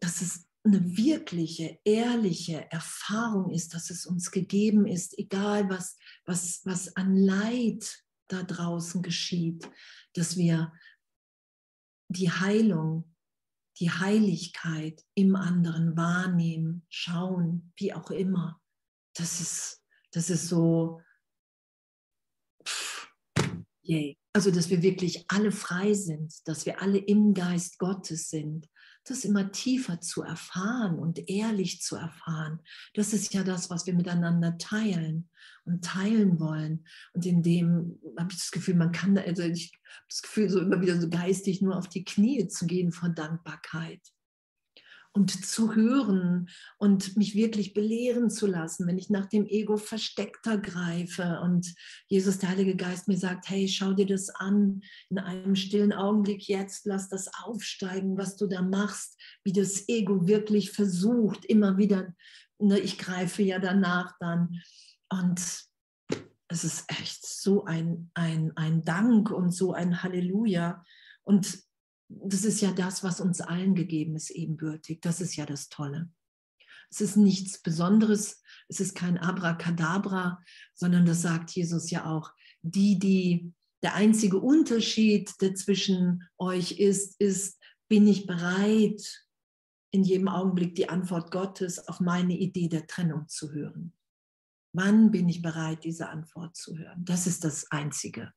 dass 0.00 0.22
es 0.22 0.46
eine 0.64 0.96
wirkliche, 0.96 1.78
ehrliche 1.84 2.70
Erfahrung 2.70 3.50
ist, 3.50 3.72
dass 3.74 3.90
es 3.90 4.04
uns 4.04 4.30
gegeben 4.30 4.86
ist, 4.86 5.18
egal 5.18 5.70
was, 5.70 5.96
was, 6.26 6.60
was 6.64 6.96
an 6.96 7.16
Leid 7.16 8.04
da 8.28 8.42
draußen 8.42 9.02
geschieht, 9.02 9.68
dass 10.14 10.36
wir 10.36 10.72
die 12.08 12.30
Heilung, 12.30 13.14
die 13.78 13.90
Heiligkeit 13.90 15.02
im 15.14 15.34
anderen 15.34 15.96
wahrnehmen, 15.96 16.84
schauen, 16.90 17.72
wie 17.76 17.94
auch 17.94 18.10
immer. 18.10 18.60
Das 19.14 19.40
ist, 19.40 19.82
das 20.12 20.28
ist 20.28 20.48
so, 20.48 21.00
pff, 22.66 23.08
yay. 23.82 24.18
Also, 24.32 24.52
dass 24.52 24.70
wir 24.70 24.82
wirklich 24.82 25.24
alle 25.28 25.50
frei 25.50 25.94
sind, 25.94 26.46
dass 26.46 26.64
wir 26.64 26.80
alle 26.80 26.98
im 26.98 27.34
Geist 27.34 27.78
Gottes 27.78 28.28
sind 28.28 28.69
das 29.04 29.24
immer 29.24 29.50
tiefer 29.50 30.00
zu 30.00 30.22
erfahren 30.22 30.98
und 30.98 31.28
ehrlich 31.28 31.80
zu 31.80 31.96
erfahren. 31.96 32.60
Das 32.94 33.12
ist 33.12 33.34
ja 33.34 33.42
das, 33.44 33.70
was 33.70 33.86
wir 33.86 33.94
miteinander 33.94 34.58
teilen 34.58 35.28
und 35.64 35.84
teilen 35.84 36.38
wollen. 36.38 36.86
Und 37.12 37.26
in 37.26 37.42
dem 37.42 37.98
habe 38.18 38.32
ich 38.32 38.38
das 38.38 38.50
Gefühl, 38.50 38.74
man 38.74 38.92
kann, 38.92 39.16
also 39.18 39.42
ich 39.42 39.72
habe 39.72 40.04
das 40.08 40.22
Gefühl, 40.22 40.50
so 40.50 40.60
immer 40.60 40.80
wieder 40.80 41.00
so 41.00 41.08
geistig 41.08 41.62
nur 41.62 41.76
auf 41.76 41.88
die 41.88 42.04
Knie 42.04 42.46
zu 42.48 42.66
gehen 42.66 42.92
vor 42.92 43.08
Dankbarkeit 43.08 44.00
und 45.12 45.44
zu 45.44 45.74
hören 45.74 46.48
und 46.78 47.16
mich 47.16 47.34
wirklich 47.34 47.74
belehren 47.74 48.30
zu 48.30 48.46
lassen, 48.46 48.86
wenn 48.86 48.98
ich 48.98 49.10
nach 49.10 49.26
dem 49.26 49.46
Ego 49.46 49.76
versteckter 49.76 50.56
greife 50.56 51.40
und 51.42 51.74
Jesus, 52.06 52.38
der 52.38 52.50
Heilige 52.50 52.76
Geist, 52.76 53.08
mir 53.08 53.16
sagt, 53.18 53.48
hey, 53.48 53.66
schau 53.66 53.92
dir 53.92 54.06
das 54.06 54.30
an 54.30 54.82
in 55.08 55.18
einem 55.18 55.56
stillen 55.56 55.92
Augenblick 55.92 56.46
jetzt, 56.46 56.86
lass 56.86 57.08
das 57.08 57.28
aufsteigen, 57.42 58.16
was 58.16 58.36
du 58.36 58.46
da 58.46 58.62
machst, 58.62 59.20
wie 59.42 59.52
das 59.52 59.88
Ego 59.88 60.28
wirklich 60.28 60.70
versucht, 60.70 61.44
immer 61.44 61.76
wieder, 61.76 62.14
ne, 62.58 62.78
ich 62.78 62.96
greife 62.96 63.42
ja 63.42 63.58
danach 63.58 64.14
dann 64.20 64.60
und 65.08 65.40
es 66.46 66.64
ist 66.64 66.84
echt 66.88 67.26
so 67.26 67.64
ein, 67.64 68.10
ein, 68.14 68.52
ein 68.56 68.82
Dank 68.84 69.30
und 69.30 69.52
so 69.52 69.72
ein 69.72 70.02
Halleluja 70.02 70.84
und 71.24 71.62
das 72.10 72.44
ist 72.44 72.60
ja 72.60 72.72
das, 72.72 73.04
was 73.04 73.20
uns 73.20 73.40
allen 73.40 73.74
gegeben 73.74 74.16
ist, 74.16 74.30
ebenbürtig. 74.30 75.00
Das 75.00 75.20
ist 75.20 75.36
ja 75.36 75.46
das 75.46 75.68
Tolle. 75.68 76.10
Es 76.90 77.00
ist 77.00 77.16
nichts 77.16 77.62
Besonderes, 77.62 78.42
es 78.68 78.80
ist 78.80 78.96
kein 78.96 79.16
Abracadabra, 79.16 80.42
sondern 80.74 81.06
das 81.06 81.22
sagt 81.22 81.52
Jesus 81.52 81.90
ja 81.90 82.06
auch. 82.06 82.32
Die, 82.62 82.98
die, 82.98 83.52
der 83.82 83.94
einzige 83.94 84.38
Unterschied, 84.38 85.32
der 85.40 85.54
zwischen 85.54 86.24
euch 86.36 86.72
ist, 86.72 87.20
ist, 87.20 87.60
bin 87.88 88.08
ich 88.08 88.26
bereit, 88.26 89.24
in 89.92 90.02
jedem 90.02 90.28
Augenblick 90.28 90.74
die 90.74 90.88
Antwort 90.88 91.30
Gottes 91.30 91.88
auf 91.88 92.00
meine 92.00 92.36
Idee 92.36 92.68
der 92.68 92.86
Trennung 92.86 93.28
zu 93.28 93.52
hören. 93.52 93.92
Wann 94.72 95.10
bin 95.10 95.28
ich 95.28 95.42
bereit, 95.42 95.84
diese 95.84 96.08
Antwort 96.08 96.56
zu 96.56 96.76
hören? 96.76 97.04
Das 97.04 97.26
ist 97.26 97.44
das 97.44 97.70
Einzige 97.70 98.32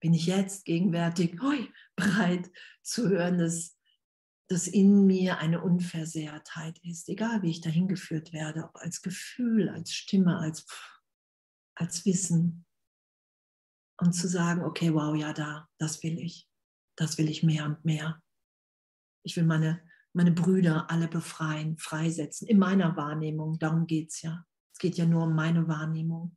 bin 0.00 0.14
ich 0.14 0.26
jetzt 0.26 0.64
gegenwärtig 0.64 1.38
hui, 1.42 1.72
bereit 1.96 2.50
zu 2.82 3.08
hören, 3.08 3.38
dass, 3.38 3.76
dass 4.48 4.66
in 4.66 5.06
mir 5.06 5.38
eine 5.38 5.62
Unversehrtheit 5.62 6.78
ist, 6.84 7.08
egal 7.08 7.42
wie 7.42 7.50
ich 7.50 7.60
dahin 7.60 7.88
geführt 7.88 8.32
werde, 8.32 8.64
ob 8.64 8.76
als 8.76 9.02
Gefühl, 9.02 9.68
als 9.68 9.92
Stimme, 9.92 10.38
als, 10.38 10.66
als 11.74 12.04
Wissen. 12.04 12.64
Und 14.00 14.12
zu 14.12 14.28
sagen, 14.28 14.62
okay, 14.62 14.94
wow, 14.94 15.16
ja, 15.16 15.32
da, 15.32 15.68
das 15.78 16.02
will 16.04 16.18
ich. 16.18 16.48
Das 16.96 17.18
will 17.18 17.28
ich 17.28 17.42
mehr 17.42 17.64
und 17.64 17.84
mehr. 17.84 18.22
Ich 19.24 19.36
will 19.36 19.44
meine, 19.44 19.82
meine 20.12 20.30
Brüder 20.30 20.88
alle 20.88 21.08
befreien, 21.08 21.76
freisetzen, 21.78 22.46
in 22.46 22.58
meiner 22.58 22.96
Wahrnehmung. 22.96 23.58
Darum 23.58 23.86
geht 23.86 24.10
es 24.10 24.22
ja. 24.22 24.44
Es 24.72 24.78
geht 24.78 24.96
ja 24.96 25.06
nur 25.06 25.24
um 25.24 25.34
meine 25.34 25.66
Wahrnehmung. 25.66 26.36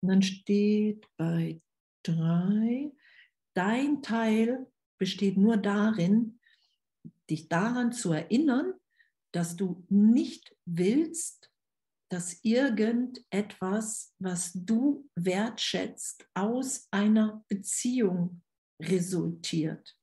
Und 0.00 0.08
dann 0.08 0.22
steht 0.22 1.06
bei 1.16 1.60
drei, 2.02 2.92
dein 3.54 4.02
Teil 4.02 4.66
besteht 4.98 5.36
nur 5.36 5.56
darin, 5.56 6.40
dich 7.30 7.48
daran 7.48 7.92
zu 7.92 8.12
erinnern, 8.12 8.74
dass 9.32 9.56
du 9.56 9.84
nicht 9.88 10.56
willst, 10.64 11.50
dass 12.10 12.42
irgendetwas, 12.42 14.14
was 14.18 14.52
du 14.54 15.08
wertschätzt, 15.14 16.26
aus 16.34 16.88
einer 16.90 17.44
Beziehung 17.48 18.42
resultiert. 18.80 19.96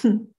Hm. 0.00 0.34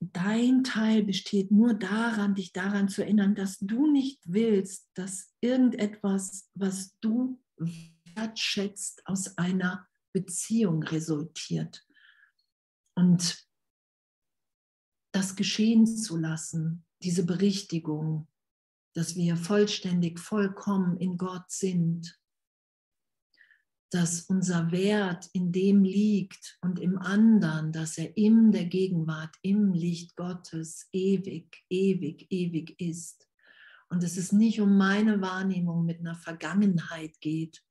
dein 0.00 0.64
Teil 0.64 1.02
besteht 1.04 1.50
nur 1.50 1.74
daran, 1.74 2.34
dich 2.34 2.52
daran 2.52 2.88
zu 2.88 3.02
erinnern, 3.02 3.34
dass 3.34 3.58
du 3.58 3.90
nicht 3.90 4.20
willst, 4.24 4.88
dass 4.94 5.34
irgendetwas, 5.40 6.50
was 6.54 6.96
du 7.00 7.40
wertschätzt, 7.56 9.06
aus 9.06 9.36
einer 9.38 9.86
Beziehung 10.12 10.82
resultiert. 10.82 11.84
Und 12.94 13.46
das 15.12 15.36
geschehen 15.36 15.86
zu 15.86 16.16
lassen, 16.16 16.84
diese 17.02 17.24
Berichtigung, 17.24 18.28
dass 18.94 19.16
wir 19.16 19.36
vollständig, 19.36 20.18
vollkommen 20.18 20.96
in 20.96 21.16
Gott 21.16 21.50
sind 21.50 22.18
dass 23.90 24.22
unser 24.22 24.70
Wert 24.70 25.28
in 25.32 25.50
dem 25.50 25.82
liegt 25.82 26.58
und 26.60 26.78
im 26.78 26.98
anderen, 26.98 27.72
dass 27.72 27.96
er 27.96 28.16
in 28.16 28.52
der 28.52 28.66
Gegenwart, 28.66 29.34
im 29.42 29.72
Licht 29.72 30.14
Gottes 30.16 30.88
ewig, 30.92 31.64
ewig, 31.70 32.26
ewig 32.30 32.78
ist. 32.80 33.26
Und 33.88 34.02
dass 34.02 34.18
es 34.18 34.32
nicht 34.32 34.60
um 34.60 34.76
meine 34.76 35.22
Wahrnehmung 35.22 35.86
mit 35.86 36.00
einer 36.00 36.14
Vergangenheit 36.14 37.18
geht, 37.20 37.62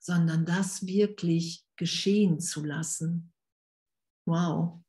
sondern 0.00 0.44
das 0.44 0.84
wirklich 0.84 1.64
geschehen 1.76 2.40
zu 2.40 2.64
lassen. 2.64 3.32
Wow. 4.26 4.82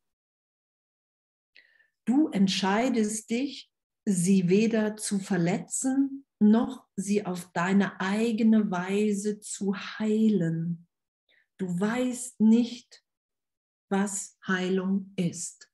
Du 2.05 2.29
entscheidest 2.29 3.29
dich, 3.29 3.71
sie 4.05 4.49
weder 4.49 4.97
zu 4.97 5.19
verletzen 5.19 6.25
noch 6.49 6.85
sie 6.95 7.25
auf 7.25 7.51
deine 7.53 7.99
eigene 7.99 8.69
Weise 8.69 9.39
zu 9.39 9.75
heilen. 9.75 10.87
Du 11.57 11.67
weißt 11.79 12.39
nicht, 12.41 13.03
was 13.89 14.37
Heilung 14.47 15.13
ist. 15.15 15.69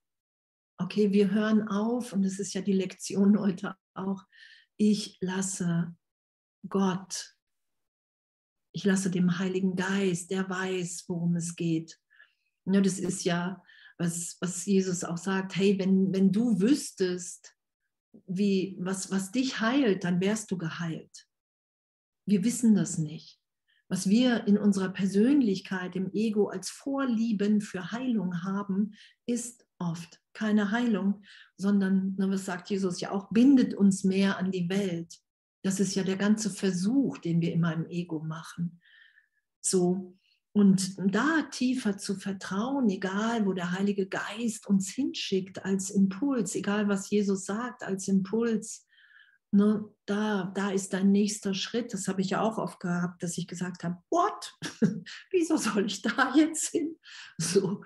Okay, 0.77 1.11
wir 1.11 1.31
hören 1.31 1.67
auf, 1.67 2.13
und 2.13 2.23
das 2.23 2.39
ist 2.39 2.53
ja 2.53 2.61
die 2.61 2.73
Lektion 2.73 3.39
heute 3.39 3.75
auch. 3.93 4.23
Ich 4.77 5.17
lasse 5.19 5.95
Gott, 6.67 7.35
ich 8.71 8.83
lasse 8.83 9.09
dem 9.09 9.39
Heiligen 9.39 9.75
Geist, 9.75 10.31
der 10.31 10.49
weiß, 10.49 11.05
worum 11.07 11.35
es 11.35 11.55
geht. 11.55 11.99
Ja, 12.65 12.81
das 12.81 12.99
ist 12.99 13.23
ja, 13.23 13.63
was, 13.97 14.37
was 14.39 14.65
Jesus 14.65 15.03
auch 15.03 15.17
sagt, 15.17 15.55
hey, 15.55 15.77
wenn, 15.79 16.13
wenn 16.13 16.31
du 16.31 16.59
wüsstest, 16.59 17.55
wie, 18.25 18.77
was, 18.79 19.11
was 19.11 19.31
dich 19.31 19.59
heilt, 19.59 20.03
dann 20.03 20.21
wärst 20.21 20.51
du 20.51 20.57
geheilt. 20.57 21.27
Wir 22.25 22.43
wissen 22.43 22.75
das 22.75 22.97
nicht. 22.97 23.39
Was 23.87 24.07
wir 24.07 24.45
in 24.47 24.57
unserer 24.57 24.89
Persönlichkeit, 24.89 25.95
im 25.95 26.11
Ego 26.13 26.47
als 26.47 26.69
Vorlieben 26.69 27.59
für 27.59 27.91
Heilung 27.91 28.43
haben, 28.43 28.93
ist 29.25 29.65
oft 29.79 30.21
keine 30.33 30.71
Heilung, 30.71 31.23
sondern, 31.57 32.15
was 32.17 32.45
sagt 32.45 32.69
Jesus 32.69 33.01
ja 33.01 33.11
auch, 33.11 33.29
bindet 33.31 33.73
uns 33.73 34.03
mehr 34.03 34.37
an 34.37 34.51
die 34.51 34.69
Welt. 34.69 35.17
Das 35.63 35.79
ist 35.79 35.95
ja 35.95 36.03
der 36.03 36.17
ganze 36.17 36.51
Versuch, 36.51 37.17
den 37.17 37.41
wir 37.41 37.51
immer 37.51 37.73
im 37.73 37.87
Ego 37.87 38.19
machen. 38.19 38.79
So, 39.61 40.15
Und 40.51 40.95
da 40.97 41.43
tiefer 41.51 41.97
zu 41.97 42.15
vertrauen, 42.15 42.89
egal 42.89 43.45
wo 43.45 43.53
der 43.53 43.71
Heilige 43.71 44.07
Geist 44.07 44.67
uns 44.67 44.89
hinschickt 44.89 45.63
als 45.63 45.91
Impuls, 45.91 46.55
egal 46.55 46.87
was 46.87 47.09
Jesus 47.09 47.45
sagt 47.45 47.83
als 47.83 48.07
Impuls, 48.07 48.87
ne, 49.51 49.85
da, 50.05 50.51
da 50.55 50.71
ist 50.71 50.93
dein 50.93 51.11
nächster 51.11 51.53
Schritt. 51.53 51.93
Das 51.93 52.07
habe 52.07 52.21
ich 52.21 52.31
ja 52.31 52.41
auch 52.41 52.57
oft 52.57 52.79
gehabt, 52.79 53.21
dass 53.21 53.37
ich 53.37 53.47
gesagt 53.47 53.83
habe, 53.83 53.97
what? 54.09 54.53
Wieso 55.31 55.57
soll 55.57 55.85
ich 55.85 56.01
da 56.01 56.33
jetzt 56.35 56.69
hin? 56.69 56.97
So. 57.37 57.83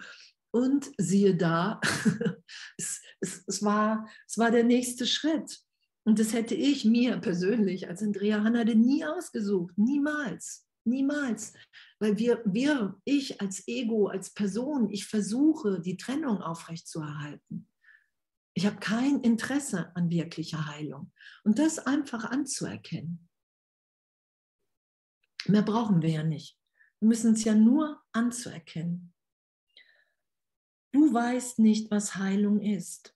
Und 0.51 0.91
siehe 0.97 1.35
da, 1.35 1.81
es, 2.77 3.01
es, 3.19 3.43
es, 3.47 3.63
war, 3.63 4.07
es 4.27 4.37
war 4.37 4.51
der 4.51 4.63
nächste 4.63 5.05
Schritt. 5.05 5.59
Und 6.05 6.19
das 6.19 6.33
hätte 6.33 6.53
ich 6.53 6.85
mir 6.85 7.17
persönlich 7.17 7.87
als 7.87 8.03
Andrea 8.03 8.43
Hannade 8.43 8.75
nie 8.75 9.03
ausgesucht. 9.05 9.77
Niemals. 9.77 10.65
Niemals. 10.85 11.53
Weil 11.99 12.17
wir, 12.17 12.41
wir, 12.45 12.99
ich 13.05 13.39
als 13.41 13.67
Ego, 13.67 14.07
als 14.07 14.33
Person, 14.33 14.89
ich 14.89 15.05
versuche, 15.05 15.81
die 15.81 15.97
Trennung 15.97 16.41
aufrechtzuerhalten. 16.41 17.69
Ich 18.55 18.65
habe 18.65 18.77
kein 18.77 19.21
Interesse 19.21 19.95
an 19.95 20.09
wirklicher 20.09 20.67
Heilung. 20.67 21.11
Und 21.43 21.59
das 21.59 21.79
einfach 21.79 22.25
anzuerkennen. 22.25 23.29
Mehr 25.47 25.63
brauchen 25.63 26.01
wir 26.01 26.09
ja 26.09 26.23
nicht. 26.23 26.57
Wir 26.99 27.07
müssen 27.07 27.33
es 27.33 27.43
ja 27.43 27.53
nur 27.53 28.01
anzuerkennen. 28.11 29.13
Du 30.93 31.13
weißt 31.13 31.59
nicht, 31.59 31.89
was 31.89 32.15
Heilung 32.15 32.61
ist. 32.61 33.15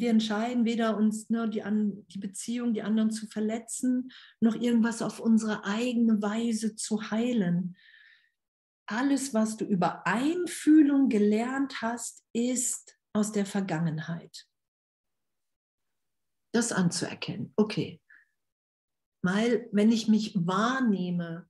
Wir 0.00 0.10
entscheiden 0.10 0.64
weder 0.64 0.96
uns 0.96 1.30
ne, 1.30 1.48
die, 1.48 1.62
an, 1.62 2.06
die 2.08 2.18
Beziehung, 2.18 2.74
die 2.74 2.82
anderen 2.82 3.10
zu 3.10 3.26
verletzen, 3.26 4.10
noch 4.40 4.54
irgendwas 4.54 5.02
auf 5.02 5.20
unsere 5.20 5.64
eigene 5.64 6.20
Weise 6.22 6.76
zu 6.76 7.10
heilen. 7.10 7.76
Alles, 8.86 9.34
was 9.34 9.56
du 9.56 9.64
über 9.64 10.06
Einfühlung 10.06 11.08
gelernt 11.08 11.82
hast, 11.82 12.24
ist 12.32 12.96
aus 13.12 13.32
der 13.32 13.46
Vergangenheit. 13.46 14.46
Das 16.52 16.72
anzuerkennen. 16.72 17.52
Okay. 17.56 18.00
Weil 19.22 19.68
wenn 19.72 19.90
ich 19.90 20.08
mich 20.08 20.34
wahrnehme 20.34 21.48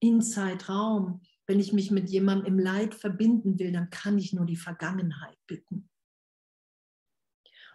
in 0.00 0.22
Zeitraum, 0.22 1.20
wenn 1.46 1.60
ich 1.60 1.72
mich 1.72 1.90
mit 1.90 2.08
jemandem 2.08 2.54
im 2.54 2.58
Leid 2.58 2.94
verbinden 2.94 3.58
will, 3.58 3.72
dann 3.72 3.90
kann 3.90 4.16
ich 4.16 4.32
nur 4.32 4.46
die 4.46 4.56
Vergangenheit 4.56 5.36
bitten. 5.46 5.90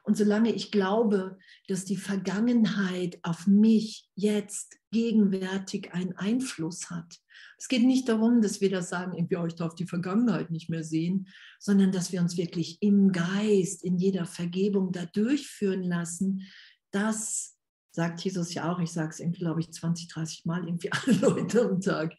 Und 0.07 0.15
solange 0.15 0.53
ich 0.53 0.71
glaube, 0.71 1.37
dass 1.67 1.83
die 1.83 1.97
Vergangenheit 1.97 3.19
auf 3.23 3.45
mich 3.45 4.09
jetzt 4.15 4.77
gegenwärtig 4.89 5.93
einen 5.93 6.13
Einfluss 6.13 6.89
hat, 6.89 7.17
es 7.57 7.67
geht 7.67 7.83
nicht 7.83 8.07
darum, 8.07 8.41
dass 8.41 8.61
wir 8.61 8.69
das 8.69 8.87
sagen, 8.87 9.29
wir 9.29 9.41
euch 9.41 9.55
darf 9.55 9.75
die 9.75 9.85
Vergangenheit 9.85 10.49
nicht 10.49 10.69
mehr 10.69 10.85
sehen, 10.85 11.27
sondern 11.59 11.91
dass 11.91 12.13
wir 12.13 12.21
uns 12.21 12.37
wirklich 12.37 12.77
im 12.81 13.11
Geist, 13.11 13.83
in 13.83 13.97
jeder 13.97 14.25
Vergebung 14.25 14.93
da 14.93 15.05
durchführen 15.07 15.83
lassen. 15.83 16.43
Das 16.91 17.57
sagt 17.91 18.21
Jesus 18.21 18.53
ja 18.53 18.71
auch, 18.71 18.79
ich 18.79 18.93
sage 18.93 19.09
es 19.09 19.19
irgendwie, 19.19 19.41
glaube 19.41 19.59
ich, 19.59 19.73
20, 19.73 20.07
30 20.07 20.45
Mal 20.45 20.65
irgendwie 20.65 20.89
alle 20.93 21.17
Leute 21.17 21.69
am 21.69 21.81
Tag 21.81 22.15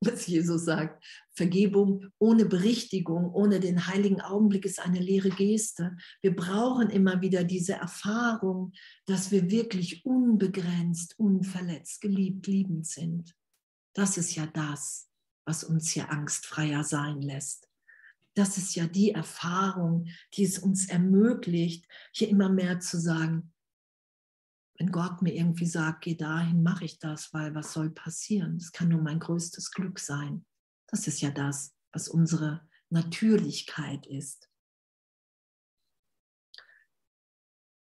was 0.00 0.26
Jesus 0.26 0.64
sagt. 0.64 1.04
Vergebung 1.32 2.06
ohne 2.18 2.44
Berichtigung, 2.46 3.32
ohne 3.32 3.60
den 3.60 3.86
heiligen 3.86 4.20
Augenblick 4.20 4.64
ist 4.64 4.80
eine 4.80 5.00
leere 5.00 5.30
Geste. 5.30 5.96
Wir 6.22 6.34
brauchen 6.34 6.90
immer 6.90 7.20
wieder 7.20 7.44
diese 7.44 7.74
Erfahrung, 7.74 8.72
dass 9.06 9.30
wir 9.30 9.50
wirklich 9.50 10.04
unbegrenzt, 10.04 11.18
unverletzt, 11.18 12.00
geliebt, 12.00 12.46
liebend 12.46 12.86
sind. 12.86 13.34
Das 13.94 14.16
ist 14.18 14.34
ja 14.34 14.46
das, 14.46 15.08
was 15.46 15.64
uns 15.64 15.90
hier 15.90 16.10
angstfreier 16.10 16.84
sein 16.84 17.20
lässt. 17.22 17.68
Das 18.34 18.58
ist 18.58 18.74
ja 18.74 18.86
die 18.86 19.12
Erfahrung, 19.12 20.08
die 20.34 20.44
es 20.44 20.58
uns 20.58 20.88
ermöglicht, 20.88 21.86
hier 22.12 22.28
immer 22.28 22.50
mehr 22.50 22.80
zu 22.80 23.00
sagen, 23.00 23.54
wenn 24.78 24.92
Gott 24.92 25.22
mir 25.22 25.34
irgendwie 25.34 25.66
sagt, 25.66 26.02
geh 26.02 26.14
dahin, 26.14 26.62
mache 26.62 26.84
ich 26.84 26.98
das, 26.98 27.32
weil 27.32 27.54
was 27.54 27.72
soll 27.72 27.90
passieren? 27.90 28.58
Das 28.58 28.72
kann 28.72 28.88
nur 28.88 29.00
mein 29.00 29.20
größtes 29.20 29.70
Glück 29.72 29.98
sein. 29.98 30.44
Das 30.88 31.06
ist 31.06 31.20
ja 31.20 31.30
das, 31.30 31.74
was 31.92 32.08
unsere 32.08 32.68
Natürlichkeit 32.90 34.06
ist. 34.06 34.48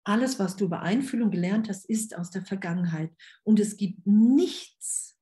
Alles, 0.05 0.39
was 0.39 0.57
du 0.57 0.65
über 0.65 0.81
Einfühlung 0.81 1.31
gelernt 1.31 1.69
hast, 1.69 1.85
ist 1.85 2.17
aus 2.17 2.31
der 2.31 2.45
Vergangenheit. 2.45 3.15
Und 3.45 3.61
es 3.61 3.77
gibt 3.77 4.07
nichts 4.07 5.19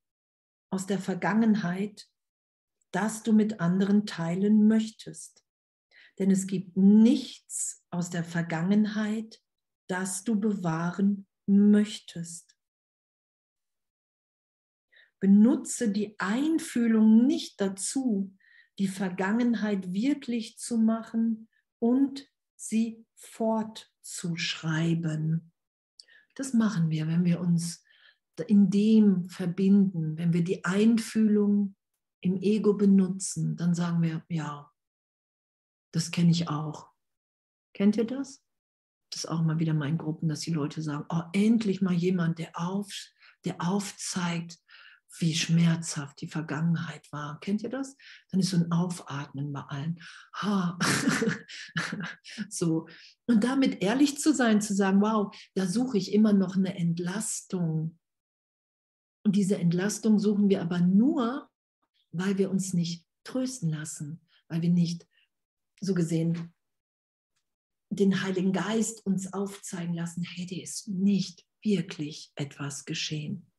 aus 0.71 0.87
der 0.87 1.01
Vergangenheit, 1.01 2.09
das 2.93 3.25
du 3.25 3.33
mit 3.33 3.59
anderen 3.59 4.07
teilen 4.07 4.69
möchtest. 4.69 5.45
Denn 6.21 6.31
es 6.31 6.47
gibt 6.47 6.77
nichts 6.77 7.85
aus 7.91 8.11
der 8.11 8.23
Vergangenheit, 8.23 9.43
das 9.89 10.23
du 10.23 10.39
bewahren 10.39 11.27
möchtest. 11.47 12.57
Benutze 15.21 15.91
die 15.91 16.19
Einfühlung 16.19 17.27
nicht 17.27 17.61
dazu, 17.61 18.35
die 18.79 18.89
Vergangenheit 18.89 19.93
wirklich 19.93 20.59
zu 20.59 20.77
machen 20.77 21.49
und 21.79 22.29
sie 22.57 23.07
fortzuschreiben. 23.15 25.53
Das 26.35 26.53
machen 26.53 26.91
wir, 26.91 27.07
wenn 27.07 27.25
wir 27.25 27.41
uns 27.41 27.83
in 28.47 28.69
dem 28.69 29.31
verbinden, 29.31 30.19
wenn 30.19 30.35
wir 30.35 30.45
die 30.45 30.63
Einfühlung 30.65 31.75
im 32.21 32.37
Ego 32.37 32.75
benutzen, 32.75 33.57
dann 33.57 33.75
sagen 33.75 34.03
wir, 34.03 34.23
ja, 34.29 34.71
das 35.93 36.11
kenne 36.11 36.31
ich 36.31 36.49
auch. 36.49 36.91
Kennt 37.73 37.97
ihr 37.97 38.05
das? 38.05 38.46
Das 39.11 39.27
auch 39.27 39.43
mal 39.43 39.59
wieder 39.59 39.75
mal 39.75 39.89
in 39.89 39.99
Gruppen, 39.99 40.29
dass 40.29 40.41
die 40.41 40.53
Leute 40.53 40.83
sagen, 40.83 41.05
oh, 41.09 41.23
endlich 41.33 41.81
mal 41.81 41.95
jemand, 41.95 42.39
der, 42.39 42.51
auf, 42.55 42.93
der 43.45 43.61
aufzeigt, 43.61 44.59
wie 45.19 45.35
schmerzhaft 45.35 46.21
die 46.21 46.29
Vergangenheit 46.29 47.11
war. 47.11 47.41
Kennt 47.41 47.63
ihr 47.63 47.71
das? 47.71 47.97
Dann 48.31 48.41
ist 48.41 48.51
so 48.51 48.57
ein 48.57 48.71
Aufatmen 48.71 49.53
bei 49.53 49.61
allen. 49.61 50.01
Ha. 50.35 50.79
so. 52.51 52.87
Und 53.27 53.43
damit 53.43 53.83
ehrlich 53.83 54.19
zu 54.19 54.35
sein, 54.35 54.61
zu 54.61 54.75
sagen, 54.75 55.01
wow, 55.01 55.35
da 55.55 55.67
suche 55.67 55.97
ich 55.97 56.13
immer 56.13 56.33
noch 56.33 56.57
eine 56.57 56.77
Entlastung. 56.77 57.99
Und 59.25 59.37
diese 59.37 59.57
Entlastung 59.59 60.19
suchen 60.19 60.49
wir 60.49 60.61
aber 60.61 60.81
nur, 60.81 61.49
weil 62.13 62.39
wir 62.39 62.51
uns 62.51 62.75
nicht 62.75 63.07
trösten 63.25 63.71
lassen, 63.71 64.21
weil 64.49 64.63
wir 64.63 64.71
nicht 64.71 65.07
so 65.81 65.95
gesehen 65.95 66.55
den 67.91 68.23
Heiligen 68.23 68.53
Geist 68.53 69.05
uns 69.07 69.33
aufzeigen 69.33 69.95
lassen, 69.95 70.23
hey, 70.23 70.47
dir 70.47 70.63
ist 70.63 70.89
nicht 70.89 71.47
wirklich 71.63 72.33
etwas 72.35 72.85
geschehen. 72.85 73.51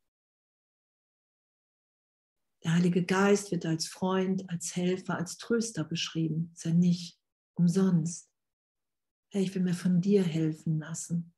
Der 2.64 2.74
Heilige 2.74 3.06
Geist 3.06 3.52
wird 3.52 3.66
als 3.66 3.88
Freund, 3.88 4.50
als 4.50 4.76
Helfer, 4.76 5.16
als 5.16 5.38
Tröster 5.38 5.84
beschrieben. 5.84 6.52
Ist 6.54 6.66
er 6.66 6.74
nicht 6.74 7.20
umsonst. 7.54 8.32
Hey, 9.32 9.44
ich 9.44 9.56
will 9.56 9.62
mir 9.64 9.74
von 9.74 10.02
dir 10.02 10.24
helfen 10.24 10.80
lassen. 10.80 11.34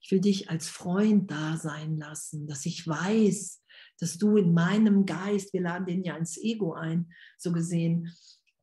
Ich 0.00 0.10
will 0.10 0.20
dich 0.20 0.50
als 0.50 0.68
Freund 0.68 1.30
da 1.30 1.56
sein 1.56 1.96
lassen, 1.96 2.46
dass 2.46 2.66
ich 2.66 2.86
weiß, 2.86 3.62
dass 3.98 4.18
du 4.18 4.36
in 4.36 4.52
meinem 4.52 5.06
Geist, 5.06 5.52
wir 5.52 5.60
laden 5.60 5.86
den 5.86 6.02
ja 6.02 6.16
ins 6.16 6.36
Ego 6.38 6.72
ein, 6.72 7.12
so 7.38 7.52
gesehen, 7.52 8.12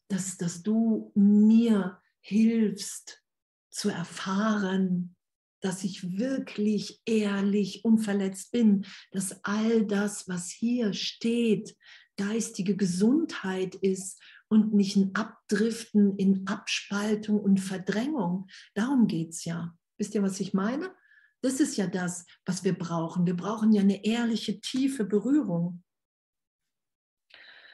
dass, 0.10 0.38
dass 0.38 0.64
du 0.64 1.12
mir 1.16 2.02
hilfst 2.22 3.24
zu 3.70 3.90
erfahren, 3.90 5.16
dass 5.62 5.84
ich 5.84 6.18
wirklich 6.18 7.02
ehrlich, 7.06 7.84
unverletzt 7.86 8.52
bin, 8.52 8.86
dass 9.12 9.44
all 9.44 9.86
das, 9.86 10.28
was 10.28 10.50
hier 10.50 10.94
steht, 10.94 11.76
geistige 12.18 12.76
Gesundheit 12.76 13.76
ist 13.76 14.22
und 14.50 14.74
nicht 14.74 14.96
ein 14.96 15.16
Abdriften 15.16 16.18
in 16.18 16.48
Abspaltung 16.48 17.40
und 17.40 17.60
Verdrängung. 17.60 18.48
Darum 18.74 19.08
geht 19.08 19.30
es 19.30 19.46
ja. 19.46 19.76
Wisst 19.98 20.16
ihr, 20.16 20.24
was 20.24 20.40
ich 20.40 20.54
meine? 20.54 20.94
Das 21.42 21.60
ist 21.60 21.78
ja 21.78 21.88
das, 21.88 22.26
was 22.46 22.64
wir 22.64 22.78
brauchen. 22.78 23.26
Wir 23.26 23.36
brauchen 23.36 23.72
ja 23.72 23.82
eine 23.82 24.04
ehrliche, 24.04 24.60
tiefe 24.60 25.06
Berührung. 25.06 25.84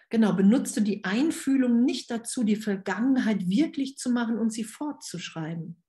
Genau, 0.10 0.34
benutzt 0.34 0.78
du 0.78 0.82
die 0.82 1.04
Einfühlung 1.04 1.84
nicht 1.84 2.12
dazu, 2.12 2.44
die 2.44 2.56
Vergangenheit 2.56 3.48
wirklich 3.48 3.98
zu 3.98 4.12
machen 4.12 4.38
und 4.38 4.52
sie 4.52 4.64
fortzuschreiben. 4.64 5.84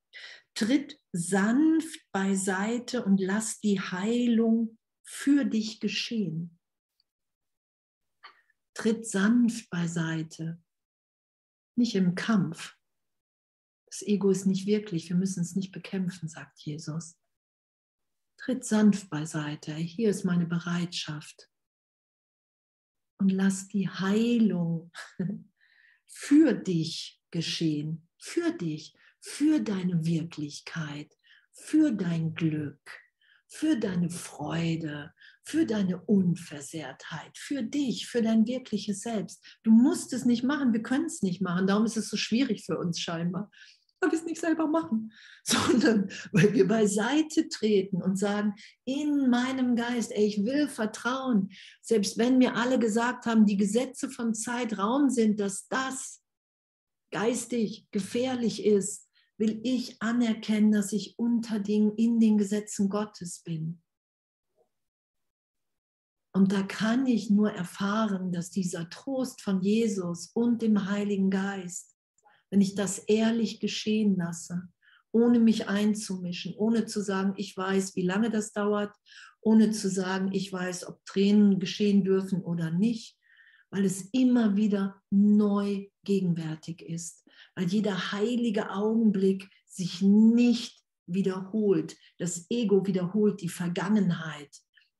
Tritt 0.55 0.99
sanft 1.13 2.01
beiseite 2.13 3.05
und 3.05 3.21
lass 3.21 3.61
die 3.61 3.79
Heilung 3.81 4.79
für 5.05 5.45
dich 5.45 5.81
geschehen. 5.81 6.59
Tritt 8.75 9.07
sanft 9.07 9.69
beiseite, 9.71 10.63
nicht 11.77 11.95
im 11.95 12.15
Kampf. 12.15 12.75
Das 13.87 14.03
Ego 14.03 14.31
ist 14.31 14.47
nicht 14.47 14.67
wirklich, 14.67 15.09
wir 15.11 15.17
müssen 15.17 15.43
es 15.43 15.57
nicht 15.57 15.73
bekämpfen, 15.73 16.29
sagt 16.29 16.61
Jesus. 16.61 17.19
Tritt 18.39 18.65
sanft 18.65 19.11
beiseite, 19.11 19.75
hier 19.75 20.11
ist 20.11 20.25
meine 20.25 20.47
Bereitschaft 20.47 21.51
und 23.27 23.33
lass 23.33 23.67
die 23.67 23.89
Heilung 23.89 24.93
für 26.07 26.55
dich 26.55 27.21
geschehen, 27.33 28.07
für 28.19 28.53
dich, 28.53 28.95
für 29.21 29.59
deine 29.59 30.07
Wirklichkeit, 30.07 31.13
für 31.53 31.91
dein 31.91 32.35
Glück, 32.37 32.89
für 33.49 33.77
deine 33.81 34.11
Freude, 34.11 35.13
für 35.43 35.67
deine 35.67 36.01
Unversehrtheit, 36.03 37.37
für 37.37 37.65
dich, 37.65 38.07
für 38.07 38.23
dein 38.23 38.47
wirkliches 38.47 39.01
Selbst. 39.01 39.45
Du 39.65 39.73
musst 39.73 40.13
es 40.13 40.25
nicht 40.25 40.45
machen, 40.45 40.73
wir 40.73 40.83
können 40.83 41.07
es 41.07 41.23
nicht 41.23 41.43
machen. 41.43 41.67
Darum 41.67 41.85
ist 41.85 41.97
es 41.97 42.09
so 42.09 42.17
schwierig 42.17 42.65
für 42.65 42.79
uns 42.79 43.01
scheinbar, 43.01 43.51
weil 44.01 44.11
wir 44.11 44.19
es 44.19 44.25
nicht 44.25 44.41
selber 44.41 44.67
machen, 44.67 45.13
sondern 45.45 46.11
weil 46.33 46.53
wir 46.53 46.67
beiseite 46.67 47.49
treten 47.49 48.03
und 48.03 48.19
sagen, 48.19 48.55
in 48.85 49.31
meinem 49.31 49.77
Geist, 49.77 50.13
ey, 50.13 50.27
ich 50.27 50.45
will 50.45 50.69
vertrauen, 50.69 51.51
selbst 51.81 52.19
wenn 52.19 52.39
mir 52.39 52.57
alle 52.57 52.79
gesagt 52.79 53.27
haben, 53.27 53.47
die 53.47 53.57
Gesetze 53.57 54.11
von 54.11 54.35
Zeit, 54.35 54.79
Raum 54.79 55.11
sind, 55.11 55.41
dass 55.41 55.69
das 55.69 56.23
geistig 57.11 57.87
gefährlich 57.91 58.65
ist, 58.65 59.09
will 59.39 59.61
ich 59.65 60.01
anerkennen, 60.01 60.73
dass 60.73 60.93
ich 60.93 61.19
unter 61.19 61.61
den, 61.61 61.93
in 61.97 62.21
den 62.21 62.39
Gesetzen 62.39 62.89
Gottes 62.89 63.43
bin. 63.43 63.83
Und 66.37 66.53
da 66.53 66.63
kann 66.63 67.07
ich 67.07 67.31
nur 67.31 67.51
erfahren, 67.51 68.31
dass 68.31 68.51
dieser 68.51 68.91
Trost 68.91 69.41
von 69.41 69.63
Jesus 69.63 70.31
und 70.35 70.61
dem 70.61 70.91
Heiligen 70.91 71.31
Geist, 71.31 71.96
wenn 72.51 72.61
ich 72.61 72.75
das 72.75 72.99
ehrlich 72.99 73.61
geschehen 73.61 74.17
lasse, 74.17 74.69
ohne 75.13 75.39
mich 75.39 75.69
einzumischen, 75.69 76.55
ohne 76.57 76.87
zu 76.87 77.01
sagen, 77.01 77.35
ich 77.37 77.57
weiß, 77.57 77.97
wie 77.97 78.03
lange 78.03 78.31
das 78.31 78.53
dauert, 78.53 78.95
ohne 79.41 79.71
zu 79.71 79.89
sagen, 79.89 80.31
ich 80.33 80.53
weiß, 80.53 80.87
ob 80.89 81.05
Tränen 81.05 81.59
geschehen 81.59 82.05
dürfen 82.05 82.43
oder 82.43 82.71
nicht, 82.71 83.17
weil 83.71 83.85
es 83.85 84.03
immer 84.13 84.57
wieder 84.57 85.01
neu 85.11 85.87
gegenwärtig 86.05 86.83
ist, 86.83 87.25
weil 87.55 87.67
jeder 87.67 88.13
heilige 88.13 88.71
Augenblick 88.71 89.49
sich 89.67 90.03
nicht 90.03 90.83
wiederholt. 91.07 91.97
Das 92.19 92.47
Ego 92.51 92.87
wiederholt 92.87 93.41
die 93.41 93.49
Vergangenheit 93.49 94.51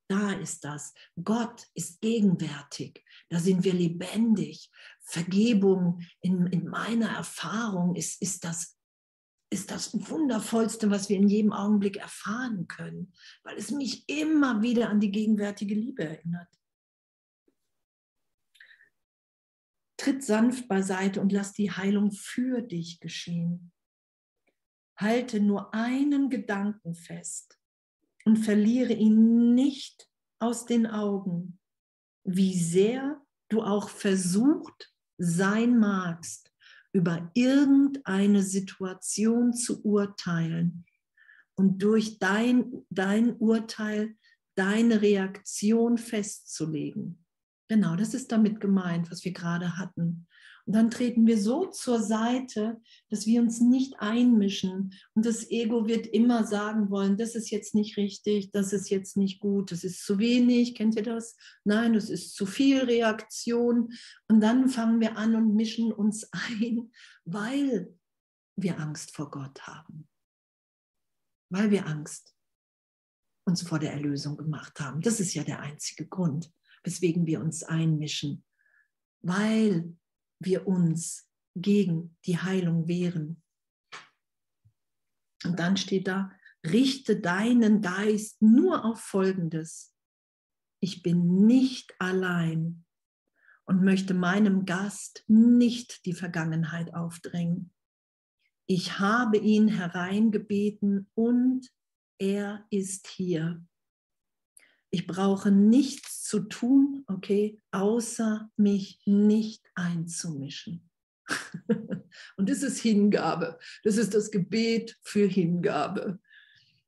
da 0.07 0.31
ist 0.31 0.63
das. 0.63 0.93
Gott 1.21 1.65
ist 1.73 1.99
gegenwärtig. 2.01 3.03
Da 3.29 3.39
sind 3.39 3.63
wir 3.63 3.73
lebendig. 3.73 4.69
Vergebung 5.07 6.01
in, 6.19 6.47
in 6.47 6.67
meiner 6.67 7.07
Erfahrung 7.07 7.95
ist, 7.95 8.21
ist, 8.21 8.43
das, 8.43 8.77
ist 9.49 9.71
das 9.71 9.93
Wundervollste, 10.09 10.91
was 10.91 11.07
wir 11.07 11.15
in 11.15 11.29
jedem 11.29 11.53
Augenblick 11.53 11.95
erfahren 11.95 12.67
können, 12.67 13.13
weil 13.43 13.55
es 13.55 13.71
mich 13.71 14.07
immer 14.09 14.61
wieder 14.61 14.89
an 14.89 14.99
die 14.99 15.11
gegenwärtige 15.11 15.75
Liebe 15.75 16.03
erinnert. 16.03 16.49
Tritt 19.95 20.25
sanft 20.25 20.67
beiseite 20.67 21.21
und 21.21 21.31
lass 21.31 21.53
die 21.53 21.71
Heilung 21.71 22.11
für 22.11 22.61
dich 22.61 22.99
geschehen. 22.99 23.71
Halte 24.97 25.39
nur 25.39 25.73
einen 25.73 26.29
Gedanken 26.29 26.95
fest 26.95 27.57
und 28.25 28.37
verliere 28.37 28.91
ihn 28.91 29.55
nicht 29.55 30.09
aus 30.39 30.65
den 30.65 30.85
Augen, 30.85 31.59
wie 32.25 32.59
sehr 32.59 33.25
du 33.47 33.63
auch 33.63 33.87
versucht 33.87 34.93
sein 35.17 35.77
magst, 35.79 36.51
über 36.93 37.29
irgendeine 37.33 38.41
Situation 38.41 39.53
zu 39.53 39.83
urteilen 39.83 40.85
und 41.55 41.81
durch 41.83 42.19
dein, 42.19 42.71
dein 42.89 43.35
Urteil 43.35 44.15
deine 44.55 45.01
Reaktion 45.01 45.97
festzulegen. 45.97 47.23
Genau, 47.69 47.95
das 47.95 48.13
ist 48.13 48.31
damit 48.31 48.59
gemeint, 48.59 49.11
was 49.11 49.25
wir 49.25 49.33
gerade 49.33 49.77
hatten. 49.77 50.27
Und 50.67 50.73
dann 50.73 50.91
treten 50.91 51.25
wir 51.25 51.41
so 51.41 51.67
zur 51.67 52.01
Seite, 52.01 52.81
dass 53.09 53.25
wir 53.25 53.41
uns 53.41 53.61
nicht 53.61 53.99
einmischen. 53.99 54.93
Und 55.13 55.25
das 55.25 55.49
Ego 55.49 55.87
wird 55.87 56.07
immer 56.07 56.45
sagen 56.45 56.89
wollen, 56.89 57.15
das 57.15 57.35
ist 57.35 57.51
jetzt 57.51 57.73
nicht 57.73 57.95
richtig, 57.95 58.51
das 58.51 58.73
ist 58.73 58.89
jetzt 58.89 59.15
nicht 59.15 59.39
gut, 59.39 59.71
das 59.71 59.85
ist 59.85 60.05
zu 60.05 60.19
wenig, 60.19 60.75
kennt 60.75 60.97
ihr 60.97 61.03
das? 61.03 61.37
Nein, 61.63 61.93
das 61.93 62.09
ist 62.09 62.35
zu 62.35 62.45
viel 62.45 62.79
Reaktion. 62.79 63.93
Und 64.27 64.41
dann 64.41 64.67
fangen 64.67 64.99
wir 64.99 65.17
an 65.17 65.35
und 65.35 65.55
mischen 65.55 65.93
uns 65.93 66.29
ein, 66.33 66.91
weil 67.23 67.93
wir 68.57 68.77
Angst 68.77 69.15
vor 69.15 69.31
Gott 69.31 69.61
haben. 69.61 70.09
Weil 71.49 71.71
wir 71.71 71.87
Angst 71.87 72.35
uns 73.45 73.61
vor 73.61 73.79
der 73.79 73.93
Erlösung 73.93 74.35
gemacht 74.35 74.81
haben. 74.81 74.99
Das 74.99 75.21
ist 75.21 75.33
ja 75.33 75.45
der 75.45 75.61
einzige 75.61 76.05
Grund, 76.05 76.51
weswegen 76.87 77.25
wir 77.25 77.41
uns 77.41 77.63
einmischen. 77.63 78.45
Weil 79.21 79.93
wir 80.39 80.65
uns 80.67 81.29
gegen 81.53 82.15
die 82.25 82.37
Heilung 82.37 82.87
wehren. 82.87 83.43
Und 85.43 85.59
dann 85.59 85.75
steht 85.75 86.07
da, 86.07 86.31
richte 86.65 87.19
deinen 87.19 87.81
Geist 87.81 88.41
nur 88.41 88.85
auf 88.85 89.01
Folgendes. 89.01 89.93
Ich 90.79 91.03
bin 91.03 91.45
nicht 91.45 91.93
allein 91.99 92.85
und 93.65 93.83
möchte 93.83 94.13
meinem 94.13 94.65
Gast 94.65 95.25
nicht 95.27 96.05
die 96.05 96.13
Vergangenheit 96.13 96.93
aufdrängen. 96.93 97.73
Ich 98.65 98.97
habe 98.97 99.37
ihn 99.39 99.67
hereingebeten 99.67 101.09
und 101.15 101.67
er 102.17 102.65
ist 102.69 103.07
hier. 103.07 103.66
Ich 104.89 105.05
brauche 105.05 105.51
nichts 105.51 106.23
zu 106.23 106.41
tun, 106.41 107.03
okay, 107.07 107.59
außer 107.71 108.49
mich 108.55 109.01
nicht 109.05 109.65
einzumischen. 109.75 110.89
Und 112.37 112.49
das 112.49 112.63
ist 112.63 112.79
Hingabe. 112.79 113.59
Das 113.83 113.97
ist 113.97 114.13
das 114.13 114.31
Gebet 114.31 114.97
für 115.01 115.27
Hingabe. 115.27 116.19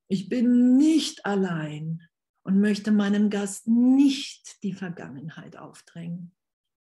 Ich 0.07 0.29
bin 0.29 0.77
nicht 0.77 1.25
allein 1.25 2.01
und 2.43 2.59
möchte 2.59 2.91
meinem 2.91 3.29
Gast 3.29 3.67
nicht 3.67 4.63
die 4.63 4.73
Vergangenheit 4.73 5.57
aufdrängen. 5.57 6.31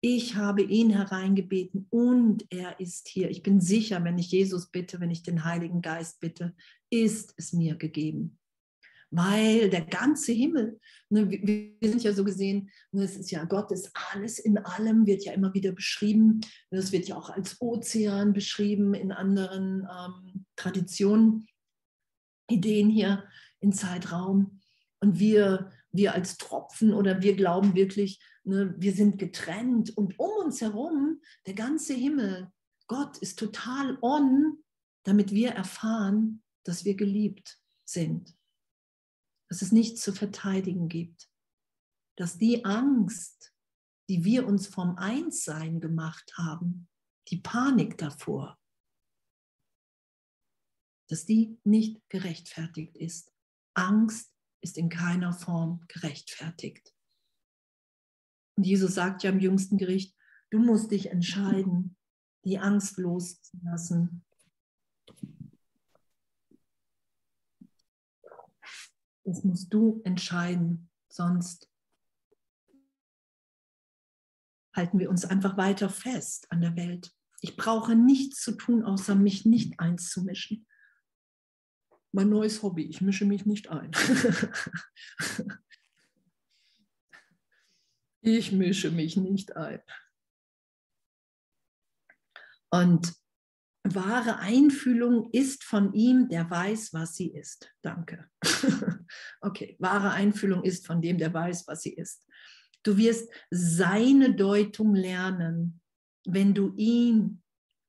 Ich 0.02 0.36
habe 0.36 0.64
ihn 0.64 0.90
hereingebeten 0.90 1.88
und 1.90 2.46
er 2.50 2.82
ist 2.82 3.08
hier. 3.08 3.30
Ich 3.30 3.44
bin 3.44 3.62
sicher, 3.62 4.04
wenn 4.04 4.18
ich 4.18 4.32
Jesus 4.32 4.70
bitte, 4.70 5.00
wenn 5.00 5.12
ich 5.12 5.24
den 5.24 5.46
Heiligen 5.46 5.82
Geist 5.82 6.20
bitte, 6.20 6.54
ist 6.90 7.34
es 7.38 7.54
mir 7.54 7.76
gegeben 7.76 8.38
weil 9.16 9.70
der 9.70 9.86
ganze 9.86 10.32
Himmel, 10.32 10.80
ne, 11.10 11.30
wir, 11.30 11.90
sind 11.90 12.04
ja 12.04 12.14
so 12.14 12.24
gesehen, 12.24 12.72
ne, 12.92 13.04
es 13.04 13.16
ist 13.16 13.30
ja 13.30 13.44
Gott 13.44 13.72
ist 13.72 13.92
alles 14.12 14.40
in 14.40 14.58
allem, 14.58 15.06
wird 15.06 15.24
ja 15.24 15.34
immer 15.34 15.54
wieder 15.54 15.72
beschrieben. 15.72 16.42
Das 16.72 16.92
wird 16.92 17.08
ja 17.08 17.16
auch 17.16 17.30
als 17.30 17.62
Ozean 17.62 18.34
beschrieben 18.34 18.96
in 18.96 19.12
anderen 19.12 19.88
ähm, 19.88 20.46
Traditionen, 20.56 21.48
Ideen 22.50 22.90
hier 22.90 23.24
in 23.60 23.72
Zeitraum. 23.72 24.62
Und 25.00 25.20
wir, 25.20 25.72
wir 25.92 26.14
als 26.14 26.38
Tropfen 26.38 26.92
oder 26.92 27.22
wir 27.22 27.36
glauben 27.36 27.76
wirklich, 27.76 28.20
ne, 28.44 28.74
wir 28.80 28.94
sind 28.94 29.20
getrennt 29.20 29.96
und 29.96 30.18
um 30.18 30.32
uns 30.44 30.60
herum 30.62 31.22
der 31.46 31.54
ganze 31.54 31.94
Himmel, 31.94 32.50
Gott 32.88 33.20
ist 33.20 33.38
total 33.38 33.98
on, 34.02 34.58
damit 35.04 35.32
wir 35.32 35.52
erfahren, 35.52 36.42
dass 36.64 36.84
wir 36.84 36.96
geliebt 36.96 37.60
sind 37.86 38.36
dass 39.54 39.62
es 39.62 39.72
nichts 39.72 40.02
zu 40.02 40.14
verteidigen 40.14 40.90
gibt, 40.90 41.30
dass 42.18 42.40
die 42.40 42.66
Angst, 42.66 43.54
die 44.10 44.24
wir 44.24 44.48
uns 44.48 44.66
vom 44.66 44.96
Einssein 44.98 45.80
gemacht 45.80 46.36
haben, 46.40 46.90
die 47.28 47.38
Panik 47.38 47.96
davor, 48.00 48.60
dass 51.08 51.28
die 51.28 51.60
nicht 51.64 52.02
gerechtfertigt 52.10 52.98
ist. 52.98 53.32
Angst 53.76 54.34
ist 54.62 54.76
in 54.80 54.90
keiner 54.90 55.34
Form 55.34 55.86
gerechtfertigt. 55.88 56.92
Und 58.58 58.66
Jesus 58.66 58.96
sagt 58.96 59.22
ja 59.22 59.30
im 59.30 59.40
jüngsten 59.40 59.78
Gericht, 59.78 60.18
du 60.50 60.58
musst 60.58 60.90
dich 60.90 61.12
entscheiden, 61.12 61.96
die 62.44 62.58
Angst 62.58 62.98
loszulassen 62.98 64.26
Das 69.24 69.44
musst 69.44 69.74
du 69.74 70.02
entscheiden, 70.04 70.90
sonst 71.10 71.70
halten 74.76 75.00
wir 75.00 75.10
uns 75.10 75.26
einfach 75.26 75.56
weiter 75.58 75.90
fest 75.90 76.52
an 76.52 76.62
der 76.62 76.76
Welt. 76.76 77.14
Ich 77.42 77.56
brauche 77.56 77.96
nichts 77.96 78.42
zu 78.42 78.54
tun, 78.54 78.84
außer 78.84 79.16
mich 79.16 79.46
nicht 79.46 79.80
einzumischen. 79.80 80.66
Mein 82.12 82.30
neues 82.30 82.62
Hobby, 82.64 82.84
ich 82.84 83.02
mische 83.02 83.26
mich 83.26 83.46
nicht 83.46 83.70
ein. 83.70 83.92
ich 88.22 88.52
mische 88.52 88.92
mich 88.92 89.18
nicht 89.18 89.56
ein. 89.56 89.82
Und 92.70 93.14
wahre 93.84 94.40
Einfühlung 94.40 95.30
ist 95.32 95.64
von 95.64 95.94
ihm, 95.94 96.30
der 96.30 96.50
weiß, 96.50 96.94
was 96.94 97.16
sie 97.16 97.34
ist. 97.34 97.70
Danke. 97.82 98.30
okay, 99.42 99.76
wahre 99.80 100.12
Einfühlung 100.12 100.64
ist 100.64 100.88
von 100.88 101.02
dem, 101.02 101.18
der 101.18 101.34
weiß, 101.34 101.68
was 101.68 101.82
sie 101.82 101.94
ist. 101.94 102.26
Du 102.84 102.98
wirst 102.98 103.30
seine 103.50 104.36
Deutung 104.36 104.96
lernen, 104.96 105.82
wenn 106.26 106.54
du 106.54 106.74
ihn, 106.76 107.42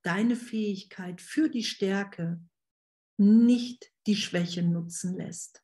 deine 0.03 0.37
Fähigkeit 0.37 1.21
für 1.21 1.49
die 1.49 1.65
Stärke, 1.65 2.41
nicht 3.17 3.93
die 4.07 4.17
Schwäche 4.17 4.63
nutzen 4.63 5.17
lässt. 5.17 5.63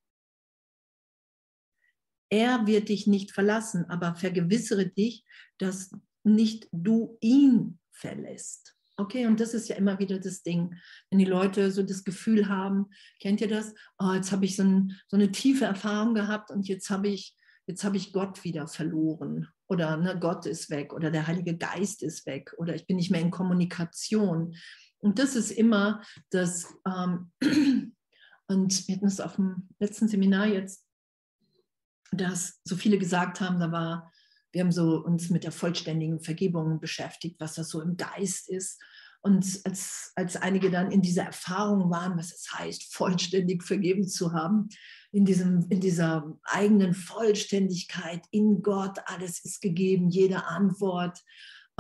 Er 2.32 2.66
wird 2.66 2.88
dich 2.88 3.08
nicht 3.08 3.32
verlassen, 3.32 3.84
aber 3.86 4.14
vergewissere 4.14 4.88
dich, 4.88 5.24
dass 5.58 5.90
nicht 6.22 6.68
du 6.70 7.18
ihn 7.20 7.80
verlässt. 7.90 8.76
Okay, 9.00 9.26
und 9.26 9.40
das 9.40 9.54
ist 9.54 9.66
ja 9.70 9.76
immer 9.76 9.98
wieder 9.98 10.18
das 10.18 10.42
Ding, 10.42 10.76
wenn 11.08 11.18
die 11.18 11.24
Leute 11.24 11.70
so 11.70 11.82
das 11.82 12.04
Gefühl 12.04 12.50
haben, 12.50 12.90
kennt 13.18 13.40
ihr 13.40 13.48
das? 13.48 13.72
Oh, 13.98 14.12
jetzt 14.12 14.30
habe 14.30 14.44
ich 14.44 14.56
so, 14.56 14.62
ein, 14.62 14.94
so, 15.08 15.16
eine 15.16 15.32
tiefe 15.32 15.64
Erfahrung 15.64 16.12
gehabt 16.12 16.50
und 16.50 16.68
jetzt 16.68 16.90
habe 16.90 17.08
ich, 17.08 17.34
jetzt 17.66 17.82
habe 17.82 17.96
ich 17.96 18.12
Gott 18.12 18.44
wieder 18.44 18.68
verloren 18.68 19.48
oder 19.68 19.96
ne, 19.96 20.18
Gott 20.20 20.44
ist 20.44 20.68
weg 20.68 20.92
oder 20.92 21.10
der 21.10 21.26
Heilige 21.26 21.56
Geist 21.56 22.02
ist 22.02 22.26
weg 22.26 22.52
oder 22.58 22.74
ich 22.74 22.86
bin 22.86 22.96
nicht 22.96 23.10
mehr 23.10 23.22
in 23.22 23.30
Kommunikation. 23.30 24.54
Und 24.98 25.18
das 25.18 25.34
ist 25.34 25.50
immer 25.50 26.02
das, 26.28 26.66
ähm, 26.86 27.32
und 28.48 28.86
wir 28.86 28.96
hatten 28.96 29.06
es 29.06 29.20
auf 29.20 29.36
dem 29.36 29.70
letzten 29.78 30.08
Seminar 30.08 30.46
jetzt, 30.46 30.84
dass 32.12 32.60
so 32.64 32.76
viele 32.76 32.98
gesagt 32.98 33.40
haben, 33.40 33.60
da 33.60 33.72
war 33.72 34.12
wir 34.52 34.62
haben 34.62 34.72
so 34.72 35.02
uns 35.04 35.30
mit 35.30 35.44
der 35.44 35.52
vollständigen 35.52 36.20
Vergebung 36.20 36.80
beschäftigt, 36.80 37.36
was 37.38 37.54
das 37.54 37.68
so 37.68 37.80
im 37.80 37.96
Geist 37.96 38.48
ist. 38.48 38.80
Und 39.22 39.60
als, 39.64 40.12
als 40.16 40.36
einige 40.36 40.70
dann 40.70 40.90
in 40.90 41.02
dieser 41.02 41.24
Erfahrung 41.24 41.90
waren, 41.90 42.16
was 42.16 42.32
es 42.32 42.52
heißt, 42.54 42.94
vollständig 42.94 43.62
vergeben 43.62 44.08
zu 44.08 44.32
haben, 44.32 44.70
in, 45.12 45.24
diesem, 45.24 45.66
in 45.68 45.80
dieser 45.80 46.38
eigenen 46.44 46.94
Vollständigkeit 46.94 48.22
in 48.30 48.62
Gott, 48.62 48.98
alles 49.06 49.44
ist 49.44 49.60
gegeben, 49.60 50.08
jede 50.08 50.46
Antwort, 50.46 51.22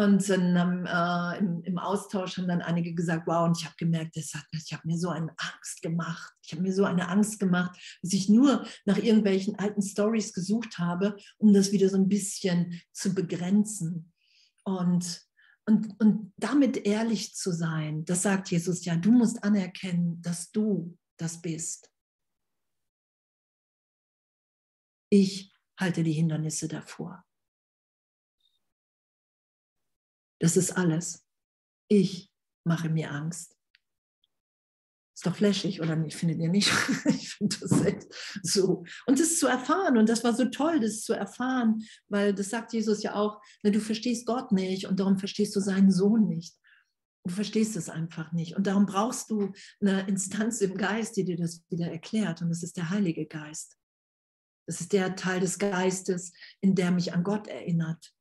und 0.04 0.26
dann 0.30 0.86
äh, 0.86 1.38
im, 1.38 1.62
im, 1.62 1.78
Austausch 1.78 2.38
haben 2.38 2.48
dann 2.48 2.62
einige 2.62 2.94
gesagt, 2.94 3.26
wow, 3.26 3.46
und 3.46 3.58
ich 3.58 3.66
habe 3.66 3.74
gemerkt, 3.76 4.16
das 4.16 4.32
hat, 4.32 4.46
ich 4.52 4.72
habe 4.72 4.86
mir 4.86 4.98
so 4.98 5.10
eine 5.10 5.34
Angst 5.36 5.82
gemacht. 5.82 6.32
Ich 6.42 6.52
habe 6.52 6.62
mir 6.62 6.72
so 6.72 6.84
eine 6.84 7.08
Angst 7.08 7.38
gemacht, 7.38 7.78
dass 8.00 8.14
ich 8.14 8.30
nur 8.30 8.66
nach 8.86 8.96
irgendwelchen 8.96 9.58
alten 9.58 9.82
Stories 9.82 10.32
gesucht 10.32 10.78
habe, 10.78 11.16
um 11.36 11.52
das 11.52 11.72
wieder 11.72 11.90
so 11.90 11.98
ein 11.98 12.08
bisschen 12.08 12.80
zu 12.92 13.14
begrenzen. 13.14 14.10
Und, 14.64 15.22
und, 15.66 16.00
und 16.00 16.32
damit 16.38 16.86
ehrlich 16.86 17.34
zu 17.34 17.52
sein, 17.52 18.06
das 18.06 18.22
sagt 18.22 18.50
Jesus 18.50 18.86
ja, 18.86 18.96
du 18.96 19.12
musst 19.12 19.44
anerkennen, 19.44 20.22
dass 20.22 20.50
du 20.50 20.96
das 21.18 21.42
bist. 21.42 21.90
Ich 25.10 25.52
halte 25.78 26.02
die 26.02 26.12
Hindernisse 26.12 26.68
davor. 26.68 27.22
Das 30.40 30.56
ist 30.56 30.72
alles. 30.72 31.24
Ich 31.88 32.32
mache 32.64 32.88
mir 32.88 33.12
Angst. 33.12 33.56
Ist 35.14 35.26
doch 35.26 35.36
flashig, 35.36 35.82
oder 35.82 35.96
nicht? 35.96 36.16
Findet 36.16 36.38
ihr 36.38 36.48
nicht? 36.48 36.72
ich 37.04 37.34
finde 37.34 37.56
das 37.60 37.84
echt 37.84 38.06
so. 38.42 38.84
Und 39.06 39.20
das 39.20 39.38
zu 39.38 39.46
erfahren, 39.48 39.98
und 39.98 40.08
das 40.08 40.24
war 40.24 40.34
so 40.34 40.46
toll, 40.46 40.80
das 40.80 41.02
zu 41.02 41.12
erfahren, 41.12 41.82
weil 42.08 42.32
das 42.34 42.48
sagt 42.48 42.72
Jesus 42.72 43.02
ja 43.02 43.14
auch, 43.14 43.38
ne, 43.62 43.70
du 43.70 43.80
verstehst 43.80 44.26
Gott 44.26 44.50
nicht 44.50 44.86
und 44.86 44.98
darum 44.98 45.18
verstehst 45.18 45.54
du 45.54 45.60
seinen 45.60 45.90
Sohn 45.90 46.26
nicht. 46.26 46.56
Du 47.26 47.34
verstehst 47.34 47.76
es 47.76 47.90
einfach 47.90 48.32
nicht. 48.32 48.56
Und 48.56 48.66
darum 48.66 48.86
brauchst 48.86 49.30
du 49.30 49.52
eine 49.82 50.08
Instanz 50.08 50.62
im 50.62 50.78
Geist, 50.78 51.18
die 51.18 51.24
dir 51.24 51.36
das 51.36 51.62
wieder 51.68 51.90
erklärt. 51.90 52.40
Und 52.40 52.48
das 52.48 52.62
ist 52.62 52.78
der 52.78 52.88
Heilige 52.88 53.26
Geist. 53.26 53.76
Das 54.66 54.80
ist 54.80 54.94
der 54.94 55.16
Teil 55.16 55.40
des 55.40 55.58
Geistes, 55.58 56.32
in 56.62 56.74
der 56.74 56.92
mich 56.92 57.12
an 57.12 57.24
Gott 57.24 57.46
erinnert. 57.46 58.14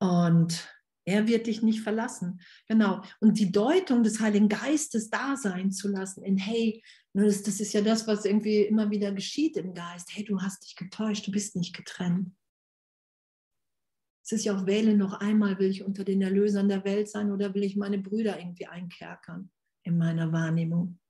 Und 0.00 0.68
er 1.06 1.26
wird 1.26 1.46
dich 1.46 1.62
nicht 1.62 1.80
verlassen. 1.80 2.40
Genau. 2.68 3.02
Und 3.20 3.38
die 3.38 3.52
Deutung 3.52 4.02
des 4.02 4.20
Heiligen 4.20 4.48
Geistes 4.48 5.10
da 5.10 5.36
sein 5.36 5.72
zu 5.72 5.88
lassen, 5.88 6.22
in 6.22 6.36
hey, 6.36 6.82
das, 7.12 7.42
das 7.42 7.60
ist 7.60 7.72
ja 7.72 7.80
das, 7.80 8.06
was 8.06 8.24
irgendwie 8.24 8.62
immer 8.62 8.90
wieder 8.90 9.12
geschieht 9.12 9.56
im 9.56 9.74
Geist. 9.74 10.08
Hey, 10.12 10.24
du 10.24 10.40
hast 10.40 10.64
dich 10.64 10.76
getäuscht, 10.76 11.26
du 11.26 11.32
bist 11.32 11.56
nicht 11.56 11.74
getrennt. 11.74 12.34
Es 14.24 14.32
ist 14.32 14.44
ja 14.44 14.56
auch 14.56 14.66
wähle 14.66 14.96
noch 14.96 15.14
einmal, 15.14 15.58
will 15.58 15.70
ich 15.70 15.82
unter 15.82 16.04
den 16.04 16.22
Erlösern 16.22 16.68
der 16.68 16.84
Welt 16.84 17.08
sein 17.08 17.32
oder 17.32 17.54
will 17.54 17.64
ich 17.64 17.76
meine 17.76 17.98
Brüder 17.98 18.38
irgendwie 18.38 18.66
einkerkern 18.66 19.50
in 19.82 19.98
meiner 19.98 20.30
Wahrnehmung. 20.30 21.00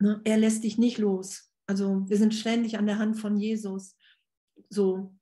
Ne? 0.00 0.20
Er 0.24 0.38
lässt 0.38 0.64
dich 0.64 0.78
nicht 0.78 0.98
los. 0.98 1.52
Also 1.66 2.08
wir 2.08 2.16
sind 2.16 2.34
ständig 2.34 2.78
an 2.78 2.86
der 2.86 2.98
Hand 2.98 3.18
von 3.18 3.36
Jesus. 3.36 3.96
So, 4.70 5.17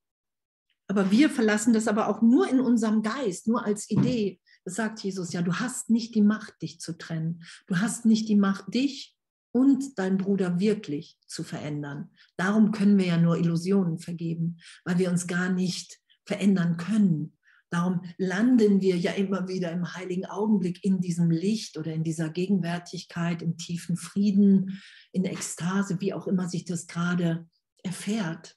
aber 0.89 1.11
wir 1.11 1.31
verlassen 1.31 1.73
das 1.73 1.89
aber 1.89 2.09
auch 2.09 2.23
nur 2.23 2.49
in 2.49 2.61
unserem 2.61 3.03
Geist, 3.03 3.49
nur 3.49 3.65
als 3.65 3.91
Idee. 3.91 4.41
Das 4.65 4.77
sagt 4.77 5.01
Jesus 5.01 5.33
ja, 5.33 5.43
du 5.43 5.55
hast 5.55 5.91
nicht 5.91 6.15
die 6.15 6.23
Macht, 6.23 6.61
dich 6.63 6.81
zu 6.81 6.97
trennen. 6.97 7.43
Du 7.67 7.79
hast 7.79 8.05
nicht 8.05 8.29
die 8.29 8.37
Macht, 8.37 8.73
dich 8.73 9.17
und 9.53 9.99
deinen 9.99 10.19
Bruder 10.19 10.61
wirklich 10.61 11.19
zu 11.27 11.43
verändern. 11.43 12.11
Darum 12.37 12.73
können 12.73 12.99
wir 12.99 13.07
ja 13.07 13.17
nur 13.17 13.39
Illusionen 13.39 13.99
vergeben, 13.99 14.59
weil 14.85 14.99
wir 14.99 15.11
uns 15.11 15.27
gar 15.27 15.51
nicht 15.51 15.99
verändern 16.25 16.77
können. 16.77 17.37
Darum 17.71 18.03
landen 18.17 18.81
wir 18.81 18.97
ja 18.97 19.13
immer 19.13 19.49
wieder 19.49 19.73
im 19.73 19.95
heiligen 19.95 20.27
Augenblick 20.27 20.85
in 20.85 21.01
diesem 21.01 21.31
Licht 21.31 21.79
oder 21.79 21.93
in 21.93 22.05
dieser 22.05 22.29
Gegenwärtigkeit, 22.29 23.43
im 23.43 23.57
tiefen 23.57 23.97
Frieden, 23.97 24.81
in 25.11 25.25
Ekstase, 25.25 26.01
wie 26.01 26.15
auch 26.15 26.29
immer 26.29 26.49
sich 26.49 26.65
das 26.65 26.87
gerade 26.87 27.49
erfährt 27.83 28.57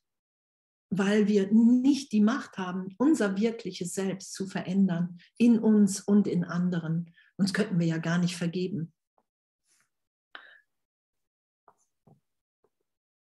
weil 0.89 1.27
wir 1.27 1.51
nicht 1.51 2.11
die 2.11 2.21
Macht 2.21 2.57
haben, 2.57 2.95
unser 2.97 3.37
wirkliches 3.37 3.93
Selbst 3.93 4.33
zu 4.33 4.47
verändern, 4.47 5.19
in 5.37 5.59
uns 5.59 6.01
und 6.01 6.27
in 6.27 6.43
anderen. 6.43 7.13
Uns 7.37 7.53
könnten 7.53 7.79
wir 7.79 7.87
ja 7.87 7.97
gar 7.97 8.17
nicht 8.17 8.35
vergeben. 8.35 8.93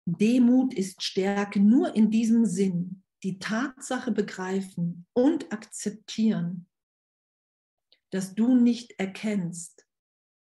Demut 0.05 0.75
ist 0.75 1.03
Stärke 1.03 1.61
nur 1.61 1.95
in 1.95 2.11
diesem 2.11 2.45
Sinn, 2.45 3.05
die 3.23 3.39
Tatsache 3.39 4.11
begreifen 4.11 5.07
und 5.13 5.53
akzeptieren, 5.53 6.69
dass 8.11 8.35
du 8.35 8.57
nicht 8.57 8.99
erkennst, 8.99 9.87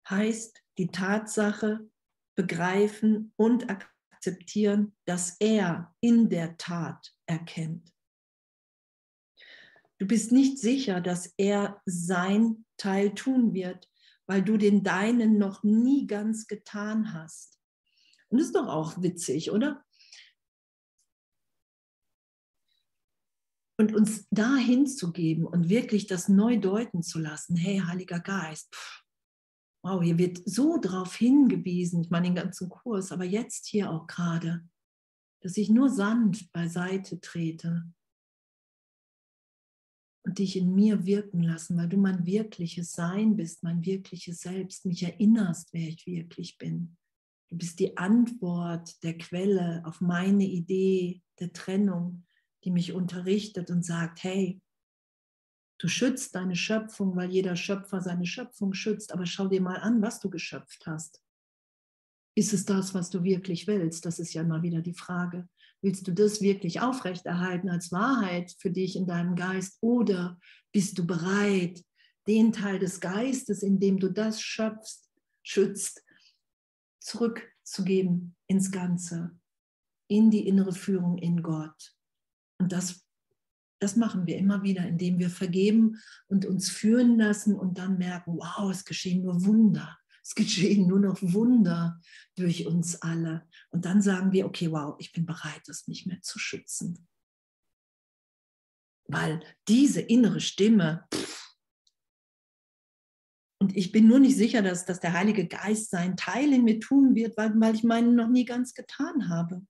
heißt 0.09 0.63
die 0.79 0.87
Tatsache 0.87 1.87
begreifen 2.35 3.31
und 3.37 3.69
akzeptieren 3.69 3.94
akzeptieren, 4.25 4.95
dass 5.05 5.37
er 5.39 5.93
in 6.01 6.29
der 6.29 6.57
Tat 6.57 7.13
erkennt. 7.27 7.93
Du 9.99 10.07
bist 10.07 10.31
nicht 10.31 10.59
sicher, 10.59 10.99
dass 10.99 11.33
er 11.37 11.81
sein 11.85 12.65
Teil 12.77 13.13
tun 13.13 13.53
wird, 13.53 13.89
weil 14.27 14.43
du 14.43 14.57
den 14.57 14.83
deinen 14.83 15.37
noch 15.37 15.63
nie 15.63 16.07
ganz 16.07 16.47
getan 16.47 17.13
hast. 17.13 17.59
Und 18.29 18.39
das 18.39 18.47
ist 18.47 18.55
doch 18.55 18.67
auch 18.67 19.01
witzig, 19.01 19.51
oder? 19.51 19.85
Und 23.77 23.93
uns 23.93 24.27
dahin 24.31 24.87
zu 24.87 25.11
geben 25.11 25.45
und 25.45 25.69
wirklich 25.69 26.07
das 26.07 26.29
neu 26.29 26.57
deuten 26.57 27.03
zu 27.03 27.19
lassen, 27.19 27.55
hey, 27.55 27.79
Heiliger 27.85 28.19
Geist, 28.19 28.73
pff, 28.73 29.04
wow, 29.85 30.01
hier 30.01 30.17
wird 30.17 30.41
so 30.45 30.79
drauf 30.81 31.15
hingewiesen, 31.15 32.01
ich 32.01 32.09
meine 32.09 32.27
den 32.27 32.35
ganzen 32.35 32.69
Kurs, 32.69 33.11
aber 33.11 33.23
jetzt 33.23 33.67
hier 33.67 33.91
auch 33.91 34.07
gerade, 34.07 34.67
dass 35.41 35.57
ich 35.57 35.69
nur 35.69 35.89
sanft 35.89 36.51
beiseite 36.51 37.21
trete 37.21 37.85
und 40.25 40.39
dich 40.39 40.57
in 40.57 40.73
mir 40.73 41.05
wirken 41.05 41.43
lassen, 41.43 41.77
weil 41.77 41.87
du 41.87 41.97
mein 41.97 42.25
wirkliches 42.25 42.93
Sein 42.93 43.35
bist, 43.35 43.61
mein 43.61 43.85
wirkliches 43.85 44.39
Selbst, 44.39 44.87
mich 44.87 45.03
erinnerst, 45.03 45.71
wer 45.71 45.87
ich 45.87 46.07
wirklich 46.07 46.57
bin. 46.57 46.97
Du 47.51 47.57
bist 47.57 47.79
die 47.79 47.95
Antwort 47.95 49.03
der 49.03 49.19
Quelle 49.19 49.83
auf 49.85 50.01
meine 50.01 50.45
Idee 50.45 51.21
der 51.39 51.53
Trennung, 51.53 52.25
die 52.63 52.71
mich 52.71 52.93
unterrichtet 52.93 53.69
und 53.69 53.85
sagt, 53.85 54.23
hey, 54.23 54.59
Du 55.85 55.89
schützt 55.89 56.33
deine 56.33 56.55
Schöpfung, 56.55 57.15
weil 57.15 57.29
jeder 57.29 57.55
Schöpfer 57.55 58.01
seine 58.01 58.25
Schöpfung 58.25 58.73
schützt. 58.73 59.13
Aber 59.13 59.27
schau 59.27 59.47
dir 59.47 59.61
mal 59.61 59.77
an, 59.77 60.01
was 60.01 60.19
du 60.19 60.31
geschöpft 60.31 60.87
hast. 60.87 61.21
Ist 62.33 62.53
es 62.53 62.65
das, 62.65 62.95
was 62.95 63.11
du 63.11 63.23
wirklich 63.23 63.67
willst? 63.67 64.03
Das 64.03 64.17
ist 64.17 64.33
ja 64.33 64.41
immer 64.41 64.63
wieder 64.63 64.81
die 64.81 64.95
Frage. 64.95 65.47
Willst 65.83 66.07
du 66.07 66.11
das 66.11 66.41
wirklich 66.41 66.81
aufrechterhalten 66.81 67.69
als 67.69 67.91
Wahrheit 67.91 68.55
für 68.57 68.71
dich 68.71 68.95
in 68.95 69.05
deinem 69.05 69.35
Geist? 69.35 69.77
Oder 69.79 70.39
bist 70.71 70.97
du 70.97 71.05
bereit, 71.05 71.85
den 72.25 72.51
Teil 72.51 72.79
des 72.79 72.99
Geistes, 72.99 73.61
in 73.61 73.79
dem 73.79 73.99
du 73.99 74.09
das 74.09 74.41
schöpfst, 74.41 75.07
schützt, 75.43 76.03
zurückzugeben 76.99 78.35
ins 78.47 78.71
Ganze, 78.71 79.37
in 80.07 80.31
die 80.31 80.47
innere 80.47 80.73
Führung 80.73 81.19
in 81.19 81.43
Gott? 81.43 81.95
Und 82.57 82.71
das 82.71 83.04
das 83.85 83.95
machen 83.95 84.25
wir 84.25 84.37
immer 84.37 84.63
wieder, 84.63 84.87
indem 84.87 85.19
wir 85.19 85.29
vergeben 85.29 86.01
und 86.27 86.43
uns 86.47 86.71
führen 86.71 87.19
lassen 87.19 87.53
und 87.53 87.77
dann 87.77 87.99
merken, 87.99 88.35
wow, 88.39 88.71
es 88.71 88.83
geschehen 88.83 89.21
nur 89.21 89.45
Wunder. 89.45 89.99
Es 90.23 90.33
geschehen 90.33 90.87
nur 90.87 90.99
noch 90.99 91.21
Wunder 91.21 92.01
durch 92.35 92.65
uns 92.65 92.99
alle. 93.03 93.47
Und 93.69 93.85
dann 93.85 94.01
sagen 94.01 94.31
wir, 94.31 94.47
okay, 94.47 94.71
wow, 94.71 94.95
ich 94.97 95.11
bin 95.11 95.27
bereit, 95.27 95.61
das 95.67 95.87
nicht 95.87 96.07
mehr 96.07 96.19
zu 96.23 96.39
schützen. 96.39 97.07
Weil 99.07 99.43
diese 99.67 100.01
innere 100.01 100.41
Stimme, 100.41 101.07
und 103.61 103.77
ich 103.77 103.91
bin 103.91 104.07
nur 104.07 104.19
nicht 104.19 104.35
sicher, 104.35 104.63
dass, 104.63 104.85
dass 104.85 104.99
der 104.99 105.13
Heilige 105.13 105.47
Geist 105.47 105.91
seinen 105.91 106.17
Teil 106.17 106.51
in 106.53 106.63
mir 106.63 106.79
tun 106.79 107.13
wird, 107.13 107.37
weil, 107.37 107.53
weil 107.59 107.75
ich 107.75 107.83
meinen 107.83 108.15
noch 108.15 108.29
nie 108.29 108.45
ganz 108.45 108.73
getan 108.73 109.29
habe. 109.29 109.61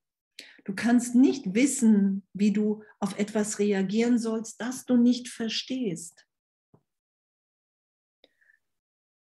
Du 0.65 0.73
kannst 0.73 1.13
nicht 1.13 1.53
wissen, 1.53 2.23
wie 2.33 2.51
du 2.51 2.83
auf 2.99 3.17
etwas 3.19 3.59
reagieren 3.59 4.17
sollst, 4.17 4.59
das 4.59 4.85
du 4.85 4.97
nicht 4.97 5.29
verstehst. 5.29 6.25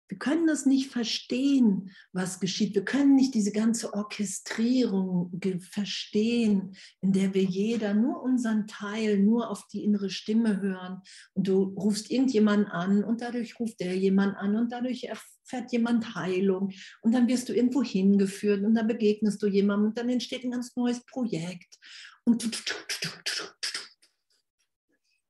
Wir 0.09 0.19
können 0.19 0.47
das 0.47 0.65
nicht 0.65 0.91
verstehen, 0.91 1.91
was 2.13 2.41
geschieht. 2.41 2.75
Wir 2.75 2.85
können 2.85 3.17
nicht 3.17 3.35
diese 3.35 3.53
ganze 3.53 3.93
Orchestrierung 3.93 5.31
verstehen, 5.61 6.75
in 7.03 7.13
der 7.13 7.35
wir 7.35 7.43
jeder 7.43 7.93
nur 7.93 8.23
unseren 8.23 8.67
Teil, 8.67 9.19
nur 9.19 9.51
auf 9.51 9.67
die 9.69 9.85
innere 9.85 10.09
Stimme 10.09 10.63
hören. 10.63 11.03
Und 11.35 11.49
du 11.49 11.65
rufst 11.65 12.11
irgendjemanden 12.11 12.69
an 12.69 13.05
und 13.05 13.21
dadurch 13.21 13.59
ruft 13.61 13.81
der 13.81 13.95
jemand 13.97 14.37
an 14.37 14.57
und 14.57 14.73
dadurch 14.73 15.11
erfährt 15.47 15.73
jemand 15.73 16.15
Heilung. 16.15 16.73
Und 17.03 17.13
dann 17.13 17.29
wirst 17.29 17.49
du 17.49 17.55
irgendwo 17.55 17.83
hingeführt 17.83 18.65
und 18.65 18.75
dann 18.75 18.89
begegnest 18.89 19.43
du 19.43 19.47
jemandem 19.47 19.89
und 19.89 19.99
dann 19.99 20.09
entsteht 20.09 20.45
ein 20.45 20.51
ganz 20.51 20.75
neues 20.77 21.05
Projekt. 21.05 21.79
Und 22.25 22.43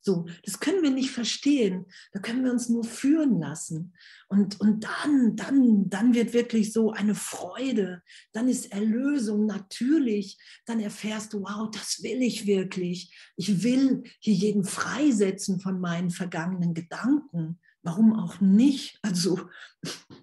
so, 0.00 0.24
das 0.44 0.60
können 0.60 0.84
wir 0.84 0.92
nicht 0.92 1.10
verstehen. 1.10 1.86
Da 2.12 2.20
können 2.20 2.44
wir 2.44 2.52
uns 2.52 2.68
nur 2.68 2.84
führen 2.84 3.40
lassen. 3.40 3.92
Und, 4.28 4.60
und 4.60 4.84
dann, 4.84 5.34
dann, 5.34 5.90
dann 5.90 6.14
wird 6.14 6.32
wirklich 6.32 6.72
so 6.72 6.92
eine 6.92 7.16
Freude. 7.16 8.02
Dann 8.32 8.46
ist 8.46 8.70
Erlösung 8.70 9.46
natürlich. 9.46 10.38
Dann 10.64 10.78
erfährst 10.78 11.32
du, 11.32 11.42
wow, 11.42 11.68
das 11.72 12.04
will 12.04 12.22
ich 12.22 12.46
wirklich. 12.46 13.12
Ich 13.36 13.64
will 13.64 14.04
hier 14.20 14.34
jeden 14.34 14.62
freisetzen 14.62 15.58
von 15.58 15.80
meinen 15.80 16.10
vergangenen 16.10 16.72
Gedanken. 16.72 17.58
Warum 17.86 18.18
auch 18.18 18.40
nicht? 18.40 18.98
Also, 19.02 19.48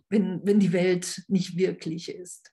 wenn, 0.09 0.45
wenn 0.45 0.59
die 0.59 0.73
Welt 0.73 1.23
nicht 1.29 1.55
wirklich 1.55 2.09
ist. 2.09 2.51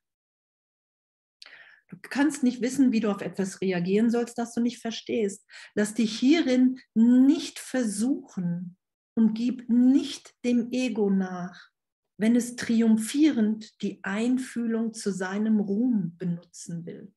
Du 1.89 1.97
kannst 2.01 2.45
nicht 2.45 2.63
wissen, 2.63 2.93
wie 2.93 3.01
du 3.01 3.11
auf 3.11 3.21
etwas 3.21 3.61
reagieren 3.61 4.09
sollst, 4.09 4.39
das 4.39 4.55
du 4.55 4.61
nicht 4.61 4.79
verstehst. 4.79 5.45
Lass 5.75 5.95
dich 5.95 6.17
hierin 6.17 6.79
nicht 6.95 7.59
versuchen 7.59 8.77
und 9.15 9.35
gib 9.35 9.69
nicht 9.69 10.33
dem 10.45 10.71
Ego 10.71 11.11
nach, 11.11 11.71
wenn 12.17 12.37
es 12.37 12.55
triumphierend 12.55 13.83
die 13.83 13.99
Einfühlung 14.05 14.95
zu 14.95 15.11
seinem 15.11 15.59
Ruhm 15.59 16.17
benutzen 16.19 16.87
will. 16.87 17.13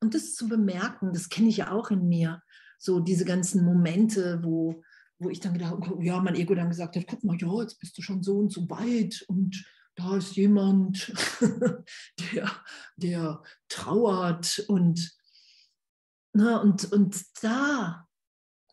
Und 0.00 0.14
das 0.14 0.34
zu 0.34 0.48
bemerken, 0.48 1.12
das 1.12 1.28
kenne 1.28 1.50
ich 1.50 1.58
ja 1.58 1.70
auch 1.70 1.92
in 1.92 2.08
mir, 2.08 2.42
so 2.78 2.98
diese 2.98 3.24
ganzen 3.24 3.64
Momente, 3.64 4.40
wo, 4.42 4.82
wo 5.18 5.30
ich 5.30 5.40
dann 5.40 5.54
gedacht 5.54 5.72
habe, 5.72 6.04
ja, 6.04 6.20
mein 6.20 6.34
Ego 6.34 6.54
dann 6.54 6.70
gesagt 6.70 6.96
hat, 6.96 7.06
guck 7.06 7.24
mal, 7.24 7.36
ja, 7.38 7.62
jetzt 7.62 7.78
bist 7.78 7.96
du 7.96 8.02
schon 8.02 8.22
so 8.22 8.38
und 8.38 8.52
so 8.52 8.68
weit 8.68 9.24
und 9.28 9.64
da 9.96 10.16
ist 10.16 10.34
jemand, 10.36 11.12
der, 12.32 12.50
der 12.96 13.42
trauert 13.68 14.64
und, 14.68 15.16
na, 16.32 16.58
und, 16.58 16.90
und 16.92 17.22
da 17.42 18.08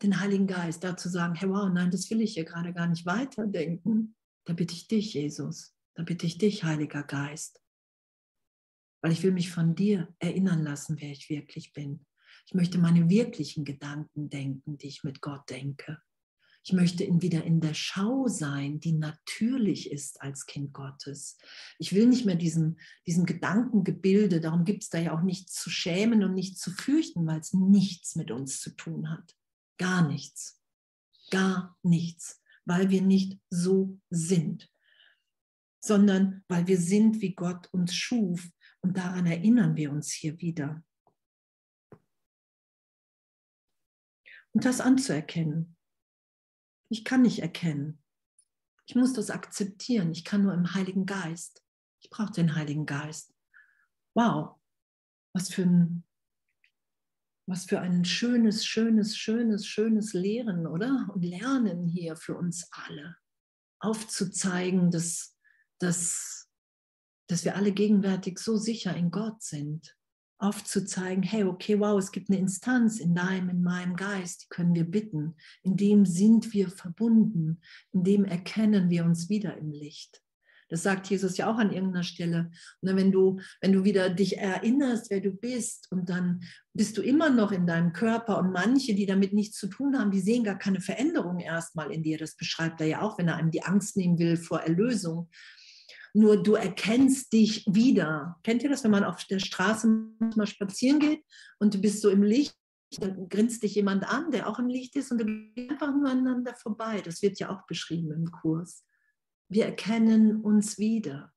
den 0.02 0.18
Heiligen 0.18 0.48
Geist 0.48 0.82
dazu 0.82 1.08
sagen, 1.08 1.34
hey 1.34 1.48
wow, 1.48 1.70
nein, 1.72 1.90
das 1.90 2.10
will 2.10 2.20
ich 2.20 2.34
hier 2.34 2.44
gerade 2.44 2.72
gar 2.72 2.88
nicht 2.88 3.06
weiterdenken. 3.06 4.16
Da 4.44 4.52
bitte 4.52 4.74
ich 4.74 4.88
dich, 4.88 5.14
Jesus. 5.14 5.76
Da 5.94 6.02
bitte 6.02 6.26
ich 6.26 6.38
dich, 6.38 6.64
Heiliger 6.64 7.04
Geist. 7.04 7.62
Weil 9.00 9.12
ich 9.12 9.22
will 9.22 9.32
mich 9.32 9.50
von 9.50 9.74
dir 9.74 10.12
erinnern 10.18 10.62
lassen, 10.62 11.00
wer 11.00 11.10
ich 11.10 11.30
wirklich 11.30 11.72
bin. 11.72 12.04
Ich 12.46 12.54
möchte 12.54 12.78
meine 12.78 13.08
wirklichen 13.08 13.64
Gedanken 13.64 14.28
denken, 14.28 14.78
die 14.78 14.88
ich 14.88 15.04
mit 15.04 15.20
Gott 15.20 15.48
denke. 15.48 16.02
Ich 16.64 16.72
möchte 16.72 17.04
wieder 17.20 17.42
in 17.42 17.60
der 17.60 17.74
Schau 17.74 18.28
sein, 18.28 18.78
die 18.78 18.92
natürlich 18.92 19.90
ist 19.90 20.22
als 20.22 20.46
Kind 20.46 20.72
Gottes. 20.72 21.36
Ich 21.78 21.92
will 21.92 22.06
nicht 22.06 22.24
mehr 22.24 22.36
diesem, 22.36 22.78
diesem 23.04 23.26
Gedankengebilde, 23.26 24.40
darum 24.40 24.64
gibt 24.64 24.84
es 24.84 24.88
da 24.88 24.98
ja 24.98 25.12
auch 25.12 25.22
nichts 25.22 25.54
zu 25.54 25.70
schämen 25.70 26.22
und 26.22 26.34
nichts 26.34 26.60
zu 26.60 26.70
fürchten, 26.70 27.26
weil 27.26 27.40
es 27.40 27.52
nichts 27.52 28.14
mit 28.14 28.30
uns 28.30 28.60
zu 28.60 28.70
tun 28.76 29.10
hat. 29.10 29.36
Gar 29.76 30.06
nichts. 30.06 30.60
Gar 31.30 31.76
nichts, 31.82 32.40
weil 32.64 32.90
wir 32.90 33.02
nicht 33.02 33.40
so 33.50 33.98
sind, 34.10 34.70
sondern 35.80 36.44
weil 36.46 36.66
wir 36.68 36.78
sind, 36.78 37.20
wie 37.22 37.34
Gott 37.34 37.68
uns 37.72 37.94
schuf. 37.94 38.48
Und 38.82 38.96
daran 38.96 39.26
erinnern 39.26 39.74
wir 39.74 39.90
uns 39.90 40.12
hier 40.12 40.40
wieder. 40.40 40.84
Und 44.52 44.64
das 44.64 44.80
anzuerkennen, 44.80 45.76
ich 46.92 47.04
kann 47.04 47.22
nicht 47.22 47.40
erkennen. 47.40 47.98
Ich 48.86 48.94
muss 48.94 49.12
das 49.14 49.30
akzeptieren. 49.30 50.12
Ich 50.12 50.24
kann 50.24 50.42
nur 50.42 50.52
im 50.52 50.74
Heiligen 50.74 51.06
Geist. 51.06 51.64
Ich 52.00 52.10
brauche 52.10 52.32
den 52.32 52.54
Heiligen 52.54 52.84
Geist. 52.84 53.32
Wow, 54.14 54.60
was 55.32 55.48
für 55.48 55.62
ein, 55.62 56.04
was 57.46 57.64
für 57.64 57.80
ein 57.80 58.04
schönes, 58.04 58.66
schönes, 58.66 59.16
schönes, 59.16 59.66
schönes 59.66 60.12
Lehren, 60.12 60.66
oder? 60.66 61.08
Und 61.14 61.22
Lernen 61.22 61.86
hier 61.86 62.16
für 62.16 62.36
uns 62.36 62.68
alle. 62.72 63.16
Aufzuzeigen, 63.80 64.90
dass, 64.90 65.36
dass, 65.78 66.48
dass 67.28 67.44
wir 67.44 67.56
alle 67.56 67.72
gegenwärtig 67.72 68.38
so 68.38 68.56
sicher 68.56 68.94
in 68.94 69.10
Gott 69.10 69.42
sind 69.42 69.96
aufzuzeigen, 70.42 71.22
hey, 71.22 71.44
okay, 71.44 71.78
wow, 71.78 71.98
es 71.98 72.12
gibt 72.12 72.30
eine 72.30 72.38
Instanz 72.38 72.98
in 72.98 73.14
deinem, 73.14 73.48
in 73.48 73.62
meinem 73.62 73.96
Geist, 73.96 74.44
die 74.44 74.48
können 74.48 74.74
wir 74.74 74.84
bitten. 74.84 75.36
In 75.62 75.76
dem 75.76 76.04
sind 76.04 76.52
wir 76.52 76.68
verbunden, 76.68 77.60
in 77.92 78.04
dem 78.04 78.24
erkennen 78.24 78.90
wir 78.90 79.04
uns 79.04 79.28
wieder 79.28 79.56
im 79.56 79.70
Licht. 79.70 80.20
Das 80.68 80.82
sagt 80.82 81.10
Jesus 81.10 81.36
ja 81.36 81.52
auch 81.52 81.58
an 81.58 81.70
irgendeiner 81.70 82.02
Stelle. 82.02 82.50
Und 82.80 82.96
wenn 82.96 83.12
du, 83.12 83.38
wenn 83.60 83.74
du 83.74 83.84
wieder 83.84 84.08
dich 84.08 84.38
erinnerst, 84.38 85.10
wer 85.10 85.20
du 85.20 85.30
bist, 85.30 85.92
und 85.92 86.08
dann 86.08 86.42
bist 86.72 86.96
du 86.96 87.02
immer 87.02 87.28
noch 87.28 87.52
in 87.52 87.66
deinem 87.66 87.92
Körper 87.92 88.38
und 88.38 88.52
manche, 88.52 88.94
die 88.94 89.04
damit 89.04 89.34
nichts 89.34 89.58
zu 89.58 89.66
tun 89.66 89.98
haben, 89.98 90.10
die 90.10 90.20
sehen 90.20 90.44
gar 90.44 90.56
keine 90.56 90.80
Veränderung 90.80 91.40
erstmal 91.40 91.92
in 91.92 92.02
dir. 92.02 92.16
Das 92.16 92.36
beschreibt 92.36 92.80
er 92.80 92.86
ja 92.86 93.02
auch, 93.02 93.18
wenn 93.18 93.28
er 93.28 93.36
einem 93.36 93.50
die 93.50 93.64
Angst 93.64 93.98
nehmen 93.98 94.18
will 94.18 94.38
vor 94.38 94.60
Erlösung 94.60 95.28
nur 96.14 96.42
du 96.42 96.54
erkennst 96.54 97.32
dich 97.32 97.64
wieder. 97.66 98.38
Kennt 98.42 98.62
ihr 98.62 98.70
das, 98.70 98.84
wenn 98.84 98.90
man 98.90 99.04
auf 99.04 99.24
der 99.24 99.38
Straße 99.38 99.86
mal 100.36 100.46
spazieren 100.46 100.98
geht 100.98 101.24
und 101.58 101.74
du 101.74 101.80
bist 101.80 102.02
so 102.02 102.10
im 102.10 102.22
Licht, 102.22 102.54
dann 102.98 103.28
grinst 103.28 103.62
dich 103.62 103.74
jemand 103.74 104.04
an, 104.04 104.30
der 104.30 104.48
auch 104.48 104.58
im 104.58 104.68
Licht 104.68 104.94
ist 104.96 105.10
und 105.10 105.18
du 105.18 105.24
gehst 105.24 105.70
einfach 105.70 105.94
nur 105.94 106.10
aneinander 106.10 106.54
vorbei. 106.54 107.00
Das 107.00 107.22
wird 107.22 107.38
ja 107.38 107.48
auch 107.48 107.66
beschrieben 107.66 108.12
im 108.12 108.30
Kurs. 108.30 108.84
Wir 109.48 109.64
erkennen 109.66 110.42
uns 110.42 110.78
wieder. 110.78 111.32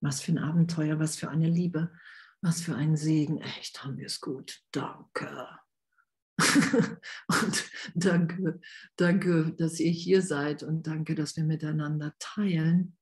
Was 0.00 0.20
für 0.20 0.32
ein 0.32 0.38
Abenteuer, 0.38 0.98
was 0.98 1.16
für 1.16 1.28
eine 1.28 1.48
Liebe, 1.48 1.92
was 2.40 2.62
für 2.62 2.74
ein 2.74 2.96
Segen. 2.96 3.38
Echt 3.38 3.84
haben 3.84 3.98
wir 3.98 4.06
es 4.06 4.20
gut. 4.20 4.62
Danke. 4.72 5.48
und 7.28 7.70
danke, 7.94 8.60
danke, 8.96 9.54
dass 9.56 9.80
ihr 9.80 9.90
hier 9.90 10.22
seid 10.22 10.62
und 10.62 10.86
danke, 10.86 11.14
dass 11.14 11.36
wir 11.36 11.44
miteinander 11.44 12.14
teilen. 12.18 12.96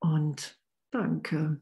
Und 0.00 0.58
danke. 0.90 1.60